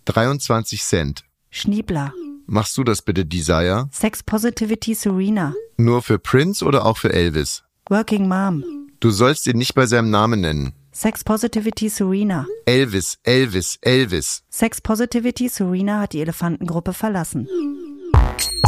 23 0.05 0.83
Cent. 0.83 1.23
Schniebler. 1.49 2.13
Machst 2.45 2.77
du 2.77 2.83
das 2.83 3.01
bitte, 3.01 3.25
Desire? 3.25 3.87
Sex 3.91 4.23
Positivity 4.23 4.93
Serena. 4.93 5.53
Nur 5.77 6.01
für 6.01 6.19
Prince 6.19 6.63
oder 6.63 6.85
auch 6.85 6.97
für 6.97 7.13
Elvis? 7.13 7.63
Working 7.89 8.27
Mom. 8.27 8.63
Du 8.99 9.11
sollst 9.11 9.47
ihn 9.47 9.57
nicht 9.57 9.75
bei 9.75 9.85
seinem 9.85 10.09
Namen 10.09 10.41
nennen. 10.41 10.73
Sex 10.91 11.23
Positivity 11.23 11.89
Serena. 11.89 12.45
Elvis, 12.65 13.17
Elvis, 13.23 13.77
Elvis. 13.81 14.43
Sex 14.49 14.81
Positivity 14.81 15.49
Serena 15.49 16.01
hat 16.01 16.13
die 16.13 16.21
Elefantengruppe 16.21 16.93
verlassen. 16.93 17.47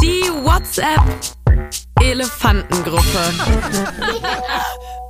Die 0.02 0.22
WhatsApp 0.44 1.00
Elefantengruppe. 2.00 3.02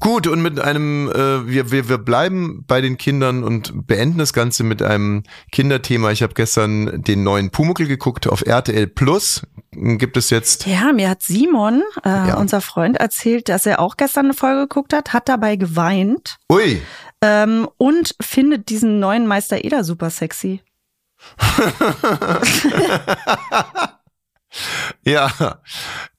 Gut, 0.00 0.26
und 0.26 0.40
mit 0.40 0.58
einem, 0.58 1.10
äh, 1.10 1.46
wir, 1.46 1.70
wir, 1.70 1.90
wir 1.90 1.98
bleiben 1.98 2.64
bei 2.66 2.80
den 2.80 2.96
Kindern 2.96 3.44
und 3.44 3.86
beenden 3.86 4.18
das 4.18 4.32
Ganze 4.32 4.64
mit 4.64 4.82
einem 4.82 5.24
Kinderthema. 5.52 6.10
Ich 6.10 6.22
habe 6.22 6.32
gestern 6.32 7.02
den 7.02 7.22
neuen 7.22 7.50
Pumuckel 7.50 7.86
geguckt 7.86 8.26
auf 8.26 8.40
RTL 8.46 8.86
Plus. 8.86 9.42
Gibt 9.72 10.16
es 10.16 10.30
jetzt. 10.30 10.66
Ja, 10.66 10.92
mir 10.92 11.10
hat 11.10 11.22
Simon, 11.22 11.82
äh, 12.04 12.08
Ja. 12.08 12.38
unser 12.38 12.62
Freund, 12.62 12.96
erzählt, 12.96 13.50
dass 13.50 13.66
er 13.66 13.78
auch 13.78 13.96
gestern 13.98 14.26
eine 14.26 14.34
Folge 14.34 14.62
geguckt 14.62 14.94
hat, 14.94 15.12
hat 15.12 15.28
dabei 15.28 15.56
geweint 15.56 16.38
Ui, 16.50 16.80
ähm, 17.22 17.68
und 17.76 18.14
findet 18.20 18.70
diesen 18.70 18.98
neuen 19.00 19.26
Meister 19.26 19.62
Eder 19.64 19.84
super 19.84 20.08
sexy. 20.10 20.62
ja. 25.04 25.30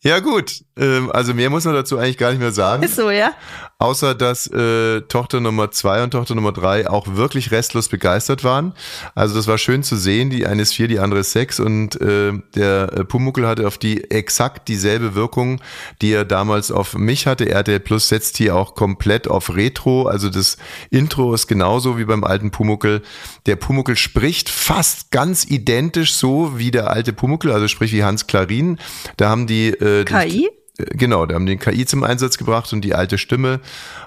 Ja, 0.03 0.19
gut. 0.19 0.63
Ähm, 0.77 1.11
also 1.11 1.35
mehr 1.35 1.51
muss 1.51 1.65
man 1.65 1.75
dazu 1.75 1.99
eigentlich 1.99 2.17
gar 2.17 2.31
nicht 2.31 2.39
mehr 2.39 2.51
sagen. 2.51 2.81
Ist 2.81 2.95
so, 2.95 3.11
ja? 3.11 3.33
Außer 3.77 4.15
dass 4.15 4.47
äh, 4.47 5.01
Tochter 5.01 5.39
Nummer 5.39 5.69
zwei 5.71 6.03
und 6.03 6.11
Tochter 6.11 6.33
Nummer 6.33 6.51
drei 6.51 6.89
auch 6.89 7.15
wirklich 7.15 7.51
restlos 7.51 7.87
begeistert 7.87 8.43
waren. 8.43 8.73
Also 9.13 9.35
das 9.35 9.47
war 9.47 9.59
schön 9.59 9.83
zu 9.83 9.95
sehen. 9.95 10.31
Die 10.31 10.47
eine 10.47 10.63
ist 10.63 10.73
vier, 10.73 10.87
die 10.87 10.99
andere 10.99 11.21
ist 11.21 11.31
sechs 11.31 11.59
und 11.59 11.99
äh, 12.01 12.33
der 12.55 12.93
äh, 12.93 13.03
Pumuckel 13.03 13.47
hatte 13.47 13.67
auf 13.67 13.77
die 13.77 14.09
exakt 14.09 14.67
dieselbe 14.67 15.13
Wirkung, 15.13 15.61
die 16.01 16.13
er 16.13 16.25
damals 16.25 16.71
auf 16.71 16.95
mich 16.95 17.27
hatte. 17.27 17.49
RTL 17.49 17.79
Plus 17.79 18.07
setzt 18.07 18.37
hier 18.37 18.55
auch 18.55 18.73
komplett 18.73 19.27
auf 19.27 19.55
Retro. 19.55 20.07
Also 20.07 20.29
das 20.29 20.57
Intro 20.89 21.33
ist 21.33 21.47
genauso 21.47 21.99
wie 21.99 22.05
beim 22.05 22.23
alten 22.23 22.49
Pumuckel. 22.49 23.01
Der 23.45 23.55
Pumuckel 23.55 23.95
spricht 23.95 24.49
fast 24.49 25.11
ganz 25.11 25.45
identisch 25.45 26.13
so 26.13 26.57
wie 26.57 26.71
der 26.71 26.89
alte 26.89 27.13
Pumuckel, 27.13 27.51
also 27.51 27.67
sprich 27.67 27.93
wie 27.93 28.03
Hans 28.03 28.25
Klarin. 28.25 28.70
Da 29.17 29.29
haben 29.29 29.47
die 29.47 29.69
äh, 29.69 30.03
KI? 30.05 30.49
Genau, 30.91 31.25
da 31.25 31.35
haben 31.35 31.45
den 31.45 31.59
KI 31.59 31.85
zum 31.85 32.03
Einsatz 32.03 32.37
gebracht 32.37 32.71
und 32.73 32.81
die 32.81 32.93
alte 32.93 33.17
Stimme 33.17 33.59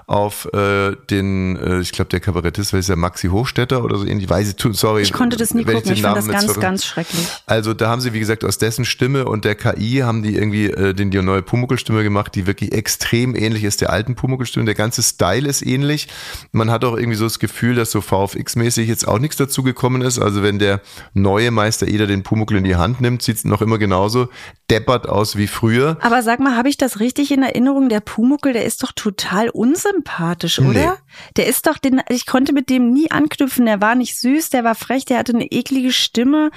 auf 0.07 0.47
äh, 0.53 0.95
den, 1.09 1.55
äh, 1.57 1.79
ich 1.79 1.91
glaube, 1.91 2.09
der 2.09 2.19
Kabarettist, 2.19 2.73
ist 2.73 2.89
ja 2.89 2.95
Maxi 2.95 3.27
Hochstetter 3.27 3.83
oder 3.83 3.97
so 3.97 4.05
ähnlich, 4.05 4.29
weiß 4.29 4.53
ich, 4.53 4.77
sorry. 4.77 5.01
Ich 5.01 5.13
konnte 5.13 5.35
das 5.35 5.53
nie 5.53 5.63
gucken. 5.63 5.83
den 5.83 5.93
Ich 5.93 6.01
fand 6.01 6.17
das 6.17 6.27
ganz, 6.27 6.59
ganz 6.59 6.85
schrecklich. 6.85 7.27
Also 7.47 7.73
da 7.73 7.89
haben 7.89 8.01
sie, 8.01 8.13
wie 8.13 8.19
gesagt, 8.19 8.43
aus 8.43 8.57
dessen 8.57 8.85
Stimme 8.85 9.25
und 9.25 9.45
der 9.45 9.55
KI 9.55 10.01
haben 10.03 10.21
die 10.21 10.35
irgendwie 10.35 10.65
äh, 10.65 10.93
den, 10.93 11.09
die 11.09 11.21
neue 11.21 11.41
Pumuckl-Stimme 11.41 12.03
gemacht, 12.03 12.35
die 12.35 12.45
wirklich 12.45 12.73
extrem 12.73 13.35
ähnlich 13.35 13.63
ist 13.63 13.81
der 13.81 13.89
alten 13.89 14.15
Pumuckl-Stimme. 14.15 14.65
Der 14.65 14.75
ganze 14.75 15.01
Style 15.01 15.47
ist 15.47 15.65
ähnlich. 15.65 16.07
Man 16.51 16.69
hat 16.69 16.85
auch 16.85 16.97
irgendwie 16.97 17.17
so 17.17 17.25
das 17.25 17.39
Gefühl, 17.39 17.75
dass 17.75 17.89
so 17.91 17.99
VFX-mäßig 17.99 18.85
jetzt 18.85 19.07
auch 19.07 19.19
nichts 19.19 19.37
dazu 19.37 19.63
gekommen 19.63 20.01
ist. 20.01 20.19
Also 20.19 20.43
wenn 20.43 20.59
der 20.59 20.81
neue 21.13 21.49
Meister 21.49 21.87
Eder 21.87 22.05
den 22.05 22.21
Pumuckl 22.21 22.57
in 22.57 22.63
die 22.63 22.75
Hand 22.75 23.01
nimmt, 23.01 23.23
sieht 23.23 23.37
es 23.37 23.45
noch 23.45 23.61
immer 23.61 23.79
genauso 23.79 24.29
deppert 24.69 25.07
aus 25.07 25.35
wie 25.37 25.47
früher. 25.47 25.97
Aber 26.01 26.23
sag 26.23 26.39
mal, 26.39 26.55
habe 26.65 26.71
ich 26.71 26.77
das 26.77 26.99
richtig 26.99 27.29
in 27.31 27.43
Erinnerung? 27.43 27.89
Der 27.89 27.99
Pumuckel, 27.99 28.51
der 28.51 28.65
ist 28.65 28.81
doch 28.81 28.91
total 28.91 29.49
unsympathisch, 29.49 30.57
oder? 30.57 30.93
Nee. 30.93 31.31
Der 31.35 31.45
ist 31.45 31.67
doch, 31.67 31.77
den, 31.77 32.01
ich 32.09 32.25
konnte 32.25 32.53
mit 32.53 32.71
dem 32.71 32.91
nie 32.91 33.11
anknüpfen. 33.11 33.67
Der 33.67 33.81
war 33.81 33.93
nicht 33.93 34.17
süß, 34.17 34.49
der 34.49 34.63
war 34.63 34.73
frech, 34.73 35.05
der 35.05 35.19
hatte 35.19 35.35
eine 35.35 35.45
eklige 35.51 35.91
Stimme. 35.91 36.49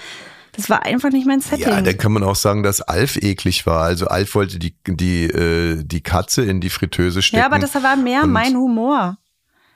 Das 0.53 0.71
war 0.71 0.83
einfach 0.87 1.11
nicht 1.11 1.27
mein 1.27 1.43
Setting. 1.43 1.69
Ja, 1.69 1.83
dann 1.83 1.99
kann 1.99 2.13
man 2.13 2.25
auch 2.25 2.37
sagen, 2.37 2.63
dass 2.63 2.81
Alf 2.81 3.17
eklig 3.17 3.67
war. 3.67 3.83
Also 3.83 4.07
Alf 4.07 4.35
wollte 4.35 4.59
die, 4.59 4.75
die, 4.87 5.25
äh, 5.25 5.85
die 5.85 6.01
Katze 6.01 6.43
in 6.43 6.63
die 6.63 6.71
Fritteuse 6.71 7.21
stecken. 7.21 7.41
ja, 7.41 7.45
aber 7.47 7.59
das 7.59 7.75
war 7.75 7.97
mehr 7.97 8.27
mein 8.27 8.57
Humor. 8.57 9.19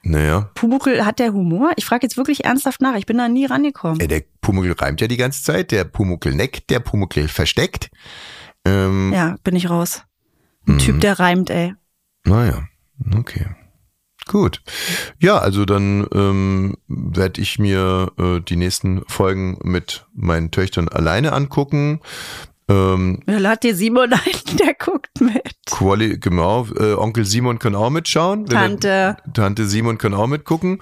Naja. 0.03 0.51
Pumuckel, 0.55 1.05
hat 1.05 1.19
der 1.19 1.35
Humor? 1.35 1.73
Ich 1.77 1.85
frage 1.85 2.07
jetzt 2.07 2.17
wirklich 2.17 2.47
ernsthaft 2.47 2.81
nach. 2.81 2.97
Ich 2.97 3.05
bin 3.05 3.19
da 3.19 3.29
nie 3.29 3.45
rangekommen. 3.45 4.01
Ja, 4.01 4.07
der 4.07 4.23
Pumuckel 4.41 4.73
reimt 4.73 5.03
ja 5.03 5.09
die 5.09 5.19
ganze 5.19 5.43
Zeit. 5.43 5.73
Der 5.73 5.85
Pumuckel 5.85 6.35
neckt, 6.35 6.71
der 6.71 6.81
Pumuckel 6.81 7.29
versteckt. 7.29 7.91
Ähm, 8.65 9.13
Ja, 9.13 9.37
bin 9.45 9.57
ich 9.57 9.69
raus. 9.69 10.05
Ein 10.67 10.79
Typ, 10.79 11.01
der 11.01 11.19
reimt, 11.19 11.51
ey. 11.51 11.75
Naja, 12.25 12.63
okay. 13.17 13.47
Gut. 14.29 14.63
Ja, 15.19 15.39
also 15.39 15.65
dann 15.65 16.07
ähm, 16.15 16.77
werde 16.87 17.41
ich 17.41 17.59
mir 17.59 18.13
äh, 18.19 18.41
die 18.41 18.57
nächsten 18.57 19.03
Folgen 19.09 19.59
mit 19.65 20.07
meinen 20.15 20.53
Töchtern 20.53 20.89
alleine 20.89 21.33
angucken. 21.33 22.01
Ähm, 22.69 23.21
Ja, 23.27 23.39
Lad 23.39 23.65
dir 23.65 23.75
Simon 23.75 24.13
ein, 24.13 24.57
der 24.59 24.75
guckt 24.75 25.21
mit. 25.21 25.52
Quali, 25.73 26.19
genau, 26.19 26.67
äh, 26.79 26.93
Onkel 26.93 27.25
Simon 27.25 27.59
kann 27.59 27.75
auch 27.75 27.89
mitschauen. 27.89 28.45
Tante. 28.45 28.89
Er, 28.89 29.17
Tante 29.33 29.67
Simon 29.67 29.97
kann 29.97 30.13
auch 30.13 30.27
mitgucken, 30.27 30.81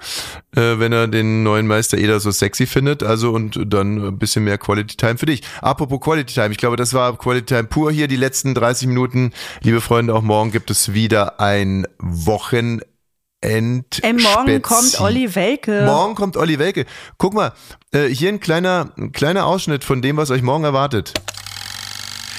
äh, 0.53 0.79
wenn 0.79 0.91
er 0.91 1.07
den 1.07 1.43
neuen 1.43 1.65
Meister 1.65 1.97
Eder 1.97 2.19
so 2.19 2.29
sexy 2.29 2.65
findet. 2.65 3.01
Also 3.01 3.31
und 3.31 3.57
dann 3.73 4.05
ein 4.05 4.19
bisschen 4.19 4.43
mehr 4.43 4.57
Quality 4.57 4.97
Time 4.97 5.17
für 5.17 5.27
dich. 5.27 5.43
Apropos 5.61 6.01
Quality 6.01 6.33
Time, 6.33 6.51
ich 6.51 6.57
glaube, 6.57 6.75
das 6.75 6.93
war 6.93 7.17
Quality 7.17 7.45
Time 7.45 7.63
pur 7.63 7.89
hier, 7.89 8.09
die 8.09 8.17
letzten 8.17 8.53
30 8.53 8.89
Minuten. 8.89 9.31
Liebe 9.61 9.79
Freunde, 9.79 10.13
auch 10.13 10.23
morgen 10.23 10.51
gibt 10.51 10.69
es 10.69 10.93
wieder 10.93 11.39
ein 11.39 11.87
Wochenend. 11.97 12.83
Ey, 13.43 14.13
morgen 14.13 14.61
kommt 14.61 14.99
Olli 14.99 15.33
Welke. 15.33 15.85
Morgen 15.85 16.15
kommt 16.15 16.35
Olli 16.35 16.59
Welke. 16.59 16.85
Guck 17.17 17.33
mal, 17.33 17.53
äh, 17.93 18.07
hier 18.07 18.27
ein 18.27 18.41
kleiner, 18.41 18.91
ein 18.97 19.13
kleiner 19.13 19.45
Ausschnitt 19.45 19.85
von 19.85 20.01
dem, 20.01 20.17
was 20.17 20.31
euch 20.31 20.41
morgen 20.41 20.65
erwartet. 20.65 21.13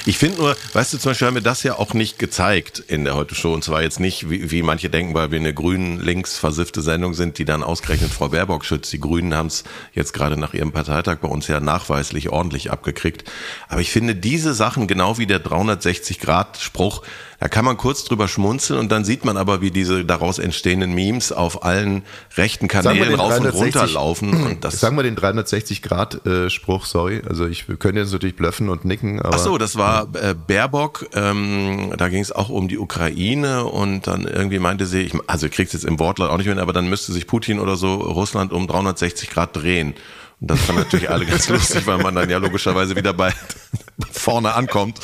Ich 0.04 0.18
finde 0.18 0.38
nur, 0.38 0.56
weißt 0.72 0.94
du, 0.94 0.98
zum 0.98 1.10
Beispiel 1.10 1.28
haben 1.28 1.34
wir 1.34 1.42
das 1.42 1.62
ja 1.62 1.78
auch 1.78 1.94
nicht 1.94 2.18
gezeigt 2.18 2.80
in 2.80 3.04
der 3.04 3.14
Heute 3.14 3.36
Show. 3.36 3.54
Und 3.54 3.62
zwar 3.62 3.82
jetzt 3.82 4.00
nicht, 4.00 4.28
wie, 4.28 4.50
wie 4.50 4.62
manche 4.62 4.90
denken, 4.90 5.14
weil 5.14 5.30
wir 5.30 5.38
eine 5.38 5.54
grünen 5.54 6.00
links 6.00 6.38
versiffte 6.38 6.82
Sendung 6.82 7.14
sind, 7.14 7.38
die 7.38 7.44
dann 7.44 7.62
ausgerechnet 7.62 8.10
Frau 8.10 8.30
Baerbock 8.30 8.64
schützt. 8.64 8.92
Die 8.92 8.98
Grünen 8.98 9.32
haben 9.32 9.46
es 9.46 9.62
jetzt 9.92 10.12
gerade 10.12 10.36
nach 10.36 10.54
ihrem 10.54 10.72
Parteitag 10.72 11.18
bei 11.18 11.28
uns 11.28 11.46
ja 11.46 11.60
nachweislich 11.60 12.30
ordentlich 12.30 12.72
abgekriegt. 12.72 13.30
Aber 13.68 13.80
ich 13.80 13.92
finde 13.92 14.16
diese 14.16 14.54
Sachen, 14.54 14.88
genau 14.88 15.18
wie 15.18 15.26
der 15.26 15.44
360-Grad-Spruch, 15.44 17.02
da 17.42 17.48
kann 17.48 17.64
man 17.64 17.76
kurz 17.76 18.04
drüber 18.04 18.28
schmunzeln 18.28 18.78
und 18.78 18.92
dann 18.92 19.04
sieht 19.04 19.24
man 19.24 19.36
aber, 19.36 19.60
wie 19.60 19.72
diese 19.72 20.04
daraus 20.04 20.38
entstehenden 20.38 20.92
Memes 20.92 21.32
auf 21.32 21.64
allen 21.64 22.04
rechten 22.36 22.68
Kanälen 22.68 23.16
rauf 23.16 23.38
und 23.38 23.46
360 23.46 23.64
runter 23.82 23.92
laufen. 23.94 24.44
Und 24.44 24.64
das 24.64 24.78
Sagen 24.78 24.94
wir 24.94 25.02
den 25.02 25.16
360-Grad-Spruch, 25.16 26.86
sorry. 26.86 27.20
Also 27.28 27.48
ich 27.48 27.66
können 27.80 27.98
jetzt 27.98 28.12
natürlich 28.12 28.36
blöffen 28.36 28.68
und 28.68 28.84
nicken, 28.84 29.20
aber. 29.20 29.34
Ach 29.34 29.40
so, 29.40 29.58
das 29.58 29.74
war 29.74 30.06
äh, 30.14 30.36
Baerbock. 30.36 31.06
Ähm, 31.14 31.92
da 31.98 32.08
ging 32.10 32.22
es 32.22 32.30
auch 32.30 32.48
um 32.48 32.68
die 32.68 32.78
Ukraine 32.78 33.64
und 33.64 34.06
dann 34.06 34.22
irgendwie 34.22 34.60
meinte 34.60 34.86
sie, 34.86 35.00
ich, 35.00 35.14
also 35.26 35.46
ich 35.46 35.52
krieg's 35.52 35.72
jetzt 35.72 35.84
im 35.84 35.98
Wortlaut 35.98 36.30
auch 36.30 36.38
nicht 36.38 36.46
mehr, 36.46 36.56
aber 36.58 36.72
dann 36.72 36.88
müsste 36.88 37.10
sich 37.10 37.26
Putin 37.26 37.58
oder 37.58 37.74
so 37.74 37.94
Russland 37.96 38.52
um 38.52 38.68
360 38.68 39.30
Grad 39.30 39.56
drehen. 39.56 39.96
Und 40.42 40.50
das 40.50 40.60
fanden 40.60 40.82
natürlich 40.82 41.08
alle 41.08 41.24
ganz 41.26 41.48
lustig, 41.48 41.86
weil 41.86 41.98
man 41.98 42.14
dann 42.16 42.28
ja 42.28 42.38
logischerweise 42.38 42.96
wieder 42.96 43.14
bei 43.14 43.32
vorne 44.12 44.54
ankommt. 44.54 44.98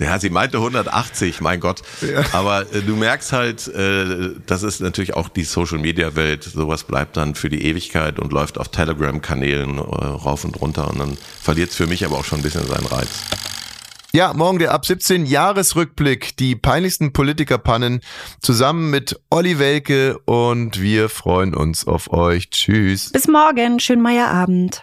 Der 0.00 0.18
sie 0.18 0.30
meinte 0.30 0.56
180, 0.56 1.40
mein 1.42 1.60
Gott. 1.60 1.82
Aber 2.32 2.62
äh, 2.72 2.80
du 2.80 2.96
merkst 2.96 3.32
halt, 3.32 3.68
äh, 3.68 4.30
das 4.46 4.62
ist 4.62 4.80
natürlich 4.80 5.14
auch 5.14 5.28
die 5.28 5.44
Social 5.44 5.78
Media 5.78 6.16
Welt. 6.16 6.42
Sowas 6.42 6.84
bleibt 6.84 7.16
dann 7.18 7.34
für 7.34 7.50
die 7.50 7.64
Ewigkeit 7.66 8.18
und 8.18 8.32
läuft 8.32 8.58
auf 8.58 8.68
Telegram-Kanälen 8.68 9.76
äh, 9.78 9.80
rauf 9.80 10.44
und 10.44 10.60
runter 10.60 10.90
und 10.90 10.98
dann 10.98 11.18
verliert 11.42 11.70
es 11.70 11.76
für 11.76 11.86
mich 11.86 12.04
aber 12.04 12.16
auch 12.16 12.24
schon 12.24 12.40
ein 12.40 12.42
bisschen 12.42 12.66
seinen 12.66 12.86
Reiz. 12.86 13.08
Ja, 14.12 14.32
morgen 14.34 14.58
der 14.58 14.72
ab 14.72 14.84
17 14.84 15.24
Jahresrückblick, 15.24 16.36
die 16.36 16.56
peinlichsten 16.56 17.12
Politikerpannen 17.12 18.00
zusammen 18.40 18.90
mit 18.90 19.20
Olli 19.30 19.60
Welke 19.60 20.18
und 20.24 20.80
wir 20.80 21.08
freuen 21.08 21.54
uns 21.54 21.86
auf 21.86 22.12
euch. 22.12 22.50
Tschüss. 22.50 23.12
Bis 23.12 23.28
morgen. 23.28 23.78
Schönen 23.78 24.02
Meierabend. 24.02 24.82